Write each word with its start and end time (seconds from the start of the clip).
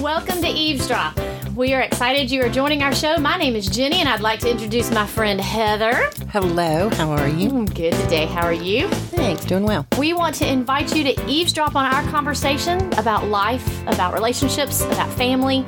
Welcome 0.00 0.40
to 0.40 0.48
Eve's 0.48 0.88
Drop. 0.88 1.14
We 1.54 1.74
are 1.74 1.82
excited 1.82 2.30
you 2.30 2.40
are 2.42 2.48
joining 2.48 2.82
our 2.82 2.94
show. 2.94 3.18
My 3.18 3.36
name 3.36 3.54
is 3.54 3.68
Jenni, 3.68 3.96
and 3.96 4.08
I'd 4.08 4.22
like 4.22 4.40
to 4.40 4.50
introduce 4.50 4.90
my 4.90 5.06
friend 5.06 5.38
Heather. 5.38 6.08
Hello, 6.30 6.88
how 6.88 7.10
are 7.10 7.28
you? 7.28 7.50
I'm 7.50 7.66
good 7.66 7.92
today. 7.92 8.24
How 8.24 8.46
are 8.46 8.52
you? 8.54 8.88
Thanks, 8.88 9.44
doing 9.44 9.64
well. 9.64 9.86
We 9.98 10.14
want 10.14 10.34
to 10.36 10.50
invite 10.50 10.96
you 10.96 11.04
to 11.04 11.26
eavesdrop 11.26 11.76
on 11.76 11.84
our 11.84 12.02
conversation 12.10 12.90
about 12.94 13.26
life, 13.26 13.86
about 13.88 14.14
relationships, 14.14 14.80
about 14.80 15.10
family. 15.18 15.66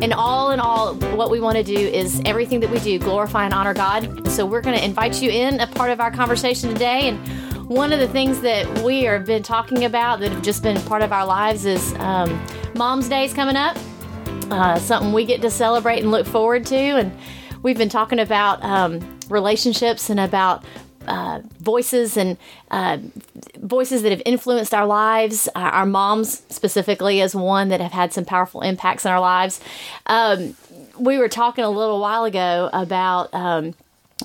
And 0.00 0.14
all 0.14 0.52
in 0.52 0.60
all, 0.60 0.94
what 1.14 1.30
we 1.30 1.38
want 1.42 1.58
to 1.58 1.62
do 1.62 1.76
is 1.76 2.22
everything 2.24 2.60
that 2.60 2.70
we 2.70 2.78
do 2.78 2.98
glorify 2.98 3.44
and 3.44 3.52
honor 3.52 3.74
God. 3.74 4.26
So 4.28 4.46
we're 4.46 4.62
going 4.62 4.78
to 4.78 4.84
invite 4.84 5.20
you 5.20 5.28
in 5.28 5.60
a 5.60 5.66
part 5.66 5.90
of 5.90 6.00
our 6.00 6.10
conversation 6.10 6.70
today. 6.70 7.08
And 7.08 7.68
one 7.68 7.92
of 7.92 7.98
the 7.98 8.08
things 8.08 8.40
that 8.40 8.66
we 8.82 9.02
have 9.02 9.26
been 9.26 9.42
talking 9.42 9.84
about 9.84 10.20
that 10.20 10.32
have 10.32 10.42
just 10.42 10.62
been 10.62 10.80
part 10.84 11.02
of 11.02 11.12
our 11.12 11.26
lives 11.26 11.66
is 11.66 11.92
um, 11.98 12.30
Mom's 12.74 13.08
Day 13.08 13.24
is 13.24 13.32
coming 13.32 13.56
up. 13.56 13.76
Uh, 14.50 14.78
something 14.78 15.12
we 15.12 15.24
get 15.24 15.40
to 15.42 15.50
celebrate 15.50 16.00
and 16.00 16.10
look 16.10 16.26
forward 16.26 16.66
to. 16.66 16.76
And 16.76 17.16
we've 17.62 17.78
been 17.78 17.88
talking 17.88 18.18
about 18.18 18.62
um, 18.64 19.18
relationships 19.28 20.10
and 20.10 20.18
about 20.18 20.64
uh, 21.06 21.40
voices 21.60 22.16
and 22.16 22.36
uh, 22.70 22.98
voices 23.58 24.02
that 24.02 24.10
have 24.10 24.22
influenced 24.26 24.74
our 24.74 24.86
lives. 24.86 25.48
Our, 25.54 25.70
our, 25.70 25.86
moms, 25.86 26.42
specifically, 26.48 27.20
is 27.20 27.34
one 27.34 27.68
that 27.68 27.80
have 27.80 27.92
had 27.92 28.12
some 28.12 28.24
powerful 28.24 28.60
impacts 28.62 29.04
in 29.04 29.12
our 29.12 29.20
lives. 29.20 29.60
Um, 30.06 30.56
we 30.98 31.18
were 31.18 31.28
talking 31.28 31.64
a 31.64 31.70
little 31.70 32.00
while 32.00 32.24
ago 32.24 32.70
about. 32.72 33.32
Um, 33.32 33.74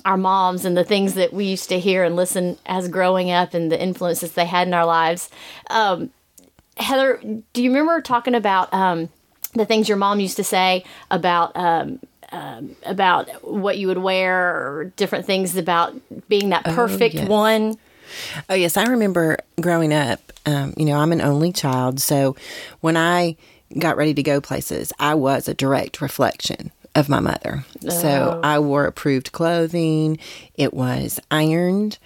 our 0.04 0.16
moms 0.16 0.64
and 0.64 0.76
the 0.76 0.84
things 0.84 1.14
that 1.14 1.32
we 1.32 1.44
used 1.44 1.68
to 1.68 1.78
hear 1.78 2.04
and 2.04 2.14
listen 2.14 2.56
as 2.64 2.88
growing 2.88 3.30
up 3.30 3.54
and 3.54 3.72
the 3.72 3.82
influences 3.82 4.32
they 4.32 4.46
had 4.46 4.68
in 4.68 4.72
our 4.72 4.86
lives. 4.86 5.28
Um, 5.68 6.10
Heather, 6.80 7.20
do 7.52 7.62
you 7.62 7.70
remember 7.70 8.00
talking 8.00 8.34
about 8.34 8.72
um, 8.72 9.08
the 9.54 9.64
things 9.64 9.88
your 9.88 9.98
mom 9.98 10.20
used 10.20 10.36
to 10.36 10.44
say 10.44 10.84
about 11.10 11.56
um, 11.56 12.00
um, 12.32 12.76
about 12.84 13.28
what 13.44 13.78
you 13.78 13.88
would 13.88 13.98
wear 13.98 14.54
or 14.54 14.92
different 14.96 15.26
things 15.26 15.56
about 15.56 15.94
being 16.28 16.50
that 16.50 16.62
oh, 16.66 16.74
perfect 16.74 17.16
oh, 17.16 17.18
yes. 17.20 17.28
one. 17.28 17.78
Oh 18.48 18.54
yes, 18.54 18.76
I 18.76 18.84
remember 18.84 19.38
growing 19.60 19.92
up. 19.92 20.20
Um, 20.46 20.74
you 20.76 20.84
know, 20.84 20.96
I'm 20.96 21.12
an 21.12 21.20
only 21.20 21.52
child, 21.52 22.00
so 22.00 22.36
when 22.80 22.96
I 22.96 23.36
got 23.78 23.96
ready 23.96 24.14
to 24.14 24.22
go 24.22 24.40
places, 24.40 24.92
I 24.98 25.14
was 25.14 25.48
a 25.48 25.54
direct 25.54 26.00
reflection 26.00 26.72
of 26.94 27.08
my 27.08 27.20
mother. 27.20 27.64
Oh. 27.84 27.90
So 27.90 28.40
I 28.42 28.58
wore 28.58 28.86
approved 28.86 29.32
clothing. 29.32 30.18
It 30.54 30.74
was 30.74 31.20
ironed. 31.30 31.98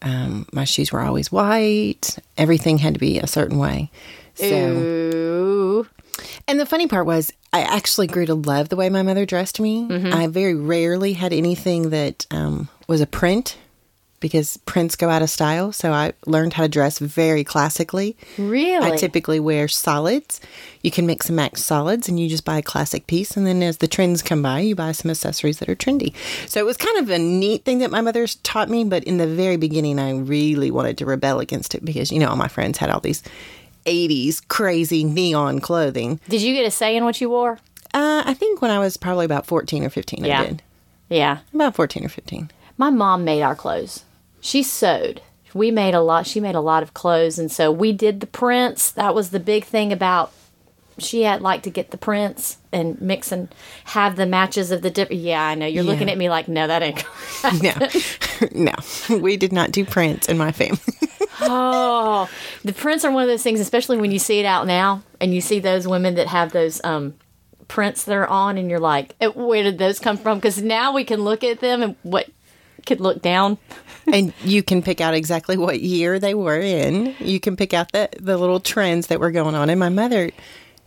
Um, 0.00 0.46
my 0.52 0.64
shoes 0.64 0.90
were 0.90 1.00
always 1.00 1.30
white. 1.30 2.18
Everything 2.36 2.78
had 2.78 2.94
to 2.94 3.00
be 3.00 3.18
a 3.18 3.26
certain 3.28 3.58
way. 3.58 3.90
So, 4.34 4.46
Ooh. 4.46 5.88
And 6.48 6.58
the 6.58 6.66
funny 6.66 6.86
part 6.86 7.06
was, 7.06 7.32
I 7.52 7.62
actually 7.62 8.06
grew 8.06 8.26
to 8.26 8.34
love 8.34 8.68
the 8.68 8.76
way 8.76 8.88
my 8.90 9.02
mother 9.02 9.26
dressed 9.26 9.60
me. 9.60 9.88
Mm-hmm. 9.88 10.12
I 10.12 10.26
very 10.26 10.54
rarely 10.54 11.12
had 11.12 11.32
anything 11.32 11.90
that 11.90 12.26
um, 12.30 12.68
was 12.88 13.00
a 13.00 13.06
print 13.06 13.56
because 14.22 14.56
prints 14.58 14.96
go 14.96 15.10
out 15.10 15.20
of 15.20 15.28
style. 15.28 15.72
So 15.72 15.92
I 15.92 16.12
learned 16.24 16.54
how 16.54 16.62
to 16.62 16.68
dress 16.68 16.98
very 16.98 17.44
classically. 17.44 18.16
Really? 18.38 18.92
I 18.92 18.96
typically 18.96 19.40
wear 19.40 19.68
solids. 19.68 20.40
You 20.82 20.90
can 20.90 21.06
mix 21.06 21.28
and 21.28 21.36
match 21.36 21.56
solids 21.58 22.08
and 22.08 22.18
you 22.18 22.28
just 22.28 22.44
buy 22.44 22.58
a 22.58 22.62
classic 22.62 23.06
piece. 23.06 23.36
And 23.36 23.46
then 23.46 23.62
as 23.62 23.78
the 23.78 23.88
trends 23.88 24.22
come 24.22 24.40
by, 24.40 24.60
you 24.60 24.74
buy 24.74 24.92
some 24.92 25.10
accessories 25.10 25.58
that 25.58 25.68
are 25.68 25.76
trendy. 25.76 26.14
So 26.46 26.60
it 26.60 26.64
was 26.64 26.76
kind 26.76 26.98
of 26.98 27.10
a 27.10 27.18
neat 27.18 27.64
thing 27.64 27.78
that 27.78 27.90
my 27.90 28.00
mother's 28.00 28.36
taught 28.36 28.70
me. 28.70 28.84
But 28.84 29.04
in 29.04 29.18
the 29.18 29.26
very 29.26 29.56
beginning, 29.56 29.98
I 29.98 30.12
really 30.12 30.70
wanted 30.70 30.96
to 30.98 31.06
rebel 31.06 31.40
against 31.40 31.74
it 31.74 31.84
because, 31.84 32.10
you 32.10 32.20
know, 32.20 32.28
all 32.28 32.36
my 32.36 32.48
friends 32.48 32.78
had 32.78 32.90
all 32.90 33.00
these 33.00 33.22
80s 33.84 34.46
crazy 34.48 35.04
neon 35.04 35.60
clothing. 35.60 36.20
Did 36.28 36.42
you 36.42 36.54
get 36.54 36.66
a 36.66 36.70
say 36.70 36.96
in 36.96 37.04
what 37.04 37.20
you 37.20 37.30
wore? 37.30 37.58
Uh, 37.94 38.22
I 38.24 38.34
think 38.34 38.62
when 38.62 38.70
I 38.70 38.78
was 38.78 38.96
probably 38.96 39.24
about 39.24 39.46
14 39.46 39.84
or 39.84 39.90
15, 39.90 40.24
yeah. 40.24 40.40
I 40.40 40.46
did. 40.46 40.62
Yeah. 41.08 41.38
About 41.52 41.74
14 41.74 42.04
or 42.04 42.08
15. 42.08 42.50
My 42.78 42.90
mom 42.90 43.24
made 43.24 43.42
our 43.42 43.54
clothes. 43.54 44.04
She 44.40 44.62
sewed. 44.62 45.20
We 45.54 45.70
made 45.70 45.94
a 45.94 46.00
lot. 46.00 46.26
She 46.26 46.40
made 46.40 46.54
a 46.54 46.60
lot 46.60 46.82
of 46.82 46.94
clothes. 46.94 47.38
And 47.38 47.52
so 47.52 47.70
we 47.70 47.92
did 47.92 48.20
the 48.20 48.26
prints. 48.26 48.90
That 48.90 49.14
was 49.14 49.30
the 49.30 49.40
big 49.40 49.64
thing 49.64 49.92
about 49.92 50.32
she 50.98 51.22
had 51.22 51.40
like 51.42 51.62
to 51.62 51.70
get 51.70 51.90
the 51.90 51.96
prints 51.96 52.58
and 52.72 53.00
mix 53.00 53.32
and 53.32 53.54
have 53.86 54.16
the 54.16 54.26
matches 54.26 54.70
of 54.70 54.82
the 54.82 54.90
different. 54.90 55.22
Yeah, 55.22 55.42
I 55.42 55.54
know 55.54 55.66
you're 55.66 55.84
yeah. 55.84 55.90
looking 55.90 56.10
at 56.10 56.18
me 56.18 56.28
like, 56.28 56.48
no, 56.48 56.66
that 56.66 56.82
ain't. 56.82 57.04
no, 58.52 58.72
no, 59.10 59.18
we 59.18 59.36
did 59.36 59.52
not 59.52 59.72
do 59.72 59.84
prints 59.84 60.28
in 60.28 60.38
my 60.38 60.52
family. 60.52 60.80
oh, 61.40 62.28
the 62.64 62.72
prints 62.72 63.04
are 63.04 63.10
one 63.10 63.22
of 63.22 63.28
those 63.28 63.42
things, 63.42 63.60
especially 63.60 63.98
when 63.98 64.10
you 64.10 64.18
see 64.18 64.40
it 64.40 64.46
out 64.46 64.66
now 64.66 65.02
and 65.20 65.34
you 65.34 65.40
see 65.40 65.60
those 65.60 65.86
women 65.86 66.14
that 66.14 66.28
have 66.28 66.52
those 66.52 66.82
um, 66.84 67.14
prints 67.68 68.04
that 68.04 68.14
are 68.14 68.26
on, 68.26 68.58
and 68.58 68.68
you're 68.68 68.80
like, 68.80 69.14
eh, 69.20 69.28
where 69.28 69.62
did 69.62 69.78
those 69.78 69.98
come 69.98 70.16
from? 70.16 70.38
Because 70.38 70.60
now 70.62 70.92
we 70.92 71.04
can 71.04 71.22
look 71.22 71.42
at 71.44 71.60
them 71.60 71.82
and 71.82 71.96
what 72.02 72.28
could 72.86 73.00
look 73.00 73.22
down. 73.22 73.58
and 74.12 74.32
you 74.42 74.62
can 74.62 74.82
pick 74.82 75.00
out 75.00 75.14
exactly 75.14 75.56
what 75.56 75.80
year 75.80 76.18
they 76.18 76.34
were 76.34 76.58
in. 76.58 77.14
You 77.20 77.40
can 77.40 77.56
pick 77.56 77.72
out 77.72 77.92
the 77.92 78.08
the 78.18 78.36
little 78.36 78.60
trends 78.60 79.06
that 79.08 79.20
were 79.20 79.30
going 79.30 79.54
on. 79.54 79.70
And 79.70 79.78
my 79.78 79.88
mother 79.88 80.30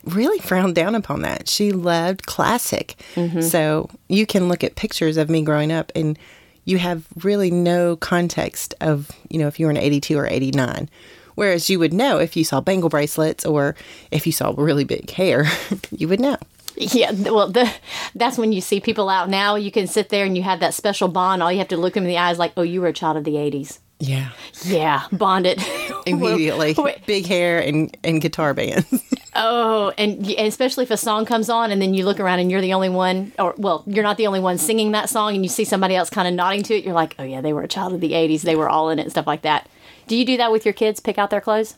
really 0.06 0.40
frowned 0.40 0.76
down 0.76 0.96
upon 0.96 1.22
that. 1.22 1.50
She 1.50 1.72
loved 1.72 2.26
classic. 2.26 2.96
Mm-hmm. 3.16 3.42
So 3.42 3.90
you 4.08 4.26
can 4.26 4.48
look 4.48 4.64
at 4.64 4.76
pictures 4.76 5.18
of 5.18 5.30
me 5.30 5.42
growing 5.42 5.72
up 5.72 5.92
and 5.96 6.18
you 6.66 6.78
have 6.80 7.06
really 7.24 7.52
no 7.52 7.96
context 7.96 8.74
of, 8.82 9.12
you 9.30 9.40
know, 9.40 9.48
if 9.48 9.60
you 9.60 9.68
were 9.68 9.72
an 9.72 9.78
82 9.78 10.18
or 10.18 10.28
89. 10.28 10.90
Whereas 11.36 11.70
you 11.70 11.80
would 11.80 11.94
know 11.94 12.18
if 12.18 12.36
you 12.36 12.44
saw 12.44 12.62
bangle 12.62 12.90
bracelets 12.90 13.46
or 13.46 13.76
if 14.10 14.26
you 14.26 14.32
saw 14.32 14.54
really 14.58 14.86
big 14.86 15.10
hair, 15.10 15.46
you 15.92 16.08
would 16.08 16.20
know. 16.20 16.38
Yeah, 16.78 17.12
well, 17.12 17.50
the, 17.50 17.72
that's 18.16 18.38
when 18.38 18.52
you 18.52 18.60
see 18.60 18.82
people 18.82 19.10
out 19.10 19.30
now. 19.30 19.56
You 19.56 19.72
can 19.72 19.88
sit 19.88 20.10
there 20.10 20.26
and 20.26 20.36
you 20.36 20.44
have 20.44 20.60
that 20.60 20.74
special 20.74 21.08
bond. 21.08 21.42
All 21.42 21.52
you 21.52 21.60
have 21.60 21.70
to 21.70 21.78
look 21.78 21.94
them 21.94 22.04
in 22.04 22.10
the 22.10 22.18
eyes 22.18 22.38
like, 22.38 22.54
oh, 22.58 22.64
you 22.64 22.82
were 22.82 22.88
a 22.88 22.94
child 22.94 23.16
of 23.16 23.24
the 23.24 23.36
80s. 23.36 23.80
Yeah. 24.00 24.32
Yeah, 24.64 25.04
bonded. 25.12 25.64
Immediately. 26.06 26.76
Big 27.06 27.26
hair 27.26 27.60
and, 27.60 27.96
and 28.04 28.22
guitar 28.22 28.54
bands. 28.54 28.88
oh, 29.36 29.92
and 29.98 30.28
especially 30.32 30.84
if 30.84 30.92
a 30.92 30.98
song 30.98 31.26
comes 31.26 31.50
on 31.50 31.72
and 31.72 31.82
then 31.82 31.94
you 31.94 32.06
look 32.06 32.20
around 32.20 32.40
and 32.40 32.50
you're 32.50 32.62
the 32.62 32.74
only 32.74 32.90
one, 32.90 33.32
or, 33.38 33.54
well, 33.58 33.84
you're 33.86 34.04
not 34.04 34.18
the 34.18 34.28
only 34.28 34.40
one 34.40 34.58
singing 34.58 34.92
that 34.92 35.10
song 35.10 35.36
and 35.36 35.44
you 35.44 35.50
see 35.50 35.66
somebody 35.66 35.96
else 35.96 36.10
kind 36.10 36.28
of 36.28 36.34
nodding 36.34 36.64
to 36.64 36.76
it, 36.76 36.84
you're 36.84 36.94
like, 36.94 37.16
oh, 37.20 37.24
yeah, 37.24 37.42
they 37.42 37.54
were 37.54 37.62
a 37.64 37.68
child 37.68 37.94
of 37.94 38.02
the 38.02 38.14
80s. 38.14 38.42
They 38.42 38.56
were 38.56 38.70
all 38.70 38.90
in 38.90 39.00
it 39.00 39.04
and 39.04 39.12
stuff 39.12 39.28
like 39.28 39.44
that. 39.44 39.70
Do 40.08 40.16
you 40.16 40.26
do 40.26 40.38
that 40.38 40.52
with 40.52 40.66
your 40.66 40.74
kids? 40.74 41.00
Pick 41.00 41.18
out 41.18 41.30
their 41.30 41.42
clothes? 41.42 41.76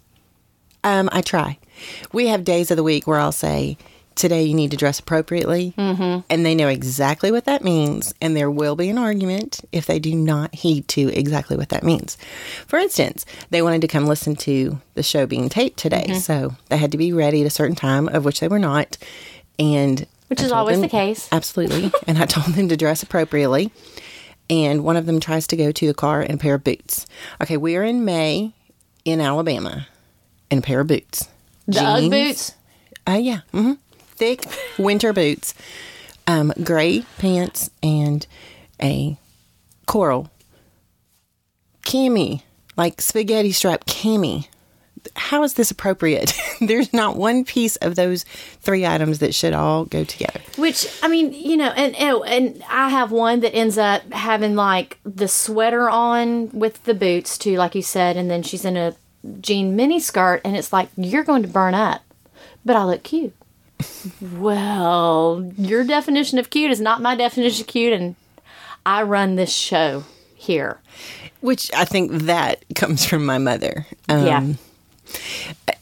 Um, 0.84 1.10
I 1.12 1.22
try. 1.22 1.58
We 2.14 2.28
have 2.28 2.44
days 2.44 2.72
of 2.72 2.78
the 2.78 2.84
week 2.84 3.08
where 3.08 3.20
I'll 3.20 3.32
say, 3.32 3.78
today 4.18 4.44
you 4.44 4.54
need 4.54 4.72
to 4.72 4.78
dress 4.78 5.00
appropriately. 5.00 5.74
Mm-hmm. 5.78 6.22
And 6.30 6.46
they 6.46 6.56
know 6.56 6.68
exactly 6.68 7.32
what 7.32 7.46
that 7.46 7.64
means. 7.64 8.14
And 8.22 8.36
there 8.36 8.52
will 8.52 8.76
be 8.76 8.90
an 8.90 8.98
argument 8.98 9.62
if 9.72 9.86
they 9.86 10.00
do 10.00 10.14
not 10.14 10.54
heed 10.54 10.88
to 10.90 11.08
exactly 11.18 11.56
what 11.56 11.70
that 11.70 11.84
means. 11.84 12.18
For 12.68 12.78
instance, 12.78 13.26
they 13.50 13.62
wanted 13.62 13.82
to 13.82 13.88
come 13.88 14.06
listen 14.06 14.36
to 14.38 14.82
the 14.96 15.04
show 15.04 15.26
being 15.26 15.48
taped 15.48 15.78
today. 15.78 16.08
Mm-hmm. 16.10 16.20
So 16.20 16.56
they 16.68 16.78
had 16.78 16.92
to 16.92 16.98
be 16.98 17.14
ready 17.14 17.42
at 17.42 17.48
a 17.48 17.52
certain 17.52 17.76
time, 17.76 18.10
of 18.10 18.26
which 18.26 18.42
they 18.42 18.48
were 18.48 18.60
not. 18.60 18.98
And 19.58 20.06
which 20.28 20.42
is 20.42 20.52
always 20.52 20.78
them, 20.78 20.82
the 20.82 20.90
case. 20.90 21.30
Absolutely. 21.32 21.92
and 22.08 22.18
I 22.18 22.26
told 22.26 22.56
them 22.56 22.68
to 22.68 22.76
dress 22.76 23.02
appropriately. 23.04 23.72
And 24.50 24.84
one 24.84 24.98
of 24.98 25.06
them 25.06 25.20
tries 25.20 25.48
to 25.48 25.58
go 25.58 25.72
to 25.72 25.88
the 25.88 25.94
car 25.94 26.22
in 26.22 26.36
a 26.36 26.38
pair 26.38 26.56
of 26.56 26.64
boots. 26.64 27.06
Okay, 27.42 27.58
we 27.58 27.76
are 27.76 27.84
in 27.84 28.04
May 28.04 28.54
in 29.06 29.22
Alabama 29.22 29.88
in 30.50 30.60
a 30.60 30.62
pair 30.62 30.80
of 30.80 30.88
boots. 30.88 31.28
The 31.68 31.82
Ugg 31.82 32.10
boots? 32.10 32.56
Uh, 33.06 33.20
yeah. 33.22 33.40
Mm-hmm 33.54 33.74
thick 34.18 34.46
winter 34.78 35.14
boots, 35.14 35.54
um, 36.26 36.52
gray 36.64 37.06
pants, 37.18 37.70
and 37.82 38.28
a 38.82 39.18
coral 39.86 40.30
cami, 41.84 42.42
like 42.76 43.02
spaghetti 43.02 43.52
strap 43.52 43.86
cami. 43.86 44.48
How 45.16 45.44
is 45.44 45.54
this 45.54 45.72
appropriate? 45.72 46.34
There's 46.60 46.92
not 46.92 47.16
one 47.16 47.46
piece 47.46 47.78
of 47.78 47.96
those 47.96 48.24
three 48.60 48.86
items 48.86 49.20
that 49.20 49.34
should 49.34 49.54
all 49.54 49.86
go 49.86 50.04
together. 50.04 50.42
Which 50.58 50.86
I 51.02 51.08
mean, 51.08 51.34
you 51.34 51.56
know, 51.56 51.70
and 51.70 51.96
and 51.96 52.64
I 52.70 52.90
have 52.90 53.12
one 53.12 53.40
that 53.40 53.56
ends 53.56 53.78
up 53.78 54.12
having 54.12 54.56
like 54.56 55.00
the 55.06 55.30
sweater 55.30 55.90
on 55.90 56.50
with 56.50 56.84
the 56.84 56.94
boots 56.94 57.38
too, 57.38 57.58
like 57.58 57.74
you 57.74 57.82
said, 57.82 58.18
and 58.18 58.30
then 58.30 58.44
she's 58.44 58.66
in 58.66 58.76
a 58.76 58.96
jean 59.40 59.76
mini 59.76 60.00
skirt, 60.00 60.42
and 60.44 60.58
it's 60.58 60.74
like 60.74 60.90
you're 60.98 61.24
going 61.24 61.42
to 61.44 61.48
burn 61.48 61.74
up, 61.74 62.02
but 62.66 62.76
I 62.76 62.84
look 62.84 63.04
cute 63.04 63.34
well, 64.34 65.52
your 65.58 65.84
definition 65.84 66.40
of 66.40 66.50
cute 66.50 66.72
is 66.72 66.82
not 66.82 67.02
my 67.02 67.16
definition 67.16 67.62
of 67.62 67.68
cute, 67.68 67.94
and 67.94 68.16
I 68.86 69.04
run 69.04 69.36
this 69.36 69.54
show 69.54 70.04
here. 70.36 70.80
Which 71.42 71.72
I 71.74 71.86
think 71.86 72.12
that 72.24 72.64
comes 72.76 73.06
from 73.06 73.26
my 73.26 73.38
mother. 73.38 73.86
Um, 74.10 74.26
yeah. 74.26 74.54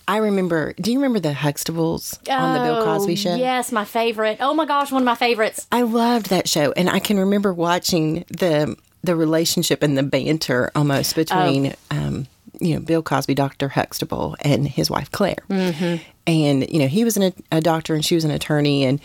I 0.07 0.17
remember. 0.17 0.73
Do 0.79 0.91
you 0.91 0.99
remember 0.99 1.19
the 1.19 1.33
Huxtables 1.33 2.19
oh, 2.29 2.33
on 2.33 2.53
the 2.53 2.63
Bill 2.63 2.83
Cosby 2.83 3.13
oh, 3.13 3.15
show? 3.15 3.35
Yes, 3.35 3.71
my 3.71 3.85
favorite. 3.85 4.37
Oh 4.39 4.53
my 4.53 4.65
gosh, 4.65 4.91
one 4.91 5.01
of 5.01 5.05
my 5.05 5.15
favorites. 5.15 5.65
I 5.71 5.81
loved 5.81 6.29
that 6.29 6.47
show, 6.47 6.73
and 6.73 6.89
I 6.89 6.99
can 6.99 7.19
remember 7.19 7.53
watching 7.53 8.25
the 8.29 8.75
the 9.03 9.15
relationship 9.15 9.83
and 9.83 9.97
the 9.97 10.03
banter 10.03 10.71
almost 10.75 11.15
between 11.15 11.75
oh. 11.91 11.95
um, 11.95 12.27
you 12.59 12.75
know, 12.75 12.79
Bill 12.79 13.01
Cosby, 13.03 13.33
Dr. 13.35 13.69
Huxtable, 13.69 14.35
and 14.41 14.67
his 14.67 14.89
wife 14.89 15.11
Claire. 15.11 15.37
Mm-hmm. 15.49 16.03
And, 16.27 16.69
you 16.69 16.79
know, 16.79 16.87
he 16.87 17.03
was 17.03 17.17
an, 17.17 17.33
a 17.51 17.61
doctor 17.61 17.93
and 17.93 18.03
she 18.03 18.15
was 18.15 18.23
an 18.23 18.31
attorney, 18.31 18.83
and 18.85 18.99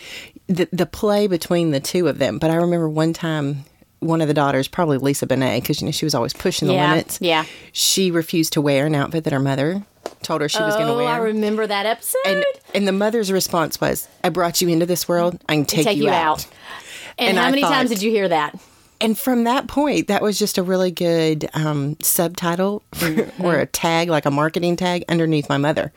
the, 0.47 0.67
the 0.73 0.85
play 0.85 1.27
between 1.27 1.71
the 1.71 1.79
two 1.79 2.07
of 2.07 2.17
them. 2.17 2.39
But 2.39 2.49
I 2.51 2.55
remember 2.55 2.89
one 2.89 3.13
time, 3.13 3.63
one 3.99 4.21
of 4.21 4.27
the 4.27 4.33
daughters, 4.33 4.67
probably 4.67 4.97
Lisa 4.97 5.27
Bonet, 5.27 5.61
because, 5.61 5.81
you 5.81 5.85
know, 5.85 5.91
she 5.91 6.05
was 6.05 6.15
always 6.15 6.33
pushing 6.33 6.67
the 6.67 6.73
Yeah, 6.73 6.89
limits. 6.91 7.19
yeah. 7.21 7.45
She 7.71 8.09
refused 8.09 8.53
to 8.53 8.61
wear 8.61 8.87
an 8.87 8.95
outfit 8.95 9.23
that 9.25 9.33
her 9.33 9.39
mother 9.39 9.83
told 10.23 10.41
her 10.41 10.49
she 10.49 10.61
was 10.61 10.73
going 10.75 10.87
to 10.87 10.93
Oh, 10.93 10.97
wear. 10.97 11.07
I 11.07 11.17
remember 11.17 11.67
that 11.67 11.85
episode. 11.85 12.17
and, 12.25 12.43
and 12.73 12.87
the 12.87 12.91
mother's 12.91 13.31
response 13.31 13.79
was, 13.79 14.07
I 14.23 14.29
brought 14.29 14.59
you 14.61 14.69
into 14.69 14.85
this 14.87 15.07
world. 15.07 15.39
I 15.47 15.53
can 15.53 15.65
take, 15.65 15.85
take 15.85 15.97
you 15.99 16.09
out. 16.09 16.47
And, 17.19 17.29
And 17.29 17.37
how 17.37 17.45
I 17.45 17.49
many 17.51 17.61
thought- 17.61 17.71
times 17.73 17.89
did 17.91 18.01
you 18.01 18.09
hear 18.09 18.27
that? 18.29 18.59
And 19.01 19.17
from 19.17 19.43
that 19.43 19.67
point, 19.67 20.07
that 20.07 20.21
was 20.21 20.39
just 20.39 20.57
a 20.57 20.63
really 20.63 20.91
good 20.91 21.49
um, 21.53 21.97
subtitle 22.01 22.83
Mm-hmm. 22.93 23.43
or 23.43 23.55
a 23.57 23.65
tag, 23.65 24.09
like 24.09 24.25
a 24.25 24.31
marketing 24.31 24.75
tag 24.75 25.03
underneath 25.09 25.49
my 25.49 25.57
mother, 25.57 25.91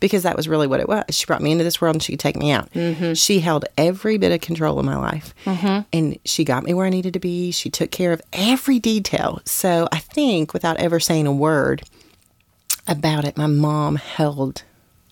because 0.00 0.22
that 0.22 0.36
was 0.36 0.48
really 0.48 0.66
what 0.66 0.80
it 0.80 0.88
was. 0.88 1.04
She 1.10 1.26
brought 1.26 1.42
me 1.42 1.52
into 1.52 1.64
this 1.64 1.80
world 1.80 1.96
and 1.96 2.02
she 2.02 2.12
could 2.12 2.20
take 2.20 2.36
me 2.36 2.50
out. 2.50 2.72
Mm-hmm. 2.72 3.12
She 3.12 3.40
held 3.40 3.66
every 3.76 4.16
bit 4.18 4.32
of 4.32 4.40
control 4.40 4.78
of 4.78 4.84
my 4.84 4.96
life, 4.96 5.34
and 5.92 6.18
she 6.24 6.44
got 6.44 6.64
me 6.64 6.72
where 6.74 6.86
I 6.86 6.90
needed 6.90 7.12
to 7.12 7.20
be. 7.20 7.50
She 7.50 7.68
took 7.70 7.90
care 7.90 8.12
of 8.12 8.22
every 8.32 8.78
detail. 8.78 9.40
So 9.44 9.86
I 9.92 9.98
think, 9.98 10.54
without 10.54 10.78
ever 10.78 10.98
saying 10.98 11.26
a 11.26 11.32
word 11.32 11.82
about 12.88 13.24
it, 13.24 13.36
my 13.36 13.46
mom 13.46 13.96
held 13.96 14.62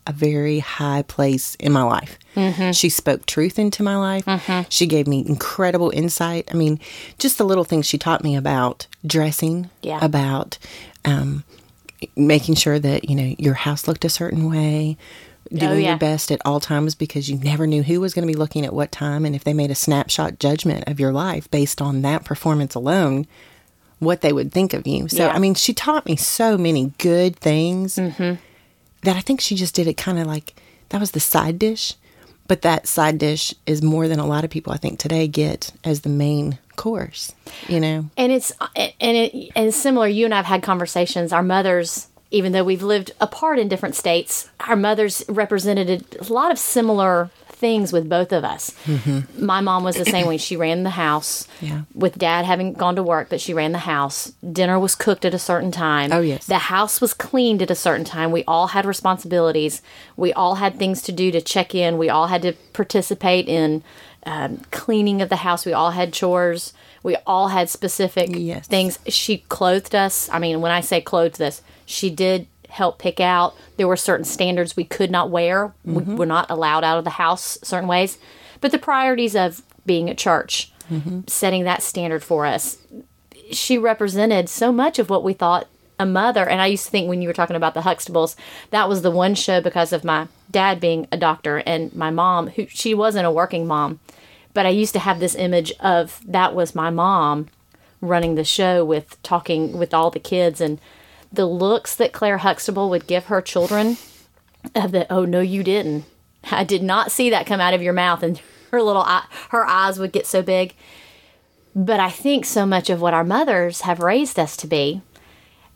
a 0.06 0.12
very 0.12 0.58
high 0.58 1.02
place 1.02 1.54
in 1.56 1.72
my 1.72 1.82
life. 1.82 2.18
Mm-hmm. 2.36 2.72
She 2.72 2.88
spoke 2.88 3.24
truth 3.26 3.58
into 3.58 3.82
my 3.82 3.96
life. 3.96 4.66
She 4.68 4.86
gave 4.86 5.06
me 5.06 5.24
incredible 5.26 5.90
insight. 5.90 6.48
I 6.52 6.54
mean, 6.54 6.78
just 7.18 7.38
the 7.38 7.44
little 7.44 7.64
things 7.64 7.86
she 7.86 7.96
taught 7.98 8.22
me 8.24 8.36
about 8.36 8.86
dressing, 9.06 9.70
Yeah. 9.82 9.98
about 10.04 10.58
um, 11.04 11.44
making 12.16 12.56
sure 12.56 12.78
that 12.78 13.08
you 13.08 13.16
know 13.16 13.34
your 13.38 13.54
house 13.54 13.86
looked 13.88 14.04
a 14.04 14.10
certain 14.10 14.50
way. 14.50 14.96
Doing 15.52 15.72
Oh, 15.72 15.74
yeah. 15.76 15.88
your 15.90 15.98
best 15.98 16.32
at 16.32 16.40
all 16.46 16.58
times 16.58 16.94
because 16.94 17.28
you 17.30 17.36
never 17.38 17.66
knew 17.66 17.82
who 17.82 18.00
was 18.00 18.14
going 18.14 18.26
to 18.26 18.32
be 18.32 18.36
looking 18.38 18.64
at 18.64 18.72
what 18.72 18.90
time, 18.90 19.24
and 19.26 19.34
if 19.36 19.44
they 19.44 19.52
made 19.52 19.70
a 19.70 19.74
snapshot 19.74 20.38
judgment 20.38 20.84
of 20.88 20.98
your 20.98 21.12
life 21.12 21.50
based 21.50 21.82
on 21.82 22.00
that 22.02 22.24
performance 22.24 22.74
alone, 22.74 23.26
what 23.98 24.22
they 24.22 24.32
would 24.32 24.52
think 24.52 24.72
of 24.72 24.86
you. 24.86 25.06
So, 25.08 25.18
Yeah. 25.26 25.32
I 25.34 25.38
mean, 25.38 25.54
she 25.54 25.74
taught 25.74 26.06
me 26.06 26.16
so 26.16 26.56
many 26.56 26.92
good 26.98 27.36
things 27.36 27.98
that 29.04 29.16
I 29.16 29.20
think 29.20 29.40
she 29.40 29.54
just 29.54 29.74
did 29.74 29.86
it 29.86 29.96
kind 29.96 30.18
of 30.18 30.26
like 30.26 30.54
that 30.88 31.00
was 31.00 31.12
the 31.12 31.20
side 31.20 31.58
dish. 31.58 31.94
But 32.46 32.60
that 32.60 32.86
side 32.86 33.16
dish 33.16 33.54
is 33.64 33.82
more 33.82 34.06
than 34.06 34.18
a 34.18 34.26
lot 34.26 34.44
of 34.44 34.50
people 34.50 34.72
I 34.72 34.76
think 34.76 34.98
today 34.98 35.26
get 35.26 35.72
as 35.82 36.02
the 36.02 36.10
main 36.10 36.58
course, 36.76 37.32
you 37.68 37.80
know? 37.80 38.10
And 38.18 38.32
it's 38.32 38.52
uh, 38.60 38.68
and 38.76 39.16
it 39.16 39.50
and 39.56 39.72
similar. 39.72 40.06
You 40.08 40.26
and 40.26 40.34
I 40.34 40.38
have 40.38 40.46
had 40.46 40.62
conversations. 40.62 41.32
Our 41.32 41.42
mothers, 41.42 42.08
even 42.30 42.52
though 42.52 42.64
we've 42.64 42.82
lived 42.82 43.12
apart 43.18 43.58
in 43.58 43.68
different 43.68 43.94
states, 43.94 44.50
our 44.60 44.76
mothers 44.76 45.24
represented 45.26 46.18
a 46.20 46.32
lot 46.32 46.50
of 46.50 46.58
similar 46.58 47.30
things 47.54 47.92
with 47.92 48.08
both 48.08 48.32
of 48.32 48.44
us. 48.44 48.72
My 49.38 49.60
mom 49.60 49.84
was 49.84 49.96
the 49.96 50.04
same 50.04 50.26
way. 50.26 50.36
She 50.36 50.56
ran 50.56 50.82
the 50.82 50.90
house. 50.90 51.46
Yeah. 51.60 51.82
With 51.94 52.18
dad 52.18 52.44
having 52.44 52.72
gone 52.74 52.96
to 52.96 53.02
work, 53.02 53.28
but 53.30 53.40
she 53.40 53.54
ran 53.54 53.72
the 53.72 53.78
house. 53.78 54.32
Dinner 54.52 54.78
was 54.78 54.94
cooked 54.94 55.24
at 55.24 55.34
a 55.34 55.38
certain 55.38 55.70
time. 55.70 56.12
Oh, 56.12 56.20
yes. 56.20 56.46
The 56.46 56.58
house 56.58 57.00
was 57.00 57.14
cleaned 57.14 57.62
at 57.62 57.70
a 57.70 57.74
certain 57.74 58.04
time. 58.04 58.32
We 58.32 58.44
all 58.44 58.68
had 58.68 58.84
responsibilities. 58.84 59.82
We 60.16 60.32
all 60.32 60.56
had 60.56 60.78
things 60.78 61.02
to 61.02 61.12
do 61.12 61.30
to 61.30 61.40
check 61.40 61.74
in. 61.74 61.96
We 61.98 62.10
all 62.10 62.26
had 62.26 62.42
to 62.42 62.52
participate 62.72 63.48
in 63.48 63.82
um, 64.26 64.58
cleaning 64.70 65.20
of 65.22 65.28
the 65.28 65.36
house. 65.36 65.64
We 65.66 65.72
all 65.72 65.90
had 65.92 66.12
chores. 66.12 66.72
We 67.02 67.16
all 67.26 67.48
had 67.48 67.68
specific 67.68 68.30
Yes. 68.32 68.66
things. 68.66 68.98
She 69.08 69.38
clothed 69.48 69.94
us. 69.94 70.28
I 70.32 70.38
mean, 70.38 70.60
when 70.60 70.72
I 70.72 70.80
say 70.80 71.00
clothed 71.00 71.40
us, 71.42 71.60
she 71.86 72.08
did 72.10 72.46
help 72.74 72.98
pick 72.98 73.20
out. 73.20 73.54
There 73.76 73.88
were 73.88 73.96
certain 73.96 74.24
standards 74.24 74.76
we 74.76 74.84
could 74.84 75.10
not 75.10 75.30
wear. 75.30 75.72
We 75.84 76.02
mm-hmm. 76.02 76.16
were 76.16 76.26
not 76.26 76.50
allowed 76.50 76.82
out 76.82 76.98
of 76.98 77.04
the 77.04 77.10
house 77.10 77.56
certain 77.62 77.88
ways. 77.88 78.18
But 78.60 78.72
the 78.72 78.78
priorities 78.78 79.36
of 79.36 79.62
being 79.86 80.10
at 80.10 80.18
church, 80.18 80.72
mm-hmm. 80.90 81.20
setting 81.28 81.62
that 81.64 81.82
standard 81.82 82.24
for 82.24 82.46
us, 82.46 82.78
she 83.52 83.78
represented 83.78 84.48
so 84.48 84.72
much 84.72 84.98
of 84.98 85.08
what 85.08 85.22
we 85.22 85.34
thought 85.34 85.68
a 86.00 86.06
mother. 86.06 86.48
And 86.48 86.60
I 86.60 86.66
used 86.66 86.86
to 86.86 86.90
think 86.90 87.08
when 87.08 87.22
you 87.22 87.28
were 87.28 87.34
talking 87.34 87.54
about 87.54 87.74
the 87.74 87.82
Huxtables, 87.82 88.34
that 88.70 88.88
was 88.88 89.02
the 89.02 89.10
one 89.12 89.36
show 89.36 89.60
because 89.60 89.92
of 89.92 90.02
my 90.02 90.26
dad 90.50 90.80
being 90.80 91.06
a 91.12 91.16
doctor 91.16 91.58
and 91.58 91.94
my 91.94 92.10
mom, 92.10 92.48
who 92.48 92.66
she 92.66 92.92
wasn't 92.92 93.26
a 93.26 93.30
working 93.30 93.68
mom. 93.68 94.00
But 94.52 94.66
I 94.66 94.70
used 94.70 94.94
to 94.94 94.98
have 94.98 95.20
this 95.20 95.36
image 95.36 95.72
of 95.78 96.20
that 96.26 96.56
was 96.56 96.74
my 96.74 96.90
mom 96.90 97.48
running 98.00 98.34
the 98.34 98.44
show 98.44 98.84
with 98.84 99.20
talking 99.22 99.78
with 99.78 99.94
all 99.94 100.10
the 100.10 100.18
kids 100.18 100.60
and 100.60 100.80
the 101.34 101.46
looks 101.46 101.94
that 101.96 102.12
Claire 102.12 102.38
Huxtable 102.38 102.90
would 102.90 103.06
give 103.06 103.26
her 103.26 103.40
children 103.40 103.96
of 104.74 104.92
the 104.92 105.10
oh 105.12 105.24
no 105.24 105.40
you 105.40 105.62
didn't. 105.62 106.04
I 106.50 106.64
did 106.64 106.82
not 106.82 107.10
see 107.10 107.30
that 107.30 107.46
come 107.46 107.60
out 107.60 107.74
of 107.74 107.82
your 107.82 107.92
mouth 107.92 108.22
and 108.22 108.40
her 108.70 108.82
little 108.82 109.02
eye, 109.02 109.26
her 109.50 109.64
eyes 109.66 109.98
would 109.98 110.12
get 110.12 110.26
so 110.26 110.42
big. 110.42 110.74
But 111.76 111.98
I 112.00 112.10
think 112.10 112.44
so 112.44 112.66
much 112.66 112.88
of 112.88 113.00
what 113.00 113.14
our 113.14 113.24
mothers 113.24 113.82
have 113.82 113.98
raised 114.00 114.38
us 114.38 114.56
to 114.58 114.66
be 114.66 115.02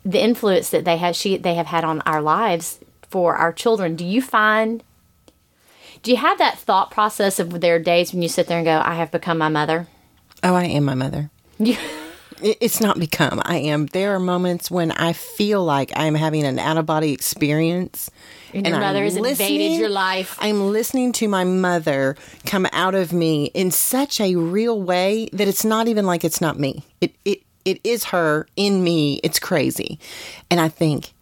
the 0.05 0.21
influence 0.21 0.69
that 0.69 0.85
they 0.85 0.97
have 0.97 1.15
she 1.15 1.37
they 1.37 1.55
have 1.55 1.67
had 1.67 1.83
on 1.83 2.01
our 2.01 2.21
lives 2.21 2.79
for 3.09 3.35
our 3.35 3.51
children. 3.51 3.95
Do 3.95 4.05
you 4.05 4.21
find 4.21 4.83
do 6.01 6.11
you 6.11 6.17
have 6.17 6.37
that 6.37 6.57
thought 6.57 6.91
process 6.91 7.39
of 7.39 7.59
there 7.59 7.75
are 7.75 7.79
days 7.79 8.13
when 8.13 8.21
you 8.21 8.29
sit 8.29 8.47
there 8.47 8.59
and 8.59 8.65
go 8.65 8.81
I 8.83 8.95
have 8.95 9.11
become 9.11 9.37
my 9.37 9.49
mother 9.49 9.87
Oh, 10.41 10.55
I 10.55 10.65
am 10.65 10.85
my 10.85 10.95
mother. 10.95 11.29
It's 12.41 12.79
not 12.79 12.99
become. 12.99 13.41
I 13.43 13.57
am. 13.57 13.87
There 13.87 14.13
are 14.15 14.19
moments 14.19 14.71
when 14.71 14.91
I 14.91 15.13
feel 15.13 15.63
like 15.63 15.91
I'm 15.95 16.15
having 16.15 16.45
an 16.45 16.59
out 16.59 16.77
of 16.77 16.85
body 16.85 17.11
experience. 17.11 18.09
And 18.53 18.65
your 18.65 18.75
I'm 18.75 18.81
mother 18.81 19.03
has 19.03 19.15
invaded 19.15 19.79
your 19.79 19.89
life. 19.89 20.37
I'm 20.39 20.71
listening 20.71 21.11
to 21.13 21.27
my 21.27 21.43
mother 21.43 22.15
come 22.45 22.67
out 22.71 22.95
of 22.95 23.13
me 23.13 23.45
in 23.53 23.71
such 23.71 24.19
a 24.19 24.35
real 24.35 24.81
way 24.81 25.29
that 25.33 25.47
it's 25.47 25.65
not 25.65 25.87
even 25.87 26.05
like 26.05 26.23
it's 26.23 26.41
not 26.41 26.57
me. 26.57 26.83
It 27.01 27.13
it 27.25 27.41
it 27.65 27.79
is 27.83 28.05
her 28.05 28.47
in 28.55 28.83
me. 28.83 29.19
It's 29.23 29.39
crazy. 29.39 29.99
And 30.49 30.59
I 30.59 30.69
think 30.69 31.13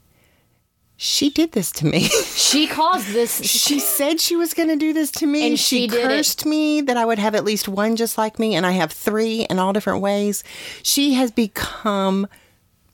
she 0.99 1.29
did 1.29 1.51
this 1.51 1.71
to 1.73 1.85
me. 1.85 2.01
she 2.35 2.67
caused 2.67 3.07
this 3.13 3.41
she 3.43 3.79
said 3.79 4.19
she 4.19 4.35
was 4.35 4.53
going 4.53 4.69
to 4.69 4.75
do 4.75 4.93
this 4.93 5.11
to 5.11 5.27
me. 5.27 5.47
And 5.47 5.59
she 5.59 5.85
it. 5.85 5.91
cursed 5.91 6.45
me 6.45 6.81
that 6.81 6.97
I 6.97 7.05
would 7.05 7.19
have 7.19 7.35
at 7.35 7.43
least 7.45 7.67
one 7.67 7.95
just 7.95 8.17
like 8.17 8.39
me, 8.39 8.55
and 8.55 8.65
I 8.65 8.71
have 8.71 8.91
three 8.91 9.45
in 9.49 9.59
all 9.59 9.73
different 9.73 10.01
ways. 10.01 10.43
She 10.83 11.13
has 11.13 11.31
become 11.31 12.27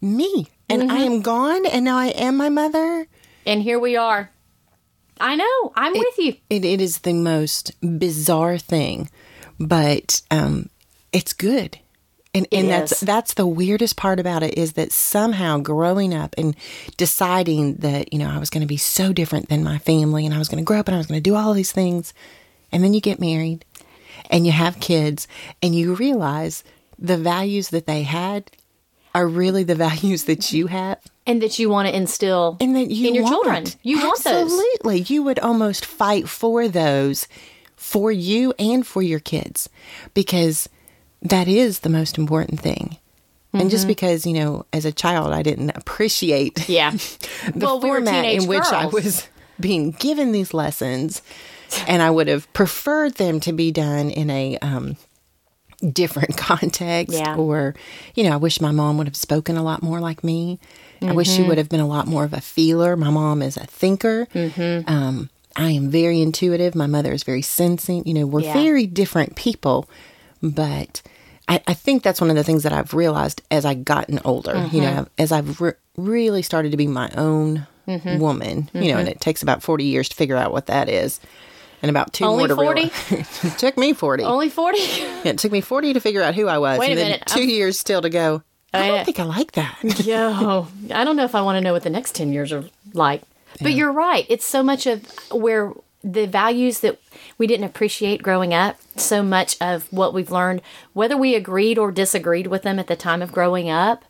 me, 0.02 0.48
and 0.70 0.84
I 0.92 1.00
Mm-hmm. 1.00 1.14
am 1.14 1.22
gone, 1.22 1.66
and 1.66 1.86
now 1.86 1.98
I 1.98 2.08
am 2.08 2.36
my 2.38 2.50
mother. 2.50 3.08
and 3.46 3.62
here 3.62 3.80
we 3.80 3.96
are 3.96 4.30
I 5.20 5.36
know 5.36 5.72
I'm 5.76 5.94
with 5.94 6.18
you 6.18 6.36
It, 6.50 6.66
it 6.66 6.82
is 6.82 7.00
the 7.00 7.14
most 7.14 7.72
bizarre 8.00 8.58
thing, 8.58 9.10
but 9.60 10.22
um, 10.32 10.70
it's 11.14 11.32
good. 11.34 11.78
And, 12.36 12.48
and 12.52 12.68
that's 12.68 12.94
is. 12.94 13.00
that's 13.02 13.36
the 13.36 13.46
weirdest 13.46 13.96
part 13.96 14.20
about 14.20 14.42
it 14.42 14.58
is 14.58 14.74
that 14.74 14.92
somehow 14.92 15.60
growing 15.60 16.16
up 16.16 16.34
and 16.36 16.56
deciding 16.98 17.76
that 17.76 18.12
you 18.12 18.18
know 18.18 18.28
I 18.28 18.40
was 18.40 18.50
going 18.50 18.62
to 18.62 18.68
be 18.68 18.78
so 18.78 19.14
different 19.14 19.50
than 19.50 19.64
my 19.64 19.78
family 19.78 20.26
and 20.26 20.34
I 20.34 20.40
was 20.40 20.50
going 20.50 20.64
to 20.64 20.66
grow 20.66 20.80
up 20.80 20.88
and 20.88 20.96
I 20.96 20.98
was 20.98 21.06
going 21.06 21.20
to 21.20 21.30
do 21.30 21.36
all 21.36 21.54
these 21.54 21.72
things, 21.72 22.12
and 22.72 22.84
then 22.84 22.94
you 22.94 23.02
get 23.02 23.20
married 23.20 23.66
and 24.30 24.46
you 24.46 24.52
have 24.52 24.80
kids 24.80 25.28
and 25.62 25.76
you 25.76 25.94
realize 25.94 26.64
the 26.98 27.18
values 27.18 27.70
that 27.70 27.86
they 27.86 28.04
had 28.04 28.50
are 29.14 29.28
really 29.28 29.64
the 29.64 29.76
values 29.90 30.26
that 30.26 30.52
you 30.52 30.68
have 30.68 31.00
and 31.26 31.42
that 31.42 31.60
you 31.60 31.70
want 31.70 31.88
to 31.88 31.96
instill 31.96 32.58
and 32.60 32.76
that 32.76 32.90
you 32.90 33.10
in 33.10 33.16
your 33.16 33.24
want. 33.24 33.34
children. 33.34 33.66
You 33.84 34.00
want 34.00 34.24
those. 34.24 34.44
Absolutely. 34.44 35.02
You 35.02 35.24
would 35.24 35.40
almost 35.40 35.86
fight 35.86 36.28
for 36.28 36.68
those 36.68 37.28
for 37.76 38.12
you 38.12 38.54
and 38.58 38.86
for 38.86 39.02
your 39.02 39.20
kids 39.20 39.70
because 40.14 40.70
that 41.24 41.48
is 41.48 41.80
the 41.80 41.90
most 41.90 42.18
important 42.18 42.60
thing. 42.60 42.98
And 43.54 43.62
Mm-hmm. 43.64 43.70
just 43.70 43.88
because, 43.88 44.26
you 44.26 44.34
know, 44.34 44.66
as 44.74 44.84
a 44.86 44.92
child 44.92 45.32
I 45.32 45.44
didn't 45.44 45.70
appreciate 45.76 46.68
Yeah. 46.70 46.92
the 46.92 47.66
well, 47.66 47.80
we 47.80 47.88
format 47.90 48.24
teenage 48.24 48.44
in 48.44 48.50
which 48.50 48.64
I 48.66 48.88
was 48.88 49.28
being 49.60 49.92
given 49.92 50.32
these 50.32 50.54
lessons 50.56 51.22
and 51.88 52.02
I 52.02 52.10
would 52.10 52.28
have 52.28 52.52
preferred 52.54 53.16
them 53.16 53.40
to 53.42 53.54
be 53.54 53.72
done 53.72 54.10
in 54.10 54.30
a 54.32 54.58
um 54.60 54.98
different 55.92 56.36
context 56.50 57.14
Yeah. 57.20 57.36
or 57.36 57.76
you 58.16 58.24
know 58.24 58.32
i 58.32 58.38
wish 58.38 58.62
my 58.62 58.72
mom 58.72 58.98
would 58.98 59.08
have 59.08 59.18
spoken 59.18 59.58
a 59.58 59.64
lot 59.64 59.84
more 59.84 60.00
like 60.00 60.24
me 60.24 60.60
i 61.02 61.12
wish 61.12 61.28
Mm-hmm. 61.28 61.36
she 61.36 61.44
would 61.44 61.58
have 61.58 61.68
been 61.68 61.82
a 61.82 61.88
lot 61.88 62.08
more 62.08 62.24
of 62.24 62.32
a 62.34 62.40
feeler 62.40 62.96
my 62.96 63.10
mom 63.10 63.42
is 63.42 63.58
a 63.58 63.66
thinker 63.66 64.26
Mm-hmm. 64.34 64.90
um, 64.90 65.30
i 65.58 65.72
am 65.72 65.90
very 65.90 66.22
intuitive 66.22 66.74
my 66.74 66.88
mother 66.88 67.12
is 67.12 67.24
very 67.24 67.42
sensing 67.42 68.04
you 68.08 68.14
know 68.14 68.26
we're 68.26 68.42
Yeah. 68.44 68.54
very 68.54 68.88
different 68.88 69.36
people 69.36 69.90
but 70.42 71.02
I, 71.48 71.62
I 71.68 71.74
think 71.74 72.04
that's 72.04 72.22
one 72.22 72.30
of 72.30 72.36
the 72.36 72.44
things 72.44 72.64
that 72.64 72.72
i've 72.74 72.94
realized 72.94 73.42
as 73.52 73.66
I've 73.66 73.84
gotten 73.86 74.20
older 74.26 74.54
you 74.54 74.82
Mm-hmm. 74.82 74.82
know 74.82 75.08
as 75.18 75.32
i've 75.32 75.60
re- 75.62 75.74
really 75.98 76.42
started 76.42 76.72
to 76.72 76.78
be 76.78 76.88
my 76.88 77.10
own 77.16 77.68
Mm-hmm. 77.88 78.20
woman 78.20 78.70
you 78.74 78.94
know 78.94 78.98
and 78.98 79.10
it 79.10 79.20
takes 79.20 79.44
about 79.44 79.62
40 79.62 79.84
years 79.84 80.08
to 80.08 80.16
figure 80.16 80.38
out 80.38 80.54
what 80.54 80.68
that 80.68 80.88
is 80.88 81.20
and 81.82 81.90
about 81.90 82.14
two 82.14 82.24
Only 82.24 82.44
more 82.44 82.48
to 82.48 82.56
40? 82.56 82.82
realize. 82.82 83.44
it 83.44 83.58
took 83.60 83.78
me 83.78 83.92
40 83.92 84.24
Only 84.24 84.48
40? 84.50 84.78
it 85.26 85.38
took 85.38 85.52
me 85.52 85.60
40 85.60 85.92
to 85.94 86.00
figure 86.00 86.22
out 86.22 86.34
who 86.34 86.48
I 86.48 86.60
was. 86.60 86.80
Wait 86.80 86.94
a 86.94 86.96
then 86.96 87.12
minute, 87.12 87.24
two 87.28 87.42
I'm- 87.42 87.50
years 87.50 87.78
still 87.78 88.02
to 88.02 88.10
go, 88.10 88.42
I 88.74 88.88
don't 88.88 89.04
think 89.04 89.20
I 89.20 89.24
like 89.26 89.52
that. 89.52 89.78
Yo, 90.06 90.66
I 90.94 91.04
don't 91.04 91.18
know 91.18 91.26
if 91.26 91.36
I 91.36 91.42
want 91.42 91.58
to 91.58 91.62
know 91.62 91.74
what 91.74 91.84
the 91.84 91.90
next 91.90 92.16
10 92.16 92.32
years 92.32 92.54
are 92.54 92.64
like. 92.94 93.22
But 93.62 93.74
you're 93.74 93.92
right. 93.92 94.26
It's 94.30 94.46
so 94.46 94.64
much 94.64 94.88
of 94.88 95.04
where 95.30 95.74
the 96.04 96.28
values 96.28 96.82
that 96.82 97.00
we 97.38 97.48
didn't 97.48 97.66
appreciate 97.66 98.22
growing 98.22 98.54
up, 98.54 98.78
so 98.98 99.24
much 99.24 99.56
of 99.62 99.92
what 99.92 100.14
we've 100.14 100.32
learned, 100.32 100.62
whether 100.94 101.16
we 101.16 101.36
agreed 101.36 101.78
or 101.78 101.92
disagreed 101.92 102.48
with 102.48 102.64
them 102.64 102.78
at 102.80 102.88
the 102.88 102.96
time 102.96 103.22
of 103.22 103.32
growing 103.32 103.70
up, 103.70 104.04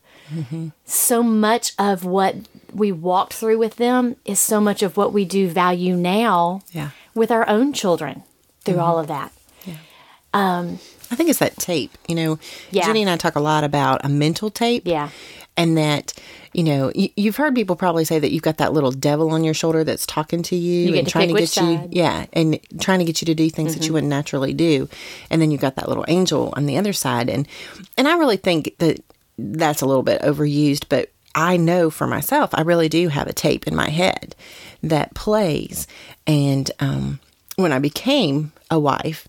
so 0.85 1.21
much 1.21 1.73
of 1.77 2.03
what 2.03 2.35
we 2.73 2.91
walked 2.91 3.33
through 3.33 3.59
with 3.59 3.75
them 3.75 4.15
is 4.25 4.39
so 4.39 4.59
much 4.59 4.81
of 4.81 4.97
what 4.97 5.13
we 5.13 5.25
do 5.25 5.47
value 5.47 5.95
now 5.95 6.61
Yeah. 6.71 6.89
with 7.13 7.29
our 7.29 7.47
own 7.47 7.71
children 7.73 8.23
through 8.65 8.75
mm-hmm. 8.75 8.83
all 8.83 8.97
of 8.97 9.07
that. 9.07 9.31
Um, 10.33 10.79
I 11.11 11.15
think 11.15 11.29
it's 11.29 11.37
that 11.39 11.57
tape. 11.57 11.95
You 12.07 12.15
know, 12.15 12.39
Yeah. 12.71 12.87
Jenni 12.87 13.01
and 13.01 13.09
I 13.09 13.17
talk 13.17 13.35
a 13.35 13.39
lot 13.39 13.63
about 13.63 14.03
a 14.03 14.09
mental 14.09 14.49
tape. 14.49 14.83
Yeah. 14.87 15.09
And 15.55 15.77
that, 15.77 16.13
you 16.53 16.63
know, 16.63 16.91
you, 16.95 17.09
you've 17.15 17.35
heard 17.35 17.53
people 17.53 17.75
probably 17.75 18.05
say 18.05 18.17
that 18.17 18.31
you've 18.31 18.41
got 18.41 18.57
that 18.57 18.73
little 18.73 18.91
devil 18.91 19.29
on 19.31 19.43
your 19.43 19.53
shoulder 19.53 19.83
that's 19.83 20.07
talking 20.07 20.41
to 20.43 20.55
you, 20.55 20.91
get 20.91 20.97
and 20.97 21.07
to 21.07 21.11
trying 21.11 21.27
to 21.27 21.33
get 21.35 21.41
you, 21.41 21.47
side. 21.47 21.79
Mm-hmm. 21.79 21.91
yeah, 21.91 22.25
and 22.33 22.59
trying 22.79 22.99
to 22.99 23.05
get 23.05 23.21
you 23.21 23.27
to 23.27 23.35
do 23.35 23.49
things 23.51 23.75
that 23.75 23.85
you 23.85 23.93
wouldn't 23.93 24.09
naturally 24.09 24.53
do. 24.53 24.89
And 25.29 25.41
then 25.41 25.51
you've 25.51 25.61
got 25.61 25.75
that 25.75 25.87
little 25.87 26.05
angel 26.07 26.51
on 26.57 26.65
the 26.65 26.77
other 26.77 26.91
side. 26.91 27.29
And, 27.29 27.47
and 27.97 28.07
I 28.07 28.17
really 28.17 28.37
think 28.37 28.75
that 28.79 29.03
that's 29.37 29.81
a 29.81 29.85
little 29.85 30.03
bit 30.03 30.21
overused, 30.21 30.85
but 30.89 31.09
I 31.35 31.57
know 31.57 31.89
for 31.89 32.07
myself, 32.07 32.51
I 32.53 32.61
really 32.61 32.89
do 32.89 33.07
have 33.07 33.27
a 33.27 33.33
tape 33.33 33.67
in 33.67 33.75
my 33.75 33.89
head 33.89 34.35
that 34.81 35.13
plays. 35.13 35.87
And 36.27 36.69
um, 36.79 37.19
when 37.55 37.71
I 37.71 37.79
became 37.79 38.51
a 38.69 38.79
wife, 38.79 39.27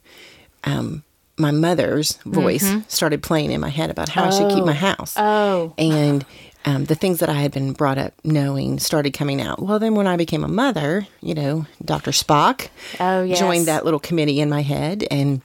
um, 0.65 1.04
my 1.37 1.51
mother's 1.51 2.17
voice 2.25 2.71
started 2.89 3.23
playing 3.23 3.51
in 3.53 3.61
my 3.61 3.69
head 3.69 3.91
about 3.91 4.09
how 4.09 4.25
I 4.25 4.31
should 4.31 4.51
keep 4.53 4.65
my 4.65 4.73
house. 4.73 5.15
Mm-hmm. 5.15 5.27
Oh. 5.27 5.75
And 5.79 6.25
um, 6.65 6.85
the 6.87 6.95
things 6.95 7.19
that 7.21 7.29
I 7.29 7.35
had 7.35 7.53
been 7.53 7.73
brought 7.73 7.99
up 7.99 8.15
knowing 8.25 8.79
started 8.79 9.13
coming 9.13 9.43
out. 9.43 9.61
Well, 9.61 9.79
then 9.79 9.95
when 9.97 10.07
I 10.07 10.17
became 10.17 10.45
a 10.45 10.49
mother, 10.49 11.07
you 11.21 11.35
know, 11.35 11.67
Dr. 11.85 12.11
Spock 12.13 12.69
Oh, 13.01 13.23
yes. 13.23 13.39
joined 13.39 13.67
that 13.67 13.85
little 13.85 14.01
committee 14.01 14.41
in 14.41 14.49
my 14.49 14.63
head. 14.63 15.05
And 15.11 15.43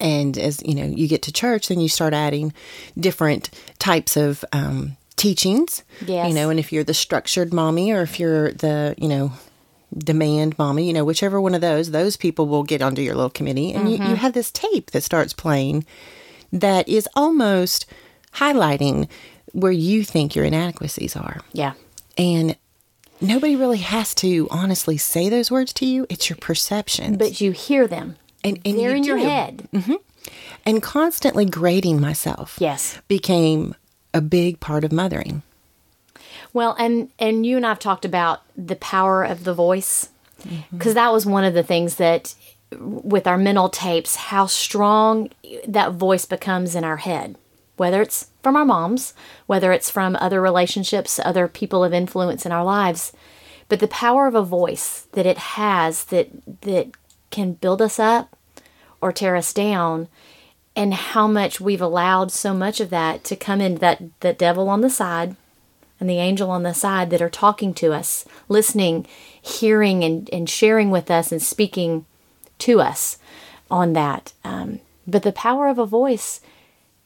and 0.00 0.36
as 0.38 0.60
you 0.64 0.74
know, 0.74 0.84
you 0.84 1.06
get 1.06 1.22
to 1.22 1.32
church, 1.32 1.68
then 1.68 1.80
you 1.80 1.88
start 1.88 2.12
adding 2.14 2.52
different 2.98 3.50
types 3.78 4.16
of 4.16 4.44
um, 4.52 4.96
teachings. 5.16 5.84
Yes. 6.04 6.28
You 6.28 6.34
know, 6.34 6.50
and 6.50 6.58
if 6.58 6.72
you're 6.72 6.82
the 6.82 6.94
structured 6.94 7.52
mommy 7.52 7.92
or 7.92 8.02
if 8.02 8.18
you're 8.18 8.52
the, 8.52 8.94
you 8.98 9.08
know, 9.08 9.32
demand 9.96 10.58
mommy, 10.58 10.86
you 10.86 10.92
know, 10.92 11.04
whichever 11.04 11.40
one 11.40 11.54
of 11.54 11.60
those, 11.60 11.90
those 11.90 12.16
people 12.16 12.46
will 12.46 12.62
get 12.62 12.82
onto 12.82 13.02
your 13.02 13.14
little 13.14 13.30
committee. 13.30 13.72
And 13.72 13.88
you, 13.90 13.96
you 13.96 14.02
mm-hmm. 14.02 14.14
have 14.14 14.32
this 14.32 14.50
tape 14.50 14.90
that 14.92 15.02
starts 15.02 15.32
playing 15.32 15.84
that 16.52 16.88
is 16.88 17.08
almost 17.14 17.86
highlighting 18.34 19.08
where 19.52 19.72
you 19.72 20.04
think 20.04 20.34
your 20.34 20.44
inadequacies 20.44 21.16
are. 21.16 21.40
Yeah. 21.52 21.74
And 22.16 22.56
nobody 23.20 23.56
really 23.56 23.78
has 23.78 24.14
to 24.16 24.48
honestly 24.50 24.96
say 24.96 25.28
those 25.28 25.50
words 25.50 25.72
to 25.74 25.86
you. 25.86 26.06
It's 26.08 26.28
your 26.30 26.36
perception. 26.38 27.16
But 27.16 27.40
you 27.40 27.52
hear 27.52 27.86
them. 27.86 28.16
and, 28.44 28.58
and 28.64 28.78
They're 28.78 28.90
you 28.90 28.96
in 28.96 29.04
your 29.04 29.18
do. 29.18 29.24
head. 29.24 29.68
Mm-hmm. 29.72 29.94
And 30.64 30.82
constantly 30.82 31.44
grading 31.44 32.00
myself 32.00 32.56
Yes. 32.60 32.98
became 33.08 33.74
a 34.14 34.20
big 34.20 34.60
part 34.60 34.84
of 34.84 34.92
mothering. 34.92 35.42
Well, 36.52 36.76
and 36.78 37.10
and 37.18 37.46
you 37.46 37.56
and 37.56 37.66
I've 37.66 37.78
talked 37.78 38.04
about 38.04 38.42
the 38.56 38.76
power 38.76 39.24
of 39.24 39.44
the 39.44 39.54
voice 39.54 40.10
because 40.70 40.94
that 40.94 41.12
was 41.12 41.24
one 41.24 41.44
of 41.44 41.54
the 41.54 41.62
things 41.62 41.96
that 41.96 42.34
with 42.78 43.26
our 43.26 43.38
mental 43.38 43.68
tapes 43.68 44.16
how 44.16 44.46
strong 44.46 45.30
that 45.66 45.92
voice 45.92 46.24
becomes 46.24 46.74
in 46.74 46.84
our 46.84 46.96
head 46.96 47.36
whether 47.76 48.02
it's 48.02 48.30
from 48.42 48.56
our 48.56 48.64
moms 48.64 49.14
whether 49.46 49.72
it's 49.72 49.90
from 49.90 50.16
other 50.16 50.40
relationships 50.40 51.20
other 51.24 51.48
people 51.48 51.84
of 51.84 51.92
influence 51.92 52.46
in 52.46 52.52
our 52.52 52.64
lives. 52.64 53.12
But 53.68 53.80
the 53.80 53.88
power 53.88 54.26
of 54.26 54.34
a 54.34 54.42
voice 54.42 55.06
that 55.12 55.26
it 55.26 55.38
has 55.38 56.04
that 56.06 56.28
that 56.62 56.88
can 57.30 57.54
build 57.54 57.80
us 57.80 57.98
up 57.98 58.36
or 59.00 59.12
tear 59.12 59.36
us 59.36 59.52
down 59.52 60.08
and 60.76 60.94
how 60.94 61.26
much 61.26 61.60
we've 61.60 61.80
allowed 61.80 62.30
so 62.30 62.54
much 62.54 62.80
of 62.80 62.90
that 62.90 63.24
to 63.24 63.36
come 63.36 63.60
in 63.60 63.76
that 63.76 64.02
the 64.20 64.32
devil 64.32 64.68
on 64.68 64.80
the 64.80 64.90
side 64.90 65.36
and 66.02 66.10
the 66.10 66.18
angel 66.18 66.50
on 66.50 66.64
the 66.64 66.74
side 66.74 67.10
that 67.10 67.22
are 67.22 67.30
talking 67.30 67.72
to 67.74 67.92
us, 67.92 68.24
listening, 68.48 69.06
hearing, 69.40 70.02
and, 70.02 70.28
and 70.32 70.50
sharing 70.50 70.90
with 70.90 71.12
us 71.12 71.30
and 71.30 71.40
speaking 71.40 72.04
to 72.58 72.80
us 72.80 73.18
on 73.70 73.92
that. 73.92 74.32
Um, 74.42 74.80
but 75.06 75.22
the 75.22 75.30
power 75.30 75.68
of 75.68 75.78
a 75.78 75.86
voice 75.86 76.40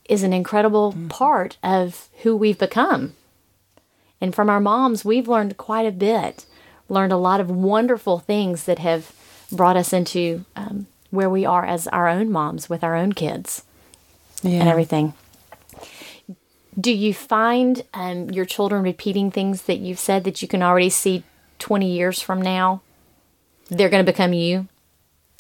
is 0.09 0.23
an 0.23 0.33
incredible 0.33 0.97
part 1.11 1.59
of 1.63 2.09
who 2.23 2.35
we've 2.35 2.59
become. 2.59 3.13
And 4.19 4.35
from 4.35 4.49
our 4.49 4.61
moms, 4.61 5.05
we've 5.05 5.29
learned 5.29 5.59
quite 5.59 5.85
a 5.85 5.93
bit, 5.93 6.47
learned 6.89 7.13
a 7.13 7.19
lot 7.19 7.39
of 7.39 7.51
wonderful 7.51 8.19
things 8.19 8.65
that 8.65 8.79
have 8.79 9.13
brought 9.53 9.77
us 9.77 9.93
into 9.93 10.47
um, 10.57 10.87
where 11.11 11.29
we 11.29 11.45
are 11.45 11.67
as 11.67 11.87
our 11.89 12.09
own 12.09 12.33
moms 12.33 12.71
with 12.71 12.83
our 12.83 12.97
own 12.97 13.13
kids 13.13 13.63
Yeah. 14.43 14.61
and 14.61 14.69
everything. 14.71 15.13
Do 16.79 16.93
you 16.93 17.15
find 17.15 17.83
um, 17.95 18.31
your 18.31 18.45
children 18.45 18.83
repeating 18.83 19.31
things 19.31 19.63
that 19.63 19.79
you've 19.79 19.99
said 19.99 20.25
that 20.25 20.43
you 20.43 20.49
can 20.49 20.63
already 20.63 20.91
see 20.91 21.25
20 21.59 21.91
years 21.91 22.21
from 22.21 22.43
now? 22.43 22.83
They're 23.69 23.89
going 23.89 24.05
to 24.05 24.13
become 24.13 24.33
you? 24.33 24.69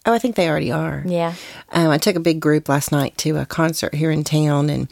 Oh, 0.06 0.12
I 0.12 0.18
think 0.18 0.36
they 0.36 0.48
already 0.48 0.72
are. 0.72 1.02
Yeah. 1.04 1.34
Um, 1.70 1.90
I 1.90 1.98
took 1.98 2.16
a 2.16 2.20
big 2.20 2.40
group 2.40 2.68
last 2.68 2.92
night 2.92 3.18
to 3.18 3.38
a 3.38 3.46
concert 3.46 3.94
here 3.94 4.10
in 4.10 4.22
town, 4.22 4.70
and 4.70 4.88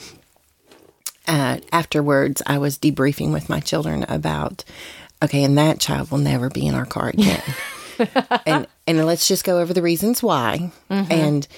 uh, 1.29 1.59
afterwards, 1.73 2.43
I 2.47 2.59
was 2.59 2.79
debriefing 2.79 3.33
with 3.33 3.49
my 3.49 3.61
children 3.61 4.05
about, 4.09 4.65
okay, 5.23 5.45
and 5.45 5.57
that 5.57 5.79
child 5.79 6.11
will 6.11 6.19
never 6.19 6.51
be 6.51 6.67
in 6.67 6.75
our 6.75 6.85
car 6.85 7.11
again, 7.11 7.43
and 8.47 8.67
and 8.89 9.07
let's 9.07 9.29
just 9.29 9.45
go 9.45 9.61
over 9.61 9.73
the 9.73 9.83
reasons 9.83 10.21
why. 10.21 10.73
Mm-hmm. 10.91 11.13
And 11.13 11.49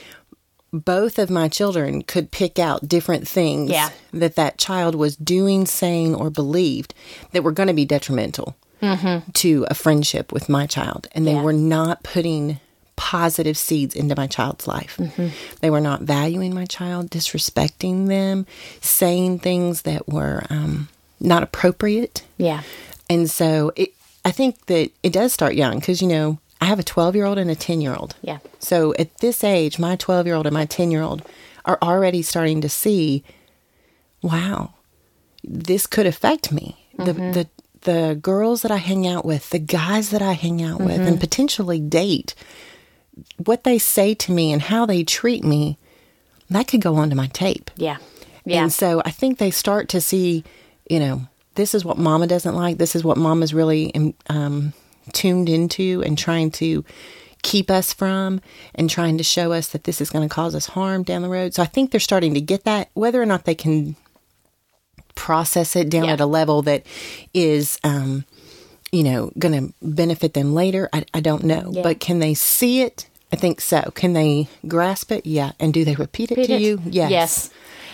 both 0.84 1.18
of 1.18 1.30
my 1.30 1.48
children 1.48 2.02
could 2.02 2.30
pick 2.30 2.58
out 2.58 2.88
different 2.88 3.26
things 3.28 3.70
Yeah. 3.70 3.90
that 4.12 4.36
that 4.36 4.58
child 4.58 4.94
was 4.94 5.16
doing, 5.16 5.66
saying, 5.66 6.14
or 6.14 6.30
believed 6.30 6.94
that 7.32 7.42
were 7.42 7.52
going 7.52 7.68
to 7.68 7.74
be 7.74 7.84
detrimental 7.84 8.56
to 9.34 9.66
a 9.68 9.74
friendship 9.74 10.32
with 10.32 10.48
my 10.48 10.66
child, 10.66 11.08
and 11.12 11.26
they 11.26 11.30
Mm-hmm. 11.32 11.38
Yeah. 11.38 11.44
were 11.44 11.52
not 11.52 12.02
putting 12.04 12.60
positive 12.94 13.58
seeds 13.58 13.94
into 13.94 14.14
my 14.16 14.26
child's 14.26 14.66
life. 14.66 14.96
Mm-hmm. 14.98 15.28
They 15.60 15.70
were 15.70 15.80
not 15.80 16.02
valuing 16.02 16.54
my 16.54 16.64
child, 16.66 17.10
disrespecting 17.10 18.06
them, 18.08 18.46
saying 18.80 19.40
things 19.40 19.82
that 19.82 20.08
were 20.08 20.44
um, 20.50 20.88
not 21.20 21.42
appropriate. 21.42 22.22
Yeah. 22.38 22.62
And 23.10 23.28
so 23.30 23.72
it, 23.76 23.90
I 24.24 24.30
think 24.30 24.64
that 24.66 24.90
it 25.02 25.12
does 25.12 25.32
start 25.32 25.54
young 25.56 25.78
because, 25.78 26.00
you 26.00 26.08
know, 26.08 26.38
I 26.66 26.68
have 26.68 26.80
a 26.80 26.82
12 26.82 27.14
year 27.14 27.26
old 27.26 27.38
and 27.38 27.48
a 27.48 27.54
10 27.54 27.80
year 27.80 27.94
old. 27.94 28.16
Yeah. 28.22 28.38
So 28.58 28.92
at 28.98 29.18
this 29.18 29.44
age, 29.44 29.78
my 29.78 29.94
12 29.94 30.26
year 30.26 30.34
old 30.34 30.46
and 30.46 30.54
my 30.54 30.64
10 30.64 30.90
year 30.90 31.00
old 31.00 31.22
are 31.64 31.78
already 31.80 32.22
starting 32.22 32.60
to 32.60 32.68
see, 32.68 33.22
wow, 34.20 34.74
this 35.44 35.86
could 35.86 36.06
affect 36.06 36.50
me. 36.50 36.76
The, 36.98 37.12
the, 37.12 37.48
the 37.82 38.18
girls 38.20 38.62
that 38.62 38.72
I 38.72 38.78
hang 38.78 39.06
out 39.06 39.24
with, 39.24 39.50
the 39.50 39.60
guys 39.60 40.10
that 40.10 40.22
I 40.22 40.32
hang 40.32 40.60
out 40.60 40.80
with, 40.80 40.98
and 40.98 41.20
potentially 41.20 41.78
date, 41.78 42.34
what 43.36 43.62
they 43.62 43.78
say 43.78 44.14
to 44.14 44.32
me 44.32 44.52
and 44.52 44.60
how 44.60 44.86
they 44.86 45.04
treat 45.04 45.44
me, 45.44 45.78
that 46.50 46.66
could 46.66 46.80
go 46.80 46.96
onto 46.96 47.14
my 47.14 47.28
tape. 47.28 47.70
Yeah. 47.76 47.98
Yeah. 48.44 48.62
And 48.62 48.72
so 48.72 49.02
I 49.04 49.12
think 49.12 49.38
they 49.38 49.52
start 49.52 49.88
to 49.90 50.00
see, 50.00 50.42
you 50.90 50.98
know, 50.98 51.28
this 51.54 51.76
is 51.76 51.84
what 51.84 51.96
mama 51.96 52.26
doesn't 52.26 52.56
like. 52.56 52.78
This 52.78 52.96
is 52.96 53.04
what 53.04 53.18
mama's 53.18 53.54
really 53.54 54.14
um, 54.28 54.72
tuned 55.12 55.48
into 55.48 56.02
and 56.04 56.16
trying 56.18 56.50
to 56.52 56.84
keep 57.42 57.70
us 57.70 57.92
from 57.92 58.40
and 58.74 58.90
trying 58.90 59.18
to 59.18 59.24
show 59.24 59.52
us 59.52 59.68
that 59.68 59.84
this 59.84 60.00
is 60.00 60.10
going 60.10 60.28
to 60.28 60.34
cause 60.34 60.54
us 60.54 60.66
harm 60.66 61.02
down 61.02 61.22
the 61.22 61.28
road. 61.28 61.54
So 61.54 61.62
I 61.62 61.66
think 61.66 61.90
they're 61.90 62.00
starting 62.00 62.34
to 62.34 62.40
get 62.40 62.64
that, 62.64 62.90
whether 62.94 63.22
or 63.22 63.26
not 63.26 63.44
they 63.44 63.54
can 63.54 63.94
process 65.14 65.76
it 65.76 65.88
down 65.88 66.04
Yeah. 66.04 66.12
at 66.14 66.20
a 66.20 66.26
level 66.26 66.62
that 66.62 66.84
is, 67.32 67.78
um, 67.84 68.24
you 68.92 69.02
know, 69.02 69.30
going 69.38 69.68
to 69.68 69.74
benefit 69.82 70.34
them 70.34 70.54
later. 70.54 70.88
I, 70.92 71.04
I 71.14 71.20
don't 71.20 71.44
know. 71.44 71.70
Yeah. 71.72 71.82
But 71.82 72.00
can 72.00 72.18
they 72.18 72.34
see 72.34 72.82
it? 72.82 73.08
I 73.32 73.36
think 73.36 73.60
so. 73.60 73.90
Can 73.94 74.12
they 74.12 74.48
grasp 74.68 75.10
it? 75.12 75.26
Yeah. 75.26 75.52
And 75.58 75.72
do 75.74 75.84
they 75.84 75.94
repeat 75.94 76.30
it 76.32 76.38
Repeat 76.38 76.46
to 76.48 76.52
it? 76.54 76.60
you? 76.62 76.80
Yes. 76.86 77.10
Yes. 77.10 77.50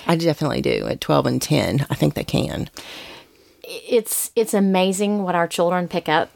I 0.07 0.17
definitely 0.17 0.63
do. 0.63 0.87
At 0.89 1.01
12 1.01 1.27
and 1.27 1.43
10, 1.43 1.87
I 1.91 1.95
think 1.95 2.15
they 2.15 2.25
can. 2.25 2.69
it's 3.65 4.31
it's 4.35 4.53
amazing 4.55 5.23
what 5.23 5.35
our 5.35 5.47
children 5.47 5.89
pick 5.89 6.09
up. 6.09 6.31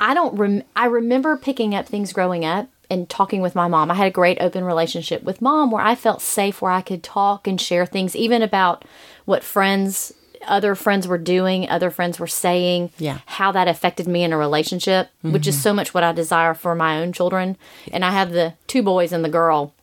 I 0.00 0.14
don't 0.14 0.36
rem- 0.36 0.64
I 0.74 0.86
remember 0.86 1.36
picking 1.36 1.74
up 1.74 1.86
things 1.86 2.12
growing 2.12 2.44
up 2.44 2.68
and 2.90 3.08
talking 3.08 3.40
with 3.40 3.54
my 3.54 3.68
mom. 3.68 3.90
I 3.90 3.94
had 3.94 4.08
a 4.08 4.10
great 4.10 4.38
open 4.40 4.64
relationship 4.64 5.22
with 5.22 5.40
mom 5.40 5.70
where 5.70 5.82
I 5.82 5.94
felt 5.94 6.22
safe 6.22 6.60
where 6.60 6.72
I 6.72 6.80
could 6.80 7.02
talk 7.02 7.46
and 7.46 7.60
share 7.60 7.86
things 7.86 8.16
even 8.16 8.42
about 8.42 8.84
what 9.26 9.44
friends 9.44 10.12
other 10.46 10.74
friends 10.74 11.06
were 11.06 11.18
doing, 11.18 11.68
other 11.68 11.90
friends 11.90 12.18
were 12.18 12.26
saying, 12.26 12.90
Yeah. 12.96 13.18
how 13.26 13.52
that 13.52 13.68
affected 13.68 14.08
me 14.08 14.22
in 14.24 14.32
a 14.32 14.38
relationship, 14.38 15.10
which 15.20 15.46
is 15.46 15.54
mm-hmm. 15.54 15.62
so 15.62 15.74
much 15.74 15.92
what 15.92 16.02
I 16.02 16.12
desire 16.12 16.54
for 16.54 16.74
my 16.74 16.98
own 16.98 17.12
children. 17.12 17.58
And 17.92 18.04
I 18.06 18.10
have 18.10 18.32
the 18.32 18.54
two 18.66 18.82
boys 18.82 19.12
and 19.12 19.22
the 19.22 19.28
girl 19.28 19.74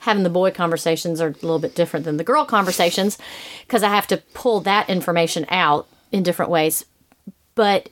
having 0.00 0.22
the 0.22 0.30
boy 0.30 0.50
conversations 0.50 1.20
are 1.20 1.28
a 1.28 1.32
little 1.32 1.58
bit 1.58 1.74
different 1.74 2.04
than 2.04 2.18
the 2.18 2.24
girl 2.24 2.44
conversations 2.44 3.18
because 3.66 3.82
I 3.82 3.88
have 3.88 4.06
to 4.08 4.18
pull 4.32 4.60
that 4.60 4.88
information 4.88 5.44
out 5.48 5.88
in 6.12 6.22
different 6.22 6.50
ways. 6.50 6.84
But 7.54 7.88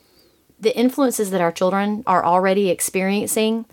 the 0.58 0.76
influences 0.76 1.30
that 1.30 1.40
our 1.40 1.52
children 1.52 2.02
are 2.06 2.24
already 2.24 2.70
experiencing. 2.70 3.66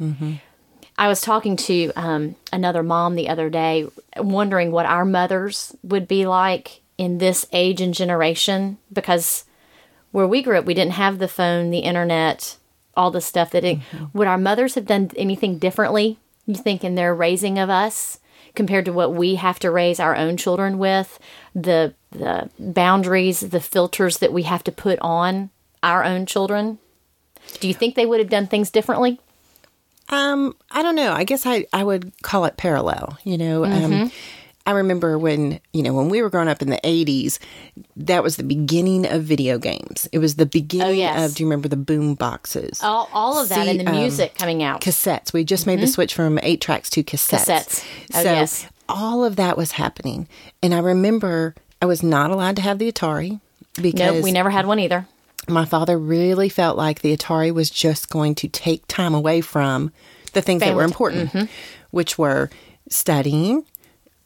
I 0.97 1.07
was 1.07 1.21
talking 1.21 1.55
to 1.57 1.91
um, 1.95 2.35
another 2.51 2.83
mom 2.83 3.15
the 3.15 3.29
other 3.29 3.49
day, 3.49 3.87
wondering 4.17 4.71
what 4.71 4.85
our 4.85 5.05
mothers 5.05 5.75
would 5.81 6.07
be 6.07 6.25
like 6.27 6.81
in 6.97 7.17
this 7.17 7.45
age 7.51 7.81
and 7.81 7.93
generation 7.93 8.77
because 8.91 9.45
where 10.11 10.27
we 10.27 10.43
grew 10.43 10.57
up, 10.59 10.65
we 10.65 10.75
didn't 10.75 10.93
have 10.93 11.17
the 11.17 11.27
phone, 11.27 11.71
the 11.71 11.79
internet, 11.79 12.57
all 12.95 13.09
the 13.09 13.21
stuff 13.21 13.49
that 13.51 13.63
it, 13.63 13.79
would 14.13 14.27
our 14.27 14.37
mothers 14.37 14.75
have 14.75 14.85
done 14.85 15.09
anything 15.15 15.57
differently, 15.57 16.19
you 16.45 16.53
think, 16.53 16.83
in 16.83 16.93
their 16.93 17.15
raising 17.15 17.57
of 17.57 17.69
us 17.69 18.19
compared 18.53 18.85
to 18.85 18.93
what 18.93 19.15
we 19.15 19.35
have 19.35 19.57
to 19.57 19.71
raise 19.71 19.99
our 19.99 20.15
own 20.15 20.37
children 20.37 20.77
with, 20.77 21.17
the 21.55 21.95
the 22.11 22.51
boundaries, 22.59 23.39
the 23.39 23.59
filters 23.59 24.19
that 24.19 24.31
we 24.31 24.43
have 24.43 24.63
to 24.63 24.71
put 24.71 24.99
on 24.99 25.49
our 25.83 26.03
own 26.03 26.25
children? 26.25 26.79
Do 27.59 27.67
you 27.67 27.73
think 27.73 27.95
they 27.95 28.05
would 28.05 28.19
have 28.19 28.29
done 28.29 28.47
things 28.47 28.71
differently? 28.71 29.19
Um, 30.09 30.55
I 30.71 30.81
don't 30.81 30.95
know. 30.95 31.11
I 31.13 31.23
guess 31.23 31.45
I, 31.45 31.65
I 31.73 31.83
would 31.83 32.11
call 32.23 32.45
it 32.45 32.57
parallel. 32.57 33.17
You 33.23 33.37
know, 33.37 33.65
um, 33.65 34.11
I 34.65 34.71
remember 34.71 35.17
when 35.17 35.59
you 35.73 35.81
know 35.83 35.93
when 35.93 36.09
we 36.09 36.21
were 36.21 36.29
growing 36.29 36.47
up 36.49 36.61
in 36.61 36.69
the 36.69 36.79
'80s, 36.83 37.39
that 37.97 38.23
was 38.23 38.35
the 38.37 38.43
beginning 38.43 39.05
of 39.05 39.23
video 39.23 39.57
games. 39.57 40.07
It 40.11 40.19
was 40.19 40.35
the 40.35 40.45
beginning 40.45 40.87
Oh, 40.87 40.91
yes. 40.91 41.31
of. 41.31 41.35
Do 41.35 41.43
you 41.43 41.47
remember 41.49 41.67
the 41.67 41.77
boom 41.77 42.15
boxes? 42.15 42.81
All, 42.83 43.09
all 43.13 43.41
of 43.41 43.49
that 43.49 43.63
See, 43.65 43.69
and 43.71 43.79
the 43.79 43.89
um, 43.91 43.95
music 43.95 44.35
coming 44.35 44.61
out. 44.63 44.81
cassettes. 44.81 45.33
We 45.33 45.43
just 45.43 45.65
made 45.67 45.79
the 45.79 45.87
switch 45.87 46.13
from 46.13 46.39
eight 46.43 46.61
tracks 46.61 46.89
to 46.91 47.03
cassettes. 47.03 47.45
Cassettes. 47.45 47.85
Oh, 48.13 48.23
so 48.23 48.31
yes. 48.31 48.67
all 48.89 49.23
of 49.25 49.35
that 49.37 49.57
was 49.57 49.73
happening, 49.73 50.27
and 50.61 50.73
I 50.73 50.79
remember 50.79 51.55
I 51.81 51.85
was 51.85 52.03
not 52.03 52.29
allowed 52.31 52.55
to 52.57 52.61
have 52.61 52.77
the 52.79 52.91
Atari 52.91 53.39
because 53.81 54.15
Nope, 54.15 54.23
we 54.23 54.31
never 54.31 54.49
had 54.49 54.65
one 54.65 54.79
either. 54.79 55.07
My 55.49 55.65
father 55.65 55.97
really 55.97 56.49
felt 56.49 56.77
like 56.77 57.01
the 57.01 57.15
Atari 57.15 57.53
was 57.53 57.69
just 57.69 58.09
going 58.09 58.35
to 58.35 58.47
take 58.47 58.87
time 58.87 59.13
away 59.13 59.41
from 59.41 59.91
the 60.33 60.41
things 60.41 60.61
that 60.61 60.75
were 60.75 60.83
important, 60.83 61.31
Mm-hmm. 61.31 61.45
which 61.91 62.17
were 62.17 62.49
studying, 62.89 63.65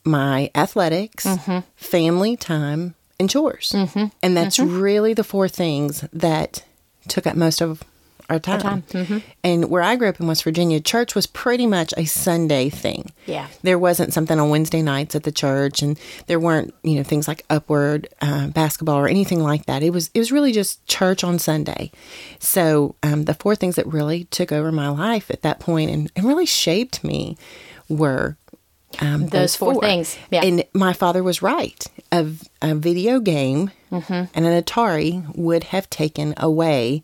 my 0.04 0.50
athletics, 0.56 1.26
Mm-hmm. 1.26 1.60
family 1.76 2.36
time, 2.38 2.96
and 3.20 3.30
chores. 3.30 3.72
Mm-hmm. 3.76 4.06
And 4.22 4.38
that's 4.38 4.60
really 4.60 5.14
the 5.14 5.24
four 5.24 5.48
things 5.48 6.02
that 6.14 6.64
took 7.08 7.26
up 7.28 7.36
most 7.36 7.62
of 7.62 7.84
our 8.30 8.40
time. 8.40 8.60
time. 8.60 8.82
Mm-hmm. 8.84 9.18
And 9.44 9.70
where 9.70 9.82
I 9.82 9.96
grew 9.96 10.10
up 10.10 10.20
in 10.20 10.28
West 10.28 10.44
Virginia, 10.44 10.80
church 10.80 11.16
was 11.16 11.26
pretty 11.28 11.66
much 11.66 11.94
a 11.96 12.06
Sunday 12.06 12.70
thing. 12.70 13.12
Yeah. 13.26 13.48
There 13.62 13.80
wasn't 13.80 14.14
something 14.14 14.40
on 14.40 14.50
Wednesday 14.50 14.82
nights 14.82 15.16
at 15.16 15.24
the 15.24 15.32
church, 15.32 15.82
and 15.82 16.00
there 16.28 16.40
weren't 16.40 16.74
you 16.84 16.96
know 16.96 17.04
things 17.04 17.28
like 17.28 17.46
Upward 17.50 18.08
uh, 18.22 18.48
basketball 18.48 18.98
or 18.98 19.08
anything 19.08 19.42
like 19.42 19.66
that. 19.66 19.84
It 19.84 19.92
was 19.92 20.10
it 20.14 20.20
was 20.20 20.32
really 20.32 20.52
just 20.52 20.86
church 20.88 21.24
on 21.24 21.40
Sunday. 21.40 21.92
So 22.40 22.96
um, 23.04 23.26
the 23.26 23.34
four 23.34 23.56
things 23.56 23.76
that 23.76 23.88
really 23.88 24.26
took 24.26 24.52
over 24.52 24.72
my 24.72 24.90
life 24.90 25.32
at 25.32 25.42
that 25.44 25.60
point 25.60 25.92
and, 25.92 26.12
and 26.16 26.26
really 26.26 26.46
shaped 26.46 27.04
me 27.04 27.38
were 27.90 28.38
um, 29.00 29.28
Those 29.28 29.56
four 29.56 29.80
things. 29.80 30.18
Yeah. 30.32 30.44
And 30.44 30.64
my 30.74 30.94
father 30.94 31.24
was 31.24 31.42
right. 31.42 31.86
A, 32.12 32.28
a 32.62 32.76
video 32.76 33.20
game 33.20 33.72
Mm-hmm. 33.90 34.26
and 34.34 34.46
an 34.46 34.62
Atari 34.64 35.34
would 35.38 35.64
have 35.66 35.90
taken 35.90 36.34
away 36.36 37.04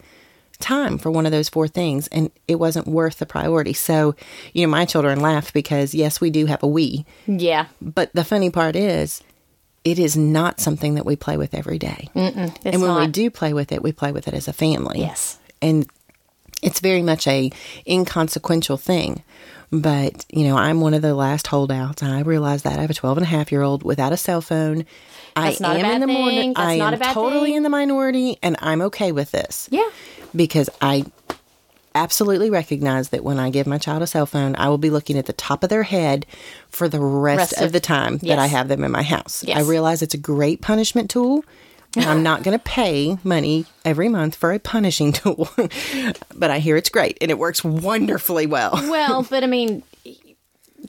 time 0.64 0.98
for 0.98 1.12
one 1.12 1.26
of 1.28 1.32
those 1.32 1.50
four 1.50 1.68
things, 1.68 2.08
and 2.08 2.32
it 2.48 2.56
wasn't 2.56 2.88
worth 2.88 3.20
the 3.20 3.26
priority. 3.26 3.74
So, 3.74 4.16
you 4.54 4.66
know, 4.66 4.72
my 4.72 4.86
children 4.86 5.20
laugh 5.20 5.54
because 5.54 5.94
yes, 5.94 6.20
we 6.20 6.30
do 6.32 6.46
have 6.48 6.64
a 6.64 6.68
Wii, 6.68 7.06
Yeah. 7.28 7.66
but 7.82 8.10
the 8.14 8.24
funny 8.24 8.50
part 8.50 8.76
is, 8.76 9.22
it 9.84 10.00
is 10.00 10.16
not 10.16 10.60
something 10.62 10.96
that 10.96 11.06
we 11.06 11.16
play 11.18 11.36
with 11.38 11.54
every 11.54 11.78
day. 11.78 12.10
And 12.16 12.82
when 12.82 12.96
we 12.96 13.08
do 13.08 13.30
play 13.30 13.54
with 13.54 13.72
it, 13.74 13.84
we 13.84 13.92
play 13.92 14.12
with 14.14 14.28
it 14.30 14.34
as 14.34 14.48
a 14.48 14.54
family. 14.54 15.00
Yes. 15.02 15.38
And 15.62 15.86
it's 16.64 16.80
very 16.80 17.02
much 17.02 17.28
a 17.28 17.52
inconsequential 17.88 18.78
thing. 18.78 19.24
But, 19.72 20.26
you 20.30 20.44
know, 20.48 20.56
I'm 20.56 20.82
one 20.82 20.94
of 20.94 21.02
the 21.02 21.16
last 21.16 21.48
holdouts. 21.48 22.04
I 22.04 22.20
realize 22.22 22.62
that 22.62 22.78
I 22.78 22.82
have 22.82 22.92
a 22.92 22.94
12 22.94 23.18
and 23.18 23.26
a 23.26 23.30
half 23.30 23.52
year 23.52 23.64
old 23.64 23.82
without 23.84 24.14
a 24.14 24.18
cell 24.18 24.40
phone. 24.42 24.86
That's 25.36 25.60
I 25.60 25.68
not 25.68 25.76
a 25.76 25.80
am 25.80 25.86
bad 25.86 25.94
in 25.96 26.02
the 26.02 26.08
morning. 26.14 26.54
I 26.56 26.78
not 26.78 26.94
am 26.94 27.00
a 27.00 27.00
bad 27.00 27.14
totally 27.14 27.50
thing. 27.50 27.56
in 27.58 27.64
the 27.64 27.70
minority 27.70 28.38
and 28.44 28.56
I'm 28.60 28.82
okay 28.84 29.12
with 29.12 29.32
this. 29.32 29.68
Yeah. 29.72 29.90
Because 30.36 30.70
I 30.80 31.06
absolutely 31.96 32.52
recognize 32.52 33.10
that 33.10 33.24
when 33.24 33.40
I 33.40 33.50
give 33.50 33.66
my 33.66 33.80
child 33.80 34.04
a 34.04 34.08
cell 34.08 34.28
phone, 34.28 34.56
I 34.58 34.70
will 34.70 34.78
be 34.78 34.90
looking 34.92 35.18
at 35.18 35.26
the 35.26 35.34
top 35.34 35.64
of 35.64 35.70
their 35.70 35.84
head 35.84 36.28
for 36.70 36.88
the 36.88 37.00
rest, 37.00 37.38
Rest 37.38 37.54
of, 37.54 37.64
of- 37.68 37.72
the 37.72 37.80
time 37.80 38.18
that 38.20 38.38
I 38.40 38.46
have 38.48 38.68
them 38.68 38.84
in 38.84 38.92
my 38.92 39.04
house. 39.04 39.44
I 39.48 39.62
realize 39.62 40.04
it's 40.04 40.14
a 40.14 40.20
great 40.20 40.62
punishment 40.62 41.10
tool. 41.10 41.46
And 41.96 42.06
I'm 42.06 42.24
not 42.24 42.42
going 42.44 42.58
to 42.58 42.64
pay 42.64 43.18
money 43.24 43.66
every 43.86 44.10
month 44.10 44.36
for 44.36 44.52
a 44.52 44.60
punishing 44.60 45.12
tool, 45.20 45.48
but 46.34 46.50
I 46.50 46.60
hear 46.60 46.76
it's 46.76 46.90
great 46.90 47.18
and 47.22 47.30
it 47.30 47.38
works 47.38 47.64
wonderfully 47.64 48.46
well. 48.48 48.72
Well, 48.90 49.24
but 49.30 49.44
I 49.44 49.48
mean, 49.48 49.84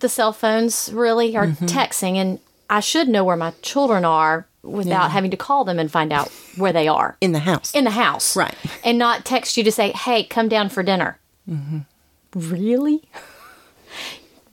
the 0.01 0.09
cell 0.09 0.33
phones 0.33 0.91
really 0.93 1.37
are 1.37 1.47
Mm-hmm. 1.47 1.67
texting, 1.67 2.15
and 2.17 2.39
I 2.71 2.81
should 2.81 3.09
know 3.09 3.23
where 3.25 3.37
my 3.37 3.53
children 3.63 4.05
are 4.05 4.47
without 4.63 5.11
having 5.11 5.31
to 5.31 5.37
call 5.37 5.65
them 5.65 5.79
and 5.79 5.91
find 5.93 6.11
out 6.13 6.29
where 6.57 6.73
they 6.73 6.89
are 6.89 7.17
In 7.21 7.33
the 7.33 7.39
house. 7.41 7.75
in 7.75 7.85
the 7.85 7.91
house. 7.91 8.35
Right. 8.35 8.55
And 8.83 8.97
not 8.99 9.25
text 9.27 9.57
you 9.59 9.65
to 9.65 9.71
say, 9.73 9.93
hey, 9.93 10.25
come 10.25 10.49
down 10.49 10.71
for 10.71 10.83
dinner. 10.83 11.19
Mm-hmm. 11.49 11.81
Really? 12.35 13.03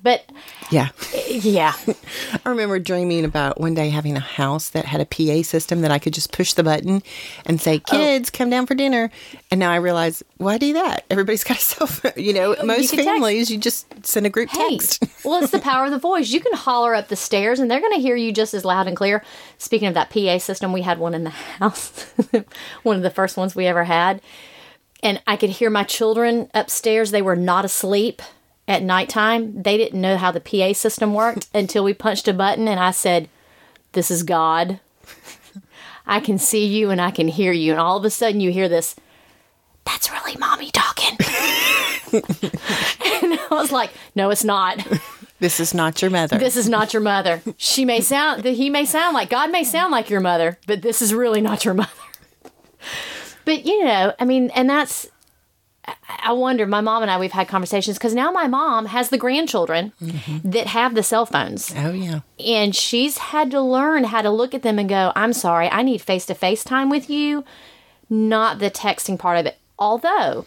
But 0.03 0.25
yeah. 0.71 0.89
yeah, 1.29 1.73
I 2.45 2.49
remember 2.49 2.79
dreaming 2.79 3.23
about 3.23 3.59
one 3.59 3.75
day 3.75 3.89
having 3.89 4.17
a 4.17 4.21
house 4.21 4.69
that 4.69 4.85
had 4.85 4.99
a 4.99 5.05
PA 5.05 5.43
system 5.43 5.81
that 5.81 5.91
I 5.91 5.99
could 5.99 6.13
just 6.13 6.31
push 6.31 6.53
the 6.53 6.63
button 6.63 7.03
and 7.45 7.61
say, 7.61 7.81
Oh. 7.87 7.91
kids, 7.91 8.29
come 8.29 8.49
down 8.49 8.65
for 8.65 8.73
dinner. 8.73 9.11
And 9.51 9.59
now 9.59 9.71
I 9.71 9.75
realize, 9.75 10.23
why 10.37 10.57
do 10.57 10.73
that? 10.73 11.05
Everybody's 11.09 11.43
got 11.43 11.57
a 11.57 11.61
cell 11.61 11.87
phone. 11.87 12.13
You 12.15 12.33
know, 12.33 12.55
most 12.63 12.91
text. 12.91 13.05
families, 13.05 13.51
you 13.51 13.57
just 13.57 14.05
send 14.05 14.25
a 14.25 14.29
group 14.29 14.49
hey, 14.49 14.77
text. 14.77 15.03
well, 15.25 15.41
it's 15.43 15.51
the 15.51 15.59
power 15.59 15.85
of 15.85 15.91
the 15.91 15.99
voice. 15.99 16.29
You 16.29 16.39
can 16.39 16.53
holler 16.53 16.95
up 16.95 17.07
the 17.09 17.15
stairs, 17.15 17.59
and 17.59 17.69
they're 17.69 17.81
going 17.81 17.93
to 17.93 18.01
hear 18.01 18.15
you 18.15 18.31
just 18.31 18.53
as 18.53 18.65
loud 18.65 18.87
and 18.87 18.97
clear. 18.97 19.23
Speaking 19.57 19.87
of 19.87 19.93
that 19.93 20.09
PA 20.09 20.39
system, 20.39 20.73
we 20.73 20.81
had 20.81 20.97
one 20.97 21.13
in 21.13 21.23
the 21.25 21.29
house, 21.29 22.05
one 22.83 22.95
of 22.95 23.03
the 23.03 23.09
first 23.11 23.37
ones 23.37 23.55
we 23.55 23.67
ever 23.67 23.83
had, 23.83 24.21
and 25.03 25.21
I 25.27 25.35
could 25.35 25.51
hear 25.51 25.69
my 25.69 25.83
children 25.83 26.49
upstairs. 26.53 27.11
They 27.11 27.21
were 27.21 27.35
not 27.35 27.65
asleep 27.65 28.21
at 28.71 28.83
nighttime. 28.83 29.61
They 29.61 29.77
didn't 29.77 29.99
know 29.99 30.15
how 30.15 30.31
the 30.31 30.39
PA 30.39 30.73
system 30.73 31.13
worked 31.13 31.47
until 31.53 31.83
we 31.83 31.93
punched 31.93 32.27
a 32.27 32.33
button, 32.33 32.67
and 32.67 32.79
I 32.79 32.91
said, 32.91 33.29
"This 33.91 34.09
is 34.09 34.23
God." 34.23 34.79
I 36.07 36.19
can 36.19 36.39
see 36.39 36.65
you 36.65 36.89
and 36.89 36.99
I 36.99 37.11
can 37.11 37.27
hear 37.27 37.51
you, 37.51 37.73
and 37.73 37.79
all 37.79 37.97
of 37.97 38.05
a 38.05 38.09
sudden 38.09 38.41
you 38.41 38.51
hear 38.51 38.67
this. 38.67 38.95
That's 39.85 40.11
really 40.11 40.35
mommy 40.37 40.71
talking. 40.71 41.17
and 42.11 43.39
I 43.39 43.47
was 43.51 43.71
like, 43.71 43.91
no, 44.15 44.29
it's 44.29 44.43
not. 44.43 44.85
This 45.39 45.59
is 45.59 45.73
not 45.73 46.01
your 46.01 46.11
mother. 46.11 46.37
This 46.37 46.57
is 46.57 46.67
not 46.67 46.93
your 46.93 47.01
mother. 47.01 47.41
She 47.57 47.85
may 47.85 48.01
sound, 48.01 48.43
he 48.43 48.69
may 48.69 48.85
sound 48.85 49.13
like, 49.13 49.29
God 49.29 49.51
may 49.51 49.63
sound 49.63 49.91
like 49.91 50.09
your 50.09 50.19
mother, 50.19 50.57
but 50.67 50.81
this 50.81 51.01
is 51.01 51.13
really 51.13 51.41
not 51.41 51.65
your 51.65 51.73
mother. 51.73 51.89
But, 53.45 53.65
you 53.65 53.83
know, 53.85 54.13
I 54.19 54.25
mean, 54.25 54.49
and 54.51 54.69
that's, 54.69 55.07
I- 56.23 56.31
wonder, 56.33 56.65
my 56.65 56.81
mom 56.81 57.01
and 57.01 57.11
I, 57.11 57.19
we've 57.19 57.31
had 57.31 57.47
conversations 57.47 57.97
because 57.97 58.15
now 58.15 58.31
my 58.31 58.47
mom 58.47 58.85
has 58.87 59.09
the 59.09 59.17
grandchildren 59.17 59.93
mm-hmm. 60.01 60.49
that 60.49 60.67
have 60.67 60.95
the 60.95 61.03
cell 61.03 61.25
phones. 61.25 61.73
oh, 61.75 61.91
yeah. 61.91 62.21
And 62.39 62.75
she's 62.75 63.17
had 63.17 63.51
to 63.51 63.61
learn 63.61 64.05
how 64.05 64.21
to 64.21 64.29
look 64.29 64.53
at 64.53 64.63
them 64.63 64.79
and 64.79 64.89
go, 64.89 65.11
I'm 65.15 65.33
sorry, 65.33 65.69
I 65.69 65.81
need 65.81 66.01
face 66.01 66.25
to 66.27 66.33
face 66.33 66.63
time 66.63 66.89
with 66.89 67.09
you, 67.09 67.43
not 68.09 68.59
the 68.59 68.71
texting 68.71 69.19
part 69.19 69.39
of 69.39 69.45
it. 69.45 69.57
Although 69.77 70.45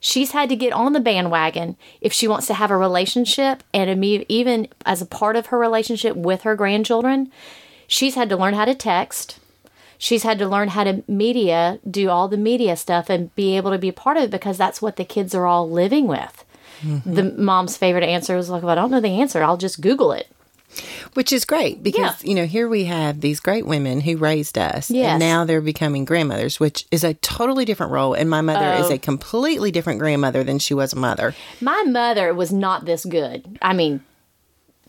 she's 0.00 0.32
had 0.32 0.48
to 0.48 0.56
get 0.56 0.72
on 0.72 0.92
the 0.92 1.00
bandwagon 1.00 1.76
if 2.00 2.12
she 2.12 2.26
wants 2.26 2.46
to 2.46 2.54
have 2.54 2.70
a 2.70 2.76
relationship 2.76 3.62
and 3.72 4.04
even 4.04 4.68
as 4.86 5.02
a 5.02 5.06
part 5.06 5.36
of 5.36 5.46
her 5.46 5.58
relationship 5.58 6.16
with 6.16 6.42
her 6.42 6.56
grandchildren, 6.56 7.30
she's 7.86 8.14
had 8.14 8.28
to 8.30 8.36
learn 8.36 8.54
how 8.54 8.64
to 8.64 8.74
text. 8.74 9.38
She's 10.02 10.22
had 10.22 10.38
to 10.38 10.48
learn 10.48 10.68
how 10.68 10.84
to 10.84 11.04
media, 11.06 11.78
do 11.88 12.08
all 12.08 12.26
the 12.26 12.38
media 12.38 12.74
stuff 12.74 13.10
and 13.10 13.32
be 13.34 13.54
able 13.58 13.70
to 13.70 13.76
be 13.76 13.90
a 13.90 13.92
part 13.92 14.16
of 14.16 14.22
it 14.24 14.30
because 14.30 14.56
that's 14.56 14.80
what 14.80 14.96
the 14.96 15.04
kids 15.04 15.34
are 15.34 15.44
all 15.46 15.68
living 15.70 16.06
with. 16.06 16.42
Mm-hmm. 16.80 17.12
The 17.14 17.22
mom's 17.24 17.76
favorite 17.76 18.02
answer 18.04 18.34
was 18.34 18.48
like, 18.48 18.62
well, 18.62 18.72
I 18.72 18.74
don't 18.76 18.90
know 18.90 19.00
the 19.00 19.20
answer. 19.20 19.42
I'll 19.42 19.58
just 19.58 19.82
Google 19.82 20.12
it. 20.12 20.26
Which 21.12 21.32
is 21.34 21.44
great 21.44 21.82
because, 21.82 22.24
Yeah. 22.24 22.28
you 22.28 22.34
know, 22.34 22.46
here 22.46 22.66
we 22.66 22.84
have 22.84 23.20
these 23.20 23.40
great 23.40 23.66
women 23.66 24.00
who 24.00 24.16
raised 24.16 24.56
us. 24.56 24.90
Yes. 24.90 25.10
And 25.10 25.20
now 25.20 25.44
they're 25.44 25.60
becoming 25.60 26.06
grandmothers, 26.06 26.58
which 26.58 26.86
is 26.90 27.04
a 27.04 27.12
totally 27.14 27.66
different 27.66 27.92
role. 27.92 28.14
And 28.14 28.30
my 28.30 28.40
mother 28.40 28.80
is 28.82 28.86
Oh. 28.90 28.94
a 28.94 28.98
completely 28.98 29.70
different 29.70 29.98
grandmother 29.98 30.42
than 30.44 30.58
she 30.58 30.72
was 30.72 30.94
a 30.94 30.96
mother. 30.96 31.34
My 31.60 31.82
mother 31.86 32.32
was 32.32 32.52
not 32.52 32.86
this 32.86 33.04
good. 33.04 33.58
I 33.60 33.74
mean, 33.74 34.00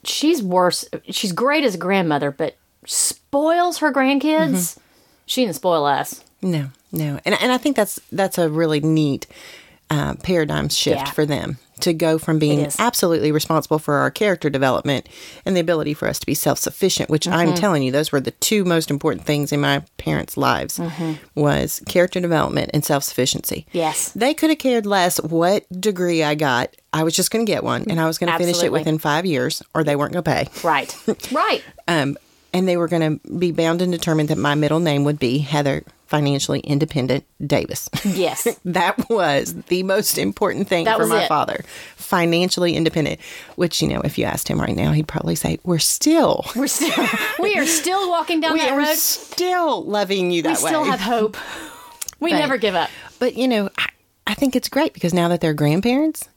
she's 0.06 0.42
worse. 0.42 0.86
She's 1.10 1.34
great 1.34 1.66
as 1.66 1.76
a 1.76 1.80
grandmother, 1.80 2.32
but 2.32 2.56
spoils 2.86 3.80
her 3.80 3.92
grandkids. 3.92 4.22
Mm-hmm. 4.78 4.82
She 5.26 5.44
didn't 5.44 5.56
spoil 5.56 5.86
us. 5.86 6.24
No, 6.42 6.70
no, 6.92 7.20
and 7.26 7.36
and 7.42 7.52
I 7.52 7.58
think 7.58 7.76
that's 7.76 8.00
that's 8.12 8.38
a 8.38 8.50
really 8.50 8.80
neat 8.80 9.28
uh, 9.90 10.16
paradigm 10.24 10.70
shift 10.70 10.98
Yeah. 11.08 11.12
for 11.12 11.26
them 11.26 11.58
to 11.82 11.94
go 11.94 12.20
from 12.20 12.38
being 12.38 12.68
absolutely 12.78 13.32
responsible 13.32 13.80
for 13.80 13.96
our 13.96 14.12
character 14.12 14.52
development 14.52 15.10
and 15.46 15.56
the 15.56 15.60
ability 15.60 15.96
for 15.96 16.08
us 16.08 16.20
to 16.20 16.26
be 16.28 16.34
self 16.36 16.60
sufficient, 16.60 17.10
which 17.10 17.26
Mm-hmm. 17.26 17.34
I'm 17.50 17.54
telling 17.56 17.82
you, 17.84 17.92
those 17.92 18.12
were 18.12 18.20
the 18.22 18.32
two 18.32 18.64
most 18.66 18.90
important 18.92 19.26
things 19.26 19.52
in 19.52 19.60
my 19.62 19.84
parents' 19.98 20.38
lives 20.38 20.78
Mm-hmm. 20.78 21.14
was 21.36 21.82
character 21.88 22.20
development 22.20 22.72
and 22.74 22.86
self 22.86 23.04
sufficiency. 23.04 23.66
Yes. 23.72 24.12
They 24.12 24.34
could 24.34 24.50
have 24.52 24.60
cared 24.60 24.86
less 24.86 25.20
what 25.22 25.66
degree 25.82 26.24
I 26.24 26.36
got. 26.36 26.76
I 26.94 27.04
was 27.04 27.16
just 27.16 27.32
going 27.32 27.46
to 27.46 27.52
get 27.52 27.64
one 27.64 27.86
and 27.90 28.00
I 28.00 28.06
was 28.08 28.18
going 28.18 28.32
to 28.32 28.38
finish 28.38 28.62
it 28.64 28.72
within 28.72 28.98
five 28.98 29.26
years 29.26 29.62
or 29.74 29.84
they 29.84 29.96
weren't 29.96 30.14
going 30.14 30.24
to 30.24 30.32
pay. 30.32 30.68
Right. 30.68 30.96
right. 31.32 31.64
Um, 31.88 32.18
and 32.54 32.68
they 32.68 32.78
were 32.78 32.88
going 32.88 33.20
to 33.20 33.30
be 33.38 33.52
bound 33.52 33.82
and 33.82 33.92
determined 33.92 34.30
that 34.30 34.38
my 34.38 34.56
middle 34.56 34.80
name 34.80 35.04
would 35.06 35.20
be 35.20 35.38
Heather 35.40 35.84
Financially 36.08 36.60
Independent 36.60 37.24
Davis. 37.46 37.90
Yes. 38.04 38.46
that 38.66 39.10
was 39.10 39.54
the 39.66 39.84
most 39.84 40.18
important 40.18 40.68
thing 40.68 40.84
That 40.86 40.98
for 40.98 41.08
my 41.08 41.24
it. 41.24 41.28
father. 41.30 41.64
Financially 41.96 42.76
independent, 42.76 43.20
which, 43.56 43.82
you 43.82 43.88
know, 43.88 44.02
if 44.02 44.18
you 44.18 44.26
asked 44.26 44.50
him 44.50 44.60
right 44.60 44.76
now, 44.76 44.92
he'd 44.92 45.08
probably 45.08 45.36
say, 45.36 45.60
We're 45.64 45.80
still, 45.80 46.46
We're 46.56 46.68
still 46.68 47.06
we 47.40 47.56
are 47.58 47.66
still 47.66 48.10
walking 48.10 48.42
down 48.42 48.54
we 48.56 48.60
that 48.60 48.72
are 48.72 48.78
road. 48.80 48.98
still 48.98 49.84
loving 49.86 50.32
you 50.32 50.42
that 50.42 50.58
way. 50.58 50.64
we 50.64 50.68
still 50.68 50.84
have 50.84 51.00
hope. 51.00 51.38
We 52.20 52.32
But- 52.32 52.40
never 52.40 52.58
give 52.58 52.76
up. 52.76 52.90
But, 53.20 53.36
you 53.36 53.48
know, 53.48 53.70
I, 53.78 53.88
I 54.28 54.34
think 54.34 54.56
it's 54.56 54.68
great 54.68 54.94
because 54.94 55.14
now 55.14 55.28
that 55.30 55.40
they're 55.42 55.54
grandparents, 55.54 56.28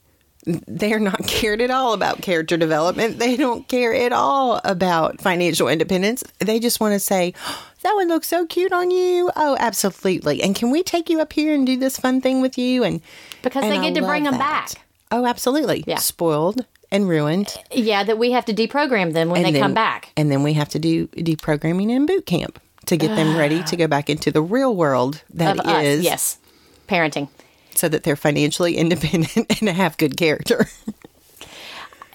they're 0.46 0.98
not 1.00 1.18
cared 1.26 1.61
at 1.61 1.70
all 1.70 1.92
about 1.92 2.22
character 2.22 2.57
development. 2.57 3.18
They 3.18 3.37
don't 3.37 3.66
care 3.68 3.94
at 3.94 4.12
all 4.12 4.61
about 4.64 5.20
financial 5.20 5.68
independence. 5.68 6.22
They 6.38 6.59
just 6.61 6.80
want 6.80 6.92
to 6.94 7.00
say, 7.00 7.35
"Oh, 7.46 7.66
that 7.83 7.94
one 7.94 8.09
looks 8.09 8.28
so 8.28 8.46
cute 8.46 8.72
on 8.72 8.90
you. 8.90 9.30
Oh, 9.37 9.57
absolutely. 9.61 10.42
And 10.42 10.54
can 10.54 10.70
we 10.70 10.83
take 10.83 11.09
you 11.11 11.20
up 11.20 11.33
here 11.33 11.54
and 11.54 11.66
do 11.66 11.76
this 11.76 11.96
fun 11.98 12.20
thing 12.20 12.40
with 12.40 12.57
you? 12.59 12.85
And 12.85 13.00
Because 13.42 13.62
and 13.64 13.72
they 13.72 13.78
I 13.78 13.83
get 13.90 13.94
to 14.00 14.07
bring 14.07 14.24
them 14.24 14.33
that. 14.38 14.74
back. 14.74 14.85
Oh, 15.11 15.26
absolutely. 15.26 15.85
Yeah. 15.87 15.98
Spoiled 15.98 16.64
and 16.90 17.09
ruined. 17.09 17.54
Yeah, 17.70 18.02
that 18.04 18.18
we 18.18 18.33
have 18.33 18.44
to 18.46 18.54
deprogram 18.54 19.12
them 19.12 19.28
when 19.28 19.38
and 19.38 19.46
they 19.46 19.52
then- 19.52 19.62
come 19.62 19.74
back. 19.74 20.12
And 20.16 20.30
then 20.30 20.42
we 20.42 20.54
have 20.54 20.68
to 20.70 20.78
do 20.78 21.09
deprogramming 21.09 21.90
in 21.90 22.07
boot 22.07 22.26
camp 22.26 22.59
to 22.87 22.96
get 22.96 23.14
them 23.16 23.37
ready 23.37 23.62
to 23.62 23.76
go 23.76 23.87
back 23.87 24.11
into 24.11 24.30
the 24.30 24.42
real 24.42 24.74
world 24.76 25.22
that 25.33 25.59
Of 25.59 25.66
us. 25.66 26.00
Yes. 26.00 26.38
Parenting. 26.88 27.28
So 27.78 27.88
that 27.88 28.02
they're 28.04 28.16
financially 28.16 28.76
independent 28.78 29.60
and 29.60 29.68
have 29.68 29.96
good 29.96 30.16
character. 30.16 30.66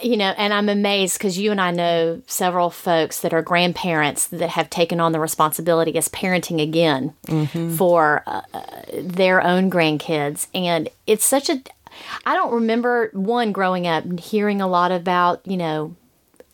You 0.02 0.16
know, 0.16 0.34
and 0.38 0.54
I'm 0.54 0.70
amazed 0.70 1.18
because 1.18 1.38
you 1.38 1.52
and 1.52 1.60
I 1.60 1.72
know 1.72 2.22
several 2.26 2.70
folks 2.70 3.20
that 3.20 3.34
are 3.34 3.42
grandparents 3.42 4.28
that 4.28 4.52
have 4.52 4.70
taken 4.70 5.02
on 5.02 5.12
the 5.12 5.20
responsibility 5.20 5.98
as 5.98 6.08
parenting 6.08 6.62
again 6.62 7.14
for 7.76 8.24
uh, 8.26 8.42
uh, 8.54 8.62
their 8.94 9.44
own 9.44 9.70
grandkids. 9.70 10.48
And 10.54 10.88
it's 11.06 11.26
such 11.26 11.50
a, 11.50 11.62
I 12.26 12.34
don't 12.34 12.54
remember 12.54 13.10
one 13.12 13.52
growing 13.52 13.88
up 13.88 14.20
hearing 14.22 14.62
a 14.62 14.68
lot 14.68 14.94
about, 14.94 15.46
you 15.46 15.58
know, 15.58 15.98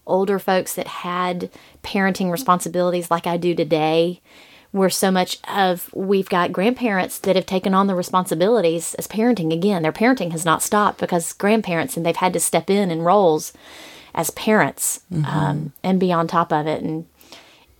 older 0.08 0.40
folks 0.40 0.74
that 0.74 0.88
had 0.88 1.52
parenting 1.84 2.32
responsibilities 2.32 3.12
like 3.12 3.28
I 3.28 3.38
do 3.38 3.54
today. 3.54 4.22
Where 4.76 4.90
so 4.90 5.10
much 5.10 5.38
of 5.48 5.90
we've 5.94 6.28
got 6.28 6.52
grandparents 6.52 7.18
that 7.20 7.38
have 7.38 7.46
taken 7.46 7.74
on 7.74 7.88
the 7.88 7.96
responsibilities 7.96 8.94
as 8.96 9.08
parenting 9.08 9.54
again. 9.54 9.84
Their 9.84 9.94
parenting 9.94 10.34
has 10.34 10.44
not 10.44 10.62
stopped 10.62 11.00
because 11.00 11.32
grandparents 11.32 11.96
and 11.96 12.06
they've 12.06 12.14
had 12.14 12.34
to 12.34 12.42
step 12.42 12.70
in 12.70 12.92
in 12.92 13.02
roles 13.02 13.54
as 14.14 14.32
parents 14.32 15.00
um, 15.26 15.72
and 15.82 15.98
be 15.98 16.12
on 16.12 16.28
top 16.28 16.52
of 16.52 16.68
it. 16.68 16.84
And 16.84 17.06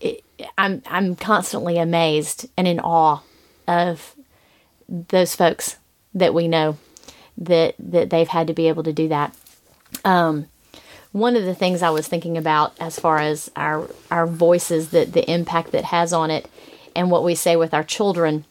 it, 0.00 0.24
I'm 0.56 0.82
I'm 0.86 1.16
constantly 1.16 1.76
amazed 1.76 2.48
and 2.56 2.66
in 2.66 2.80
awe 2.80 3.20
of 3.68 4.14
those 4.88 5.34
folks 5.34 5.76
that 6.14 6.32
we 6.32 6.48
know 6.48 6.78
that 7.36 7.74
that 7.78 8.08
they've 8.08 8.26
had 8.26 8.46
to 8.46 8.54
be 8.54 8.68
able 8.68 8.84
to 8.84 8.92
do 8.94 9.08
that. 9.08 9.36
Um, 10.02 10.46
one 11.12 11.36
of 11.36 11.44
the 11.44 11.54
things 11.54 11.82
I 11.82 11.90
was 11.90 12.08
thinking 12.08 12.36
about 12.36 12.74
as 12.80 12.98
far 12.98 13.18
as 13.18 13.50
our 13.54 13.90
our 14.10 14.26
voices, 14.26 14.90
that 14.90 15.12
the 15.12 15.30
impact 15.30 15.72
that 15.72 15.84
has 15.84 16.14
on 16.14 16.30
it, 16.30 16.48
and 16.96 17.10
what 17.10 17.22
we 17.22 17.34
say 17.34 17.56
with 17.56 17.72
our 17.74 17.84
children, 17.84 18.44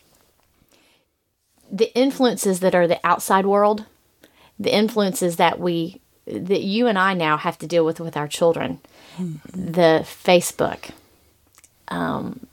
the 1.71 1.93
influences 1.97 2.59
that 2.61 2.75
are 2.75 2.87
the 2.87 2.99
outside 3.03 3.45
world, 3.45 3.85
the 4.59 4.73
influences 4.73 5.35
that 5.35 5.59
we 5.59 5.99
that 6.25 6.61
you 6.61 6.87
and 6.87 6.97
I 6.97 7.13
now 7.13 7.37
have 7.37 7.57
to 7.59 7.67
deal 7.67 7.85
with 7.85 7.99
with 7.99 8.17
our 8.17 8.27
children, 8.27 8.79
the 9.51 10.01
Facebook. 10.03 10.91
Um, 11.87 12.47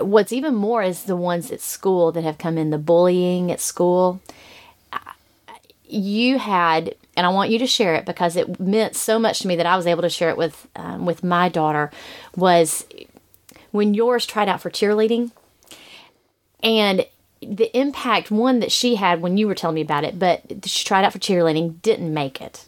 what's 0.00 0.32
even 0.32 0.54
more 0.54 0.82
is 0.82 1.04
the 1.04 1.16
ones 1.16 1.50
at 1.50 1.60
school 1.60 2.12
that 2.12 2.24
have 2.24 2.36
come 2.36 2.58
in, 2.58 2.70
the 2.70 2.78
bullying 2.78 3.50
at 3.50 3.60
school 3.60 4.20
you 5.94 6.38
had, 6.38 6.94
and 7.16 7.26
I 7.26 7.28
want 7.30 7.50
you 7.50 7.58
to 7.60 7.66
share 7.66 7.94
it 7.94 8.04
because 8.04 8.36
it 8.36 8.58
meant 8.58 8.96
so 8.96 9.18
much 9.18 9.40
to 9.40 9.48
me 9.48 9.56
that 9.56 9.66
I 9.66 9.76
was 9.76 9.86
able 9.86 10.02
to 10.02 10.10
share 10.10 10.30
it 10.30 10.36
with 10.36 10.66
um, 10.76 11.06
with 11.06 11.22
my 11.22 11.48
daughter. 11.48 11.90
Was 12.36 12.84
when 13.74 13.92
yours 13.92 14.24
tried 14.24 14.48
out 14.48 14.60
for 14.60 14.70
cheerleading, 14.70 15.32
and 16.62 17.04
the 17.42 17.76
impact 17.76 18.30
one 18.30 18.60
that 18.60 18.70
she 18.70 18.94
had 18.94 19.20
when 19.20 19.36
you 19.36 19.48
were 19.48 19.54
telling 19.54 19.74
me 19.74 19.80
about 19.80 20.04
it, 20.04 20.16
but 20.16 20.42
she 20.64 20.84
tried 20.84 21.04
out 21.04 21.12
for 21.12 21.18
cheerleading, 21.18 21.82
didn't 21.82 22.14
make 22.14 22.40
it, 22.40 22.66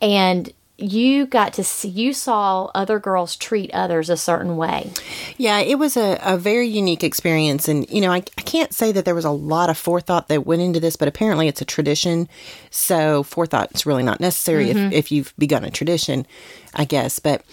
and 0.00 0.54
you 0.76 1.24
got 1.24 1.52
to 1.52 1.62
see 1.62 1.88
you 1.88 2.12
saw 2.12 2.64
other 2.74 2.98
girls 2.98 3.36
treat 3.36 3.70
others 3.72 4.10
a 4.10 4.16
certain 4.16 4.56
way. 4.56 4.90
Yeah, 5.36 5.60
it 5.60 5.78
was 5.78 5.96
a, 5.96 6.18
a 6.20 6.36
very 6.36 6.66
unique 6.66 7.04
experience. 7.04 7.68
And, 7.68 7.88
you 7.88 8.00
know, 8.00 8.10
I, 8.10 8.16
I 8.16 8.42
can't 8.42 8.74
say 8.74 8.90
that 8.90 9.04
there 9.04 9.14
was 9.14 9.24
a 9.24 9.30
lot 9.30 9.70
of 9.70 9.78
forethought 9.78 10.26
that 10.28 10.44
went 10.44 10.62
into 10.62 10.80
this, 10.80 10.96
but 10.96 11.06
apparently 11.06 11.46
it's 11.46 11.60
a 11.60 11.64
tradition. 11.64 12.28
So 12.70 13.22
forethought 13.22 13.72
is 13.72 13.86
really 13.86 14.02
not 14.02 14.18
necessary 14.18 14.70
if, 14.70 14.76
mm-hmm. 14.76 14.92
if 14.92 15.12
you've 15.12 15.32
begun 15.38 15.62
a 15.62 15.70
tradition, 15.70 16.26
I 16.74 16.86
guess. 16.86 17.20
But 17.20 17.44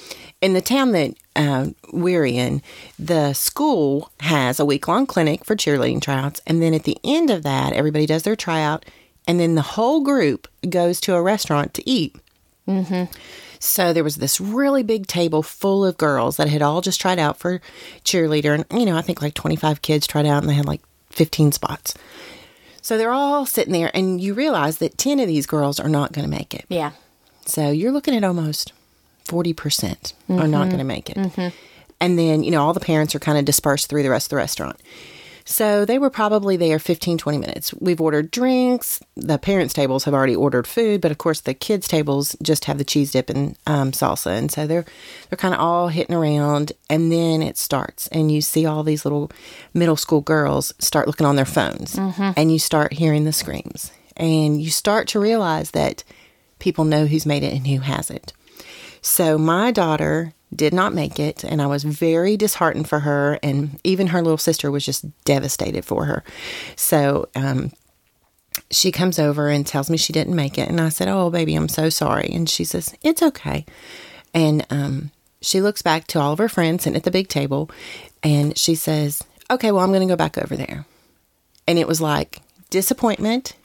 in 0.42 0.54
the 0.54 0.62
town 0.62 0.92
that 0.92 1.14
uh, 1.36 1.68
we're 1.94 2.26
in, 2.26 2.62
the 2.98 3.34
school 3.34 4.12
has 4.22 4.60
a 4.60 4.66
week 4.66 4.88
long 4.88 5.06
clinic 5.06 5.46
for 5.46 5.56
cheerleading 5.56 6.02
tryouts. 6.02 6.42
And 6.48 6.62
then 6.62 6.74
at 6.74 6.84
the 6.84 6.98
end 7.04 7.30
of 7.30 7.44
that, 7.44 7.74
everybody 7.74 8.06
does 8.06 8.24
their 8.24 8.36
tryout. 8.36 8.86
And 9.28 9.40
then 9.40 9.56
the 9.56 9.62
whole 9.62 10.02
group 10.02 10.48
goes 10.68 11.00
to 11.02 11.14
a 11.14 11.22
restaurant 11.22 11.74
to 11.76 11.88
eat. 11.90 12.16
So 13.60 13.94
there 13.94 14.04
was 14.04 14.16
this 14.16 14.42
really 14.42 14.82
big 14.82 15.06
table 15.06 15.44
full 15.44 15.86
of 15.86 15.98
girls 15.98 16.38
that 16.38 16.50
had 16.50 16.64
all 16.64 16.82
just 16.82 17.00
tried 17.00 17.20
out 17.20 17.38
for 17.38 17.62
cheerleader. 18.04 18.56
And, 18.56 18.80
you 18.80 18.86
know, 18.88 18.98
I 18.98 19.02
think 19.02 19.22
like 19.22 19.36
25 19.36 19.84
kids 19.84 20.08
tried 20.08 20.26
out 20.26 20.42
and 20.42 20.50
they 20.50 20.56
had 20.56 20.66
like 20.66 20.82
15 21.12 21.52
spots. 21.52 21.94
So 22.82 22.98
they're 22.98 23.12
all 23.12 23.46
sitting 23.46 23.74
there, 23.74 23.92
and 23.94 24.20
you 24.20 24.34
realize 24.34 24.80
that 24.80 24.98
10 24.98 25.20
of 25.20 25.28
these 25.28 25.46
girls 25.46 25.80
are 25.80 25.88
not 25.88 26.14
going 26.14 26.26
to 26.26 26.30
make 26.36 26.56
it. 26.56 26.66
Yeah, 26.68 26.92
So 27.46 27.70
you're 27.70 27.92
looking 27.92 28.16
at 28.16 28.24
almost 28.24 28.74
40% 29.32 30.14
are 30.30 30.36
not 30.36 30.42
mm-hmm. 30.42 30.52
going 30.52 30.78
to 30.78 30.84
make 30.84 31.10
it. 31.10 31.18
Mm-hmm. 31.18 31.56
And 32.02 32.20
then, 32.20 32.44
you 32.44 32.52
know, 32.52 32.64
all 32.64 32.74
the 32.74 32.80
parents 32.80 33.16
are 33.16 33.20
kind 33.20 33.38
of 33.38 33.46
dispersed 33.46 33.90
through 33.90 34.04
the 34.04 34.10
rest 34.10 34.26
of 34.28 34.30
the 34.32 34.36
restaurant. 34.38 34.78
So 35.46 35.86
they 35.86 35.98
were 35.98 36.10
probably 36.10 36.56
there 36.58 36.80
15, 36.80 37.18
20 37.18 37.38
minutes. 37.38 37.74
We've 37.74 38.00
ordered 38.00 38.32
drinks. 38.32 39.02
The 39.16 39.38
parents' 39.38 39.74
tables 39.74 40.04
have 40.04 40.14
already 40.14 40.36
ordered 40.36 40.68
food, 40.68 41.02
but 41.02 41.12
of 41.12 41.18
course 41.18 41.42
the 41.42 41.54
kids' 41.54 41.88
tables 41.88 42.36
just 42.42 42.66
have 42.66 42.78
the 42.78 42.84
cheese 42.84 43.12
dip 43.12 43.30
and 43.30 43.58
um, 43.66 43.92
salsa. 43.92 44.38
And 44.38 44.52
so 44.52 44.68
they're 44.68 44.86
they're 45.30 45.38
kind 45.38 45.54
of 45.54 45.60
all 45.60 45.88
hitting 45.88 46.16
around, 46.16 46.74
and 46.90 47.12
then 47.12 47.42
it 47.42 47.58
starts, 47.58 48.08
and 48.08 48.32
you 48.32 48.42
see 48.42 48.66
all 48.66 48.84
these 48.84 49.04
little 49.04 49.32
middle 49.74 49.96
school 49.96 50.22
girls 50.22 50.74
start 50.80 51.08
looking 51.08 51.26
on 51.26 51.36
their 51.38 51.46
phones, 51.46 51.96
mm-hmm. 51.96 52.32
and 52.38 52.52
you 52.52 52.60
start 52.60 52.94
hearing 52.94 53.26
the 53.26 53.34
screams, 53.34 53.92
and 54.16 54.62
you 54.62 54.70
start 54.70 55.08
to 55.10 55.20
realize 55.20 55.72
that 55.72 56.04
people 56.60 56.86
know 56.86 57.08
who's 57.08 57.26
made 57.26 57.44
it 57.44 57.54
and 57.54 57.68
who 57.68 57.80
hasn't. 57.80 58.34
So 59.02 59.38
my 59.38 59.72
daughter 59.72 60.34
did 60.54 60.74
not 60.74 60.94
make 60.94 61.20
it, 61.20 61.44
and 61.44 61.62
I 61.62 61.68
was 61.68 61.84
very 61.84 62.38
disheartened 62.38 62.88
for 62.90 63.00
her, 63.00 63.40
and 63.42 63.80
even 63.84 64.08
her 64.08 64.22
little 64.22 64.38
sister 64.38 64.70
was 64.70 64.86
just 64.86 65.06
devastated 65.24 65.86
for 65.86 66.06
her. 66.06 66.24
So 66.76 67.30
um, 67.36 67.72
she 68.70 68.92
comes 68.92 69.18
over 69.18 69.50
and 69.50 69.66
tells 69.66 69.90
me 69.90 69.98
she 69.98 70.14
didn't 70.14 70.36
make 70.36 70.58
it, 70.58 70.70
and 70.70 70.82
I 70.82 70.90
said, 70.90 71.08
"Oh, 71.08 71.30
baby, 71.30 71.56
I'm 71.56 71.70
so 71.70 71.90
sorry." 71.90 72.30
And 72.34 72.50
she 72.50 72.64
says, 72.64 72.94
"It's 73.02 73.24
okay." 73.24 73.66
And 74.34 74.66
um, 74.70 75.12
she 75.42 75.62
looks 75.62 75.82
back 75.82 76.08
to 76.08 76.20
all 76.20 76.34
of 76.34 76.40
her 76.40 76.50
friends 76.50 76.84
sitting 76.84 76.98
at 76.98 77.04
the 77.04 77.12
big 77.12 77.28
table, 77.28 77.70
and 78.22 78.58
she 78.58 78.76
says, 78.76 79.24
"Okay, 79.50 79.72
well, 79.72 79.84
I'm 79.84 79.92
going 79.92 80.08
to 80.08 80.12
go 80.12 80.18
back 80.18 80.38
over 80.38 80.56
there." 80.56 80.86
And 81.68 81.80
it 81.80 81.88
was 81.88 82.02
like 82.02 82.42
disappointment, 82.70 83.56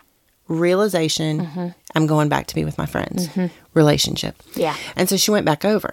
realization, 0.49 1.41
mm-hmm. 1.41 1.69
I'm 1.95 2.07
going 2.07 2.29
back 2.29 2.47
to 2.49 2.55
be 2.55 2.65
with 2.65 2.79
my 2.79 2.87
friends, 2.87 3.29
mm-hmm. 3.29 3.47
relationship. 3.75 4.43
Yeah. 4.55 4.77
And 4.95 5.09
so 5.09 5.17
she 5.17 5.31
went 5.31 5.47
back 5.47 5.65
over. 5.65 5.93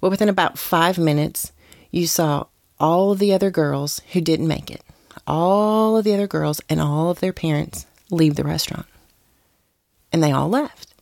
Well, 0.00 0.10
within 0.10 0.28
about 0.28 0.58
five 0.58 0.98
minutes, 0.98 1.52
you 1.90 2.06
saw 2.06 2.46
all 2.78 3.12
of 3.12 3.18
the 3.18 3.32
other 3.32 3.50
girls 3.50 4.00
who 4.12 4.20
didn't 4.20 4.48
make 4.48 4.70
it, 4.70 4.82
all 5.26 5.96
of 5.96 6.04
the 6.04 6.12
other 6.12 6.26
girls 6.26 6.60
and 6.68 6.80
all 6.80 7.10
of 7.10 7.20
their 7.20 7.32
parents 7.32 7.86
leave 8.10 8.34
the 8.34 8.44
restaurant. 8.44 8.86
And 10.12 10.22
they 10.22 10.32
all 10.32 10.48
left. 10.48 10.94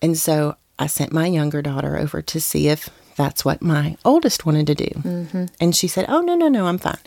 And 0.00 0.16
so 0.16 0.56
I 0.78 0.86
sent 0.86 1.12
my 1.12 1.26
younger 1.26 1.62
daughter 1.62 1.96
over 1.96 2.22
to 2.22 2.40
see 2.40 2.68
if 2.68 2.88
that's 3.16 3.44
what 3.44 3.62
my 3.62 3.96
oldest 4.04 4.46
wanted 4.46 4.66
to 4.68 4.74
do. 4.74 4.90
Mm-hmm. 5.00 5.44
And 5.60 5.74
she 5.74 5.88
said, 5.88 6.06
Oh, 6.08 6.20
no, 6.20 6.34
no, 6.34 6.48
no, 6.48 6.66
I'm 6.66 6.78
fine. 6.78 6.98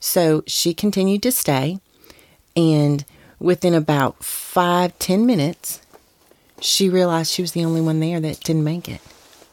So 0.00 0.42
she 0.46 0.74
continued 0.74 1.22
to 1.24 1.32
stay. 1.32 1.78
And 2.56 3.04
within 3.38 3.74
about 3.74 4.22
five, 4.24 4.98
ten 4.98 5.26
minutes, 5.26 5.80
she 6.60 6.88
realized 6.88 7.32
she 7.32 7.42
was 7.42 7.52
the 7.52 7.64
only 7.64 7.80
one 7.80 8.00
there 8.00 8.20
that 8.20 8.40
didn't 8.40 8.64
make 8.64 8.88
it. 8.88 9.00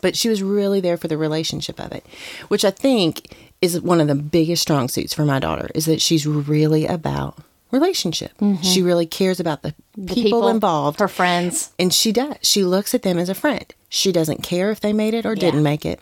But 0.01 0.17
she 0.17 0.29
was 0.29 0.43
really 0.43 0.81
there 0.81 0.97
for 0.97 1.07
the 1.07 1.17
relationship 1.17 1.79
of 1.79 1.91
it, 1.91 2.05
which 2.49 2.65
I 2.65 2.71
think 2.71 3.35
is 3.61 3.79
one 3.79 4.01
of 4.01 4.07
the 4.07 4.15
biggest 4.15 4.61
strong 4.61 4.89
suits 4.89 5.13
for 5.13 5.23
my 5.23 5.39
daughter 5.39 5.69
is 5.73 5.85
that 5.85 6.01
she's 6.01 6.27
really 6.27 6.85
about 6.85 7.37
relationship. 7.71 8.37
Mm-hmm. 8.39 8.61
She 8.61 8.81
really 8.81 9.05
cares 9.05 9.39
about 9.39 9.61
the, 9.61 9.73
The 9.95 10.13
people, 10.13 10.49
involved. 10.49 10.99
her 10.99 11.07
friends. 11.07 11.71
And 11.79 11.93
she 11.93 12.11
does. 12.11 12.35
She 12.41 12.63
looks 12.63 12.93
at 12.93 13.03
them 13.03 13.17
as 13.17 13.29
a 13.29 13.33
friend. 13.35 13.65
She 13.89 14.11
doesn't 14.11 14.43
care 14.43 14.69
if 14.71 14.79
they 14.81 14.91
made 14.93 15.13
it 15.13 15.25
or 15.25 15.35
didn't 15.35 15.63
make 15.63 15.85
it. 15.85 15.99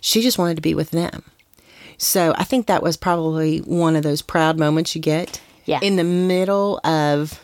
She 0.00 0.22
just 0.22 0.38
wanted 0.38 0.56
to 0.56 0.62
be 0.62 0.74
with 0.74 0.90
them. 0.90 1.22
So 1.98 2.34
I 2.36 2.44
think 2.44 2.66
that 2.66 2.82
was 2.82 2.96
probably 2.96 3.58
one 3.58 3.96
of 3.96 4.02
those 4.02 4.22
proud 4.22 4.58
moments 4.58 4.94
you 4.96 5.00
get. 5.02 5.40
Yeah. 5.64 5.80
In 5.82 5.96
the 5.96 6.04
middle 6.04 6.80
of 6.84 7.40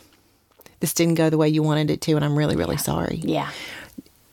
this 0.80 0.94
didn't 0.94 1.14
go 1.14 1.30
the 1.30 1.38
way 1.38 1.48
you 1.48 1.62
wanted 1.62 1.90
it 1.90 2.00
to, 2.02 2.16
and 2.16 2.24
I'm 2.24 2.36
really, 2.36 2.56
really 2.56 2.76
sorry. 2.76 3.20
Yeah. 3.22 3.50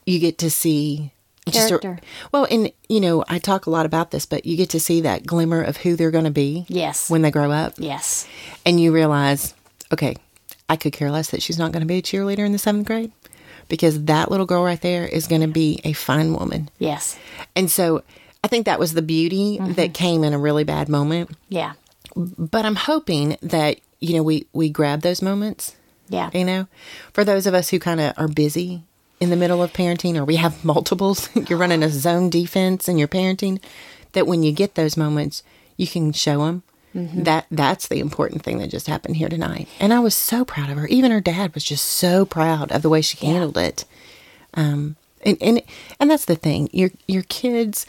You 0.05 0.19
get 0.19 0.37
to 0.39 0.49
see 0.49 1.11
just 1.49 1.71
a- 1.71 1.79
Character. 1.79 1.99
well, 2.31 2.47
and 2.49 2.71
you 2.89 2.99
know, 2.99 3.23
I 3.27 3.39
talk 3.39 3.65
a 3.65 3.69
lot 3.69 3.85
about 3.85 4.11
this, 4.11 4.25
but 4.25 4.45
you 4.45 4.57
get 4.57 4.69
to 4.71 4.79
see 4.79 5.01
that 5.01 5.25
glimmer 5.25 5.61
of 5.61 5.77
who 5.77 5.95
they're 5.95 6.11
going 6.11 6.25
to 6.25 6.31
be. 6.31 6.65
Yes. 6.67 7.09
When 7.09 7.21
they 7.21 7.31
grow 7.31 7.51
up 7.51 7.73
Yes. 7.77 8.27
and 8.65 8.79
you 8.79 8.93
realize, 8.93 9.53
okay, 9.91 10.15
I 10.69 10.75
could 10.75 10.93
care 10.93 11.11
less 11.11 11.29
that 11.31 11.41
she's 11.41 11.57
not 11.57 11.71
going 11.71 11.81
to 11.81 11.87
be 11.87 11.97
a 11.97 12.01
cheerleader 12.01 12.45
in 12.45 12.51
the 12.51 12.57
seventh 12.57 12.87
grade 12.87 13.11
because 13.69 14.05
that 14.05 14.29
little 14.31 14.45
girl 14.45 14.63
right 14.63 14.81
there 14.81 15.05
is 15.05 15.27
going 15.27 15.41
to 15.41 15.47
be 15.47 15.79
a 15.83 15.93
fine 15.93 16.33
woman. 16.33 16.69
Yes. 16.79 17.17
And 17.55 17.69
so 17.69 18.03
I 18.43 18.47
think 18.47 18.65
that 18.65 18.79
was 18.79 18.93
the 18.93 19.01
beauty 19.01 19.57
mm-hmm. 19.57 19.73
that 19.73 19.93
came 19.93 20.23
in 20.23 20.33
a 20.33 20.39
really 20.39 20.63
bad 20.63 20.89
moment. 20.89 21.31
Yeah. 21.49 21.73
But 22.37 22.65
I'm 22.65 22.75
hoping 22.75 23.37
that, 23.41 23.79
you 23.99 24.15
know, 24.15 24.23
we, 24.23 24.47
we 24.53 24.69
grab 24.69 25.01
those 25.01 25.21
moments, 25.21 25.75
Yeah. 26.09 26.29
you 26.33 26.43
know, 26.45 26.67
for 27.13 27.23
those 27.23 27.45
of 27.45 27.53
us 27.53 27.69
who 27.69 27.79
kind 27.79 27.99
of 28.01 28.13
are 28.17 28.27
busy 28.27 28.83
in 29.19 29.29
the 29.29 29.35
middle 29.35 29.61
of 29.63 29.73
parenting 29.73 30.15
or 30.17 30.25
we 30.25 30.35
have 30.37 30.63
multiples, 30.73 31.29
you're 31.49 31.59
running 31.59 31.83
a 31.83 31.89
zone 31.89 32.29
defense 32.29 32.87
and 32.87 32.97
you're 32.99 33.07
parenting, 33.07 33.61
that 34.13 34.27
when 34.27 34.41
you 34.43 34.51
get 34.51 34.75
those 34.75 34.97
moments, 34.97 35.43
you 35.77 35.87
can 35.87 36.11
show 36.13 36.45
them. 36.45 36.63
That 36.93 37.45
that's 37.51 37.87
the 37.89 37.99
important 37.99 38.41
thing 38.41 38.57
that 38.57 38.71
just 38.71 38.87
happened 38.87 39.17
here 39.17 39.29
tonight, 39.29 39.67
and 39.79 39.93
I 39.93 39.99
was 39.99 40.15
so 40.15 40.43
proud 40.43 40.71
of 40.71 40.77
her. 40.77 40.87
Even 40.87 41.11
her 41.11 41.21
dad 41.21 41.53
was 41.53 41.63
just 41.63 41.85
so 41.85 42.25
proud 42.25 42.71
of 42.71 42.81
the 42.81 42.89
way 42.89 43.01
she 43.01 43.23
handled 43.23 43.55
it. 43.55 43.85
Um, 44.55 44.95
and 45.23 45.37
and 45.39 45.61
and 45.99 46.09
that's 46.09 46.25
the 46.25 46.35
thing. 46.35 46.69
Your 46.73 46.89
your 47.07 47.21
kids 47.21 47.85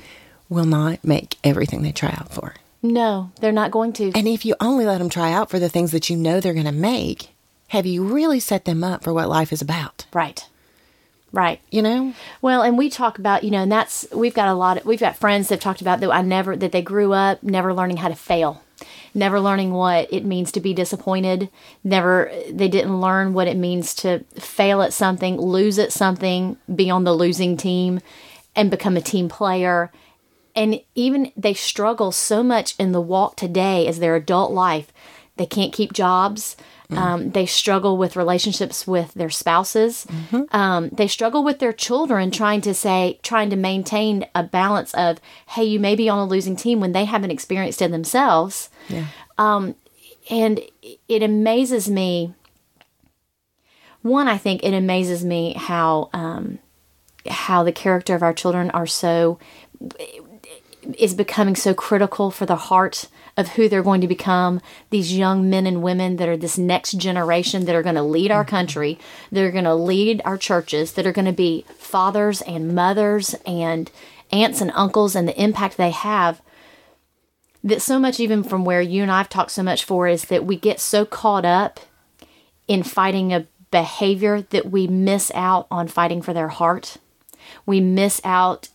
will 0.51 0.67
not 0.67 1.03
make 1.03 1.37
everything 1.43 1.81
they 1.81 1.93
try 1.93 2.11
out 2.11 2.31
for, 2.35 2.57
No, 2.83 3.33
they're 3.41 3.53
not 3.53 3.71
going 3.71 3.93
to. 3.95 4.13
and 4.15 4.29
if 4.29 4.45
you 4.45 4.55
only 4.61 4.85
let 4.87 4.99
them 4.99 5.09
try 5.11 5.33
out 5.33 5.51
for 5.51 5.59
the 5.59 5.69
things 5.69 5.91
that 5.91 6.09
you 6.09 6.17
know 6.17 6.41
they're 6.41 6.55
going 6.55 6.65
to 6.65 6.73
make, 6.73 7.31
have 7.69 7.87
you 7.87 8.05
really 8.05 8.41
set 8.41 8.65
them 8.65 8.85
up 8.85 9.03
for 9.03 9.13
what 9.13 9.29
life 9.29 9.53
is 9.53 9.63
about? 9.63 10.07
right. 10.13 10.47
Right. 11.31 11.61
You 11.71 11.83
know, 11.83 12.15
Well, 12.41 12.63
and 12.63 12.79
we 12.79 12.89
talk 12.89 13.19
about, 13.19 13.45
you 13.45 13.51
know, 13.51 13.63
and 13.63 13.71
that's 13.71 14.07
we've 14.15 14.33
got 14.33 14.49
a 14.49 14.55
lot 14.55 14.79
of 14.79 14.87
we've 14.87 14.99
got 14.99 15.15
friends 15.15 15.49
that 15.49 15.61
talked 15.61 15.83
about 15.83 16.01
that 16.01 16.11
I 16.11 16.23
never 16.23 16.57
that 16.57 16.73
they 16.73 16.81
grew 16.81 17.13
up 17.13 17.43
never 17.43 17.75
learning 17.75 17.99
how 17.99 18.09
to 18.09 18.15
fail. 18.15 18.63
Never 19.13 19.39
learning 19.39 19.73
what 19.73 20.11
it 20.11 20.25
means 20.25 20.51
to 20.53 20.61
be 20.61 20.73
disappointed. 20.73 21.51
Never 21.85 22.33
they 22.51 22.69
didn't 22.69 22.99
learn 23.03 23.35
what 23.35 23.47
it 23.47 23.59
means 23.59 23.95
to 23.97 24.21
fail 24.41 24.81
at 24.81 24.95
something, 24.95 25.37
lose 25.39 25.79
at 25.79 25.93
something, 25.93 26.57
be 26.75 26.89
on 26.89 27.05
the 27.05 27.13
losing 27.13 27.59
team 27.59 28.01
and 28.57 28.71
become 28.71 28.97
a 28.97 29.03
team 29.03 29.29
player. 29.29 29.93
And 30.59 30.81
even 30.95 31.33
they 31.37 31.55
struggle 31.55 32.11
so 32.13 32.43
much 32.43 32.75
in 32.79 32.93
the 32.93 33.01
walk 33.01 33.37
today 33.37 33.87
as 33.87 33.99
their 33.99 34.17
adult 34.17 34.51
life. 34.53 34.89
They 35.37 35.47
can't 35.47 35.73
keep 35.73 35.93
jobs. 35.93 36.57
Um, 36.91 37.31
they 37.33 37.45
struggle 37.47 37.99
with 37.99 38.17
relationships 38.17 38.87
with 38.87 39.13
their 39.15 39.29
spouses. 39.29 40.07
Um, 40.53 40.89
they 40.89 41.07
struggle 41.07 41.45
with 41.45 41.59
their 41.59 41.73
children 41.75 42.31
trying 42.31 42.63
to 42.63 42.73
say, 42.73 43.21
trying 43.23 43.51
to 43.51 43.57
maintain 43.57 44.27
a 44.35 44.43
balance 44.43 44.95
of, 44.95 45.21
hey, 45.49 45.65
you 45.65 45.79
may 45.79 45.95
be 45.95 46.09
on 46.09 46.19
a 46.19 46.25
losing 46.25 46.57
team 46.57 46.81
when 46.81 46.93
they 46.93 47.05
haven't 47.05 47.31
experienced 47.31 47.83
it 47.83 47.91
themselves. 47.91 48.71
yeah. 48.89 49.05
Um, 49.37 49.75
And 50.31 50.61
it 51.09 51.23
amazes 51.23 51.89
me. 51.91 52.35
One, 54.03 54.27
I 54.29 54.39
think 54.39 54.65
it 54.65 54.75
amazes 54.75 55.25
me 55.25 55.55
how 55.57 56.09
um, 56.13 56.59
how 57.29 57.65
the 57.65 57.73
character 57.73 58.15
of 58.15 58.23
our 58.23 58.33
children 58.33 58.71
are 58.71 58.87
so 58.87 59.39
is 60.97 61.15
becoming 61.15 61.57
so 61.57 61.75
critical 61.75 62.31
for 62.31 62.47
the 62.47 62.57
heart 62.57 63.09
of 63.37 63.51
who 63.51 63.69
they're 63.69 63.83
going 63.83 64.01
to 64.01 64.09
become. 64.09 64.61
These 64.91 65.17
young 65.17 65.49
men 65.49 65.67
and 65.67 65.83
women 65.83 66.17
that 66.17 66.29
are 66.29 66.37
this 66.37 66.59
next 66.59 66.93
generation 66.93 67.67
that 67.67 67.75
are 67.75 67.83
going 67.83 67.95
to 67.95 68.03
lead 68.03 68.31
our 68.31 68.45
mm. 68.45 68.49
country 68.49 68.99
that 69.31 69.45
are 69.45 69.51
going 69.51 69.65
to 69.65 69.75
lead 69.75 70.23
our 70.25 70.39
churches 70.39 70.93
that 70.93 71.07
are 71.07 71.13
going 71.13 71.27
to 71.27 71.33
be 71.33 71.65
fathers 71.77 72.41
and 72.43 72.75
mothers 72.75 73.35
and 73.47 73.91
aunts 74.33 74.61
and 74.61 74.73
uncles 74.75 75.15
and 75.15 75.29
the 75.29 75.41
impact 75.41 75.77
they 75.77 75.91
have. 75.91 76.41
That 77.63 77.83
so 77.83 77.99
much 77.99 78.21
even 78.21 78.43
from 78.43 78.65
where 78.65 78.81
you 78.81 79.03
and 79.03 79.11
I've 79.11 79.29
talked 79.29 79.51
so 79.51 79.63
much 79.63 79.85
for 79.85 80.09
is 80.09 80.25
that 80.27 80.45
we 80.45 80.57
get 80.57 80.81
so 80.81 81.05
caught 81.05 81.45
up 81.45 81.81
in 82.67 82.83
fighting 82.83 83.33
a 83.33 83.47
behavior 83.71 84.43
that 84.43 84.71
we 84.71 84.87
miss 84.87 85.31
out 85.35 85.67
on 85.71 85.89
fighting 85.89 86.23
for 86.23 86.33
their 86.33 86.49
heart. 86.49 86.97
We 87.67 87.81
miss 87.81 88.21
out 88.25 88.69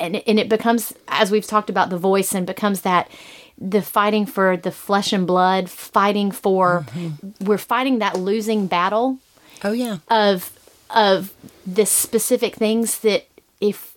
and 0.00 0.16
and 0.26 0.38
it 0.38 0.48
becomes 0.48 0.92
as 1.08 1.30
we've 1.30 1.46
talked 1.46 1.70
about 1.70 1.90
the 1.90 1.98
voice 1.98 2.34
and 2.34 2.46
becomes 2.46 2.82
that 2.82 3.10
the 3.56 3.82
fighting 3.82 4.26
for 4.26 4.56
the 4.56 4.72
flesh 4.72 5.12
and 5.12 5.26
blood, 5.26 5.70
fighting 5.70 6.30
for 6.30 6.84
mm-hmm. 6.90 7.44
we're 7.44 7.58
fighting 7.58 7.98
that 8.00 8.18
losing 8.18 8.66
battle 8.66 9.18
oh 9.62 9.72
yeah, 9.72 9.98
of 10.08 10.52
of 10.90 11.32
the 11.66 11.86
specific 11.86 12.54
things 12.54 13.00
that 13.00 13.26
if 13.60 13.94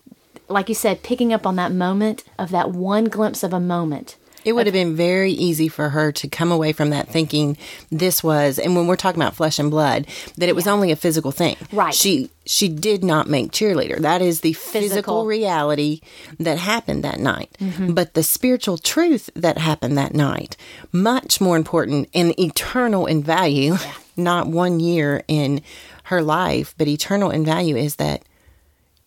like 0.48 0.70
you 0.70 0.76
said 0.76 1.04
picking 1.04 1.34
up 1.34 1.46
on 1.46 1.56
that 1.56 1.72
moment 1.72 2.24
of 2.40 2.52
that 2.52 2.72
one 2.72 3.06
glimpse 3.06 3.44
of 3.44 3.54
a 3.54 3.60
moment 3.60 4.16
It 4.48 4.54
would 4.56 4.66
have 4.66 4.74
been 4.74 4.96
very 4.96 5.34
easy 5.34 5.68
for 5.68 5.90
her 5.90 6.14
to 6.14 6.28
come 6.30 6.54
away 6.54 6.72
from 6.72 6.90
that 6.92 7.10
thinking 7.10 7.58
this 7.92 8.24
was, 8.24 8.58
and 8.58 8.78
when 8.78 8.88
we're 8.88 8.96
talking 8.96 9.22
about 9.22 9.36
flesh 9.36 9.60
and 9.60 9.70
blood, 9.70 10.08
that 10.38 10.48
it 10.48 10.56
was 10.56 10.68
only 10.68 10.90
a 10.90 10.96
physical 10.96 11.34
thing. 11.34 11.58
Right. 11.74 11.94
She 11.94 12.30
she 12.46 12.70
did 12.70 13.04
not 13.04 13.28
make 13.28 13.52
cheerleader. 13.52 14.00
That 14.00 14.22
is 14.22 14.40
the 14.40 14.54
physical, 14.54 14.90
Physical. 14.90 15.26
reality 15.26 16.00
that 16.40 16.60
happened 16.60 17.04
that 17.04 17.20
night. 17.20 17.54
Mm-hmm. 17.60 17.92
But 17.94 18.14
the 18.14 18.24
spiritual 18.24 18.78
truth 18.78 19.30
that 19.36 19.58
happened 19.58 19.98
that 19.98 20.14
night, 20.14 20.56
much 20.94 21.42
more 21.42 21.58
important 21.58 22.08
and 22.14 22.34
eternal 22.40 23.06
in 23.06 23.22
value, 23.22 23.76
not 24.16 24.48
one 24.48 24.80
year 24.80 25.26
in 25.28 25.62
her 26.04 26.22
life, 26.22 26.74
but 26.78 26.88
eternal 26.88 27.32
in 27.32 27.44
value 27.44 27.76
is 27.76 27.98
that 27.98 28.24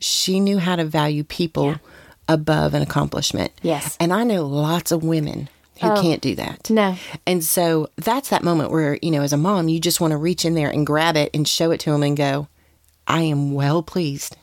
she 0.00 0.38
knew 0.38 0.58
how 0.58 0.76
to 0.76 0.84
value 0.84 1.24
people 1.24 1.76
above 2.30 2.74
an 2.74 2.82
accomplishment. 2.82 3.52
Yes. 3.60 3.96
And 3.98 4.12
I 4.12 4.22
know 4.22 4.46
lots 4.46 4.92
of 4.92 5.02
women 5.02 5.48
who 5.80 5.88
oh. 5.88 6.00
can't 6.00 6.22
do 6.22 6.36
that. 6.36 6.70
No. 6.70 6.96
And 7.26 7.42
so 7.42 7.88
that's 7.96 8.28
that 8.28 8.44
moment 8.44 8.70
where, 8.70 8.98
you 9.02 9.10
know, 9.10 9.22
as 9.22 9.32
a 9.32 9.36
mom, 9.36 9.68
you 9.68 9.80
just 9.80 10.00
want 10.00 10.12
to 10.12 10.16
reach 10.16 10.44
in 10.44 10.54
there 10.54 10.70
and 10.70 10.86
grab 10.86 11.16
it 11.16 11.30
and 11.34 11.46
show 11.46 11.72
it 11.72 11.80
to 11.80 11.90
them 11.90 12.02
and 12.02 12.16
go, 12.16 12.48
I 13.06 13.22
am 13.22 13.52
well 13.52 13.82
pleased. 13.82 14.36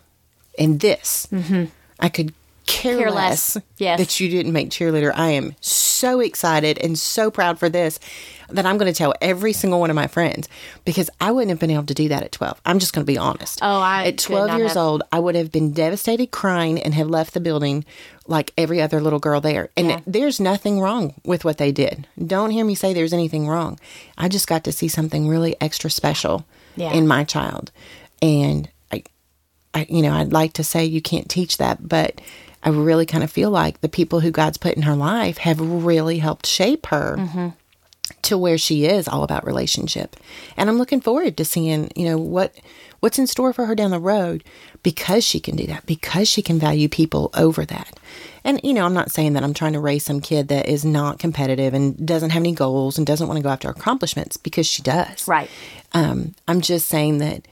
And 0.59 0.79
this, 0.79 1.27
mm-hmm. 1.31 1.65
I 1.99 2.09
could 2.09 2.33
care. 2.67 2.97
Care 2.97 3.11
less, 3.11 3.55
less. 3.55 3.65
Yes. 3.77 3.99
that 3.99 4.19
you 4.19 4.29
didn't 4.29 4.53
make 4.53 4.69
cheerleader. 4.69 5.11
I 5.15 5.29
am 5.31 5.55
so 5.61 6.19
excited 6.19 6.77
and 6.77 6.97
so 6.99 7.31
proud 7.31 7.57
for 7.57 7.69
this 7.69 7.99
that 8.49 8.65
I'm 8.65 8.77
going 8.77 8.91
to 8.91 8.97
tell 8.97 9.13
every 9.21 9.51
single 9.51 9.79
one 9.79 9.89
of 9.89 9.95
my 9.95 10.07
friends 10.07 10.47
because 10.85 11.09
I 11.19 11.31
wouldn't 11.31 11.49
have 11.49 11.59
been 11.59 11.71
able 11.71 11.85
to 11.87 11.93
do 11.93 12.07
that 12.09 12.23
at 12.23 12.31
12. 12.31 12.61
I'm 12.65 12.79
just 12.79 12.93
going 12.93 13.03
to 13.05 13.11
be 13.11 13.17
honest. 13.17 13.59
Oh, 13.61 13.79
I 13.79 14.05
At 14.07 14.17
12 14.19 14.57
years 14.57 14.73
have. 14.75 14.77
old, 14.77 15.03
I 15.11 15.19
would 15.19 15.35
have 15.35 15.51
been 15.51 15.73
devastated, 15.73 16.31
crying, 16.31 16.81
and 16.81 16.93
have 16.93 17.09
left 17.09 17.33
the 17.33 17.39
building 17.41 17.83
like 18.27 18.53
every 18.57 18.81
other 18.81 19.01
little 19.01 19.19
girl 19.19 19.41
there. 19.41 19.69
And 19.75 19.89
Yeah. 19.89 19.99
there's 20.07 20.39
nothing 20.39 20.79
wrong 20.79 21.13
with 21.25 21.43
what 21.43 21.57
they 21.57 21.71
did. 21.73 22.07
Don't 22.23 22.51
hear 22.51 22.63
me 22.63 22.75
say 22.75 22.93
there's 22.93 23.11
anything 23.13 23.47
wrong. 23.47 23.79
I 24.17 24.27
just 24.29 24.47
got 24.47 24.63
to 24.65 24.71
see 24.71 24.87
something 24.87 25.27
really 25.27 25.55
extra 25.59 25.89
special 25.89 26.45
Yeah. 26.77 26.93
in 26.93 27.05
my 27.07 27.23
child. 27.25 27.71
And 28.21 28.69
I, 28.93 29.03
I, 29.73 29.85
you 29.89 30.01
know, 30.01 30.13
I'd 30.13 30.31
like 30.31 30.53
to 30.53 30.63
say 30.63 30.85
you 30.85 31.01
can't 31.01 31.29
teach 31.29 31.57
that, 31.57 31.87
but 31.87 32.21
I 32.67 32.69
really 32.69 33.05
kind 33.05 33.23
of 33.23 33.31
feel 33.31 33.49
like 33.49 33.79
the 33.79 33.87
people 33.87 34.19
who 34.19 34.29
God's 34.29 34.57
put 34.57 34.75
in 34.75 34.81
her 34.81 34.93
life 34.93 35.37
have 35.37 35.61
really 35.61 36.17
helped 36.17 36.45
shape 36.45 36.87
her 36.87 37.53
to 38.23 38.37
where 38.37 38.57
she 38.57 38.83
is 38.83 39.07
all 39.07 39.23
about 39.23 39.45
relationship. 39.45 40.17
And 40.57 40.69
I'm 40.69 40.77
looking 40.77 40.99
forward 40.99 41.37
to 41.37 41.45
seeing, 41.45 41.89
you 41.95 42.03
know, 42.03 42.17
what 42.17 42.53
what's 42.99 43.19
in 43.19 43.25
store 43.25 43.53
for 43.53 43.67
her 43.67 43.73
down 43.73 43.91
the 43.91 43.99
road 44.01 44.43
because 44.83 45.23
she 45.23 45.39
can 45.39 45.55
do 45.55 45.65
that, 45.67 45.85
because 45.85 46.27
she 46.27 46.41
can 46.41 46.59
value 46.59 46.89
people 46.89 47.29
over 47.35 47.63
that. 47.63 47.97
And 48.43 48.59
you 48.65 48.73
know, 48.73 48.83
I'm 48.83 48.93
not 48.93 49.11
saying 49.11 49.31
that 49.33 49.45
I'm 49.45 49.53
trying 49.53 49.71
to 49.71 49.79
raise 49.79 50.03
some 50.03 50.19
kid 50.19 50.49
that 50.49 50.67
is 50.67 50.83
not 50.83 51.19
competitive 51.19 51.73
and 51.73 52.05
doesn't 52.05 52.31
have 52.31 52.41
any 52.41 52.51
goals 52.51 52.97
and 52.97 53.07
doesn't 53.07 53.29
want 53.29 53.37
to 53.37 53.43
go 53.43 53.49
after 53.49 53.69
accomplishments 53.69 54.35
because 54.35 54.67
she 54.67 54.81
does. 54.81 55.25
Right. 55.25 55.49
Um, 55.93 56.35
I'm 56.49 56.59
just 56.59 56.87
saying 56.87 57.19
that 57.19 57.47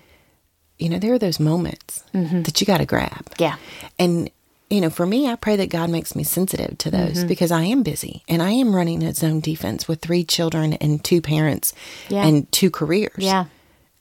you 0.78 0.89
know, 0.89 0.99
there 0.99 1.13
are 1.13 1.19
those 1.19 1.39
moments 1.39 2.04
that 2.43 2.60
you 2.60 2.67
got 2.67 2.80
to 2.80 2.86
grab. 2.86 3.34
Yeah. 3.38 3.56
And 3.97 4.30
you 4.69 4.82
know, 4.82 4.89
for 4.89 5.06
me, 5.06 5.28
I 5.28 5.36
pray 5.36 5.56
that 5.58 5.69
God 5.69 5.89
makes 5.89 6.15
me 6.15 6.23
sensitive 6.23 6.78
to 6.80 6.89
those 6.91 7.19
Mm-hmm. 7.19 7.28
because 7.28 7.51
I 7.51 7.63
am 7.63 7.84
busy 7.84 8.23
and 8.28 8.41
I 8.41 8.51
am 8.51 8.75
running 8.75 9.04
a 9.04 9.13
zone 9.13 9.39
defense 9.39 9.88
with 9.88 10.01
three 10.01 10.23
children 10.23 10.73
and 10.73 11.04
two 11.04 11.21
parents 11.21 11.73
Yeah. 12.10 12.25
and 12.25 12.51
two 12.51 12.71
careers. 12.71 13.12
Yeah. 13.17 13.45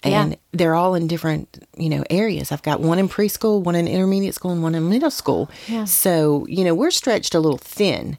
And 0.03 0.33
Yeah. 0.33 0.37
they're 0.53 0.75
all 0.75 0.95
in 0.95 1.07
different, 1.07 1.67
you 1.77 1.89
know, 1.89 2.05
areas. 2.11 2.51
I've 2.53 2.63
got 2.63 2.81
one 2.81 2.99
in 2.99 3.09
preschool, 3.09 3.63
one 3.63 3.75
in 3.75 3.87
intermediate 3.89 4.35
school, 4.35 4.51
and 4.53 4.63
one 4.63 4.75
in 4.75 4.89
middle 4.89 5.11
school. 5.11 5.51
Yeah. 5.69 5.85
So, 5.85 6.47
you 6.49 6.65
know, 6.65 6.75
we're 6.75 6.91
stretched 6.91 7.35
a 7.35 7.41
little 7.41 7.59
thin. 7.59 8.19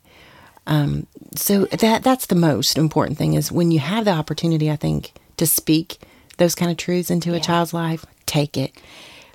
Um, 0.68 1.06
so 1.36 1.66
that 1.66 2.02
that's 2.04 2.26
the 2.28 2.36
most 2.36 2.78
important 2.78 3.18
thing 3.20 3.34
is 3.36 3.52
when 3.52 3.72
you 3.72 3.80
have 3.80 4.06
the 4.06 4.12
opportunity, 4.12 4.72
I 4.72 4.76
think, 4.78 5.14
to 5.38 5.46
speak 5.46 6.00
those 6.38 6.56
kind 6.56 6.72
of 6.72 6.78
truths 6.78 7.12
into 7.12 7.34
a 7.34 7.40
child's 7.40 7.74
life, 7.74 8.04
take 8.26 8.58
it, 8.58 8.72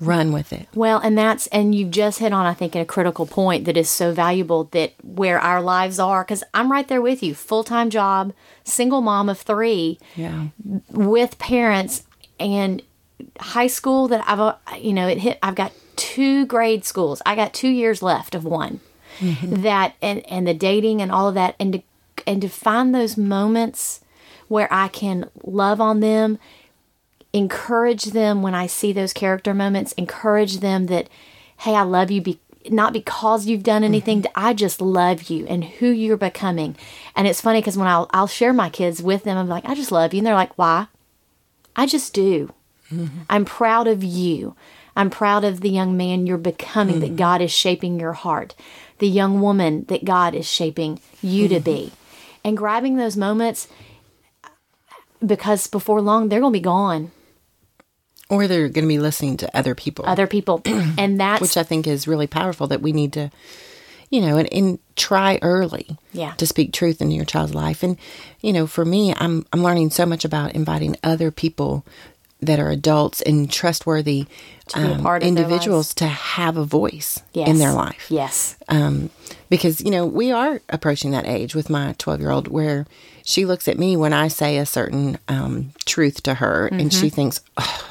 run 0.01 0.33
with 0.33 0.53
it. 0.53 0.67
Well, 0.75 0.99
and 0.99 1.17
that's 1.17 1.47
and 1.49 1.75
you've 1.75 1.91
just 1.91 2.19
hit 2.19 2.33
on 2.33 2.47
I 2.47 2.55
think 2.55 2.75
a 2.75 2.85
critical 2.85 3.27
point 3.27 3.65
that 3.67 3.77
is 3.77 3.89
so 3.91 4.13
valuable 4.13 4.65
that 4.73 4.95
where 5.03 5.39
our 5.39 5.61
lives 5.61 5.99
are 5.99 6.25
cuz 6.25 6.43
I'm 6.55 6.73
right 6.73 6.87
there 6.89 7.03
with 7.03 7.23
you. 7.23 7.35
Full-time 7.35 7.91
job, 7.91 8.33
single 8.65 9.01
mom 9.01 9.29
of 9.29 9.39
3 9.39 9.99
Yeah. 10.17 10.47
with 10.91 11.39
parents 11.39 12.05
and 12.39 12.83
high 13.39 13.67
school 13.67 14.09
that 14.09 14.25
I've 14.27 14.41
uh, 14.41 14.55
you 14.79 14.93
know, 14.93 15.07
it 15.07 15.19
hit 15.19 15.39
I've 15.43 15.55
got 15.55 15.73
two 15.97 16.47
grade 16.47 16.85
schools. 16.85 17.21
I 17.27 17.35
got 17.37 17.53
2 17.53 17.69
years 17.69 18.03
left 18.03 18.35
of 18.35 18.45
one. 18.45 18.81
That 19.43 19.95
and 20.01 20.25
and 20.31 20.47
the 20.47 20.55
dating 20.55 21.03
and 21.03 21.13
all 21.13 21.29
of 21.29 21.35
that 21.35 21.55
and 21.61 21.73
to 21.75 21.83
and 22.27 22.41
to 22.41 22.49
find 22.49 22.95
those 22.95 23.17
moments 23.19 24.01
where 24.49 24.69
I 24.73 24.89
can 24.89 25.29
love 25.45 25.81
on 25.81 26.01
them 26.01 26.39
encourage 27.33 28.05
them 28.07 28.43
when 28.43 28.55
I 28.55 28.67
see 28.67 28.93
those 28.93 29.13
character 29.13 29.55
moments, 29.55 29.93
encourage 29.93 30.59
them 30.59 30.87
that, 30.87 31.09
hey, 31.59 31.75
I 31.75 31.83
love 31.83 32.11
you, 32.11 32.21
be- 32.21 32.41
not 32.69 32.93
because 32.93 33.47
you've 33.47 33.63
done 33.63 33.83
mm-hmm. 33.83 33.93
anything, 33.93 34.21
that 34.23 34.33
I 34.35 34.53
just 34.53 34.81
love 34.81 35.25
you 35.25 35.47
and 35.47 35.65
who 35.65 35.89
you're 35.89 36.17
becoming. 36.17 36.77
And 37.15 37.27
it's 37.27 37.41
funny 37.41 37.61
because 37.61 37.79
when 37.79 37.89
I'll, 37.89 38.09
I'll 38.13 38.27
share 38.27 38.53
my 38.53 38.69
kids 38.69 39.03
with 39.03 39.25
them, 39.25 39.37
I'm 39.37 39.49
like, 39.49 39.65
I 39.65 39.75
just 39.75 39.93
love 39.93 40.13
you. 40.13 40.19
And 40.19 40.27
they're 40.27 40.35
like, 40.35 40.57
why? 40.59 40.89
I 41.77 41.87
just 41.87 42.13
do. 42.13 42.53
Mm-hmm. 42.93 43.21
I'm 43.29 43.45
proud 43.45 43.87
of 43.87 44.03
you. 44.03 44.57
I'm 44.97 45.09
proud 45.09 45.45
of 45.45 45.61
the 45.61 45.71
young 45.71 45.97
man 45.97 46.27
you're 46.27 46.37
becoming, 46.37 47.01
that 47.01 47.07
mm-hmm. 47.07 47.17
God 47.17 47.41
is 47.41 47.53
shaping 47.53 48.01
your 48.01 48.13
heart, 48.13 48.55
the 48.99 49.09
young 49.09 49.41
woman 49.41 49.85
that 49.85 50.05
God 50.05 50.35
is 50.35 50.47
shaping 50.47 51.01
you 51.23 51.49
to 51.49 51.61
be. 51.61 51.93
And 52.43 52.57
grabbing 52.57 52.97
those 52.97 53.17
moments 53.17 53.69
because 55.25 55.67
before 55.67 56.01
long 56.01 56.29
they're 56.29 56.41
going 56.41 56.53
to 56.53 56.59
be 56.59 56.63
gone. 56.63 57.13
Or 58.31 58.47
they're 58.47 58.69
going 58.69 58.85
to 58.85 58.89
be 58.89 58.99
listening 58.99 59.37
to 59.39 59.57
other 59.57 59.75
people, 59.75 60.07
other 60.07 60.27
people 60.27 60.63
and 60.65 61.21
that's 61.21 61.41
which 61.43 61.57
I 61.57 61.63
think 61.65 61.87
is 61.87 62.07
really 62.09 62.27
powerful 62.29 62.67
that 62.69 62.81
we 62.81 62.93
need 62.93 63.13
to, 63.15 63.31
you 64.09 64.21
know, 64.21 64.37
and, 64.39 64.51
and 64.53 64.79
try 64.97 65.39
early 65.43 65.97
Yeah. 66.13 66.33
to 66.35 66.47
speak 66.47 66.73
truth 66.73 67.03
into 67.03 67.15
your 67.17 67.25
child's 67.25 67.55
life. 67.55 67.83
And, 67.83 67.97
you 68.41 68.53
know, 68.53 68.67
for 68.67 68.85
me, 68.85 69.13
I'm, 69.17 69.45
I'm 69.53 69.63
learning 69.63 69.91
so 69.91 70.07
much 70.07 70.25
about 70.25 70.53
inviting 70.55 70.97
other 71.03 71.31
people 71.31 71.85
that 72.43 72.59
are 72.59 72.71
adults 72.71 73.21
and 73.21 73.51
trustworthy 73.53 74.27
um, 74.75 74.87
be 74.87 74.93
a 75.01 75.03
part 75.03 75.23
of 75.23 75.29
individuals 75.29 75.93
to 75.95 76.07
have 76.07 76.57
a 76.57 76.65
voice 76.65 77.21
yes. 77.35 77.47
in 77.49 77.59
their 77.59 77.73
life. 77.73 78.07
yes 78.09 78.57
um, 78.71 79.11
because 79.51 79.83
you 79.83 79.91
know 79.91 80.07
we 80.07 80.33
are 80.33 80.59
approaching 80.71 81.11
that 81.11 81.27
age 81.27 81.55
with 81.55 81.69
my 81.69 81.95
12 81.99 82.19
year 82.21 82.31
old 82.31 82.49
where 82.49 82.87
she 83.25 83.45
looks 83.45 83.69
at 83.69 83.79
me 83.79 83.95
when 83.95 84.15
i 84.15 84.27
say 84.27 84.57
a 84.57 84.65
certain 84.65 85.19
um, 85.29 85.73
truth 85.85 86.23
to 86.23 86.33
her 86.35 86.69
and 86.69 86.81
Mm-hmm. 86.91 87.01
she 87.01 87.11
thinks 87.11 87.43
oh 87.59 87.91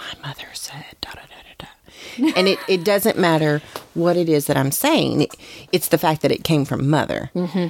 my 0.00 0.28
mother 0.28 0.46
said 0.54 0.84
da 1.00 1.10
da 1.12 1.20
da 1.20 1.26
da 1.28 1.66
da. 1.66 2.32
And 2.38 2.48
it, 2.48 2.58
it 2.68 2.84
doesn't 2.84 3.18
matter 3.18 3.60
what 3.94 4.16
it 4.16 4.28
is 4.28 4.46
that 4.46 4.56
i'm 4.56 4.72
saying. 4.72 5.22
It, 5.22 5.34
it's 5.72 5.88
the 5.88 5.98
fact 5.98 6.22
that 6.22 6.32
it 6.32 6.44
came 6.44 6.64
from 6.64 6.88
mother. 6.88 7.30
Mm-hmm. 7.34 7.68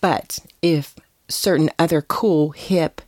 but 0.00 0.38
if 0.62 0.94
certain 1.28 1.70
other 1.78 2.00
cool 2.02 2.50
hip 2.50 3.00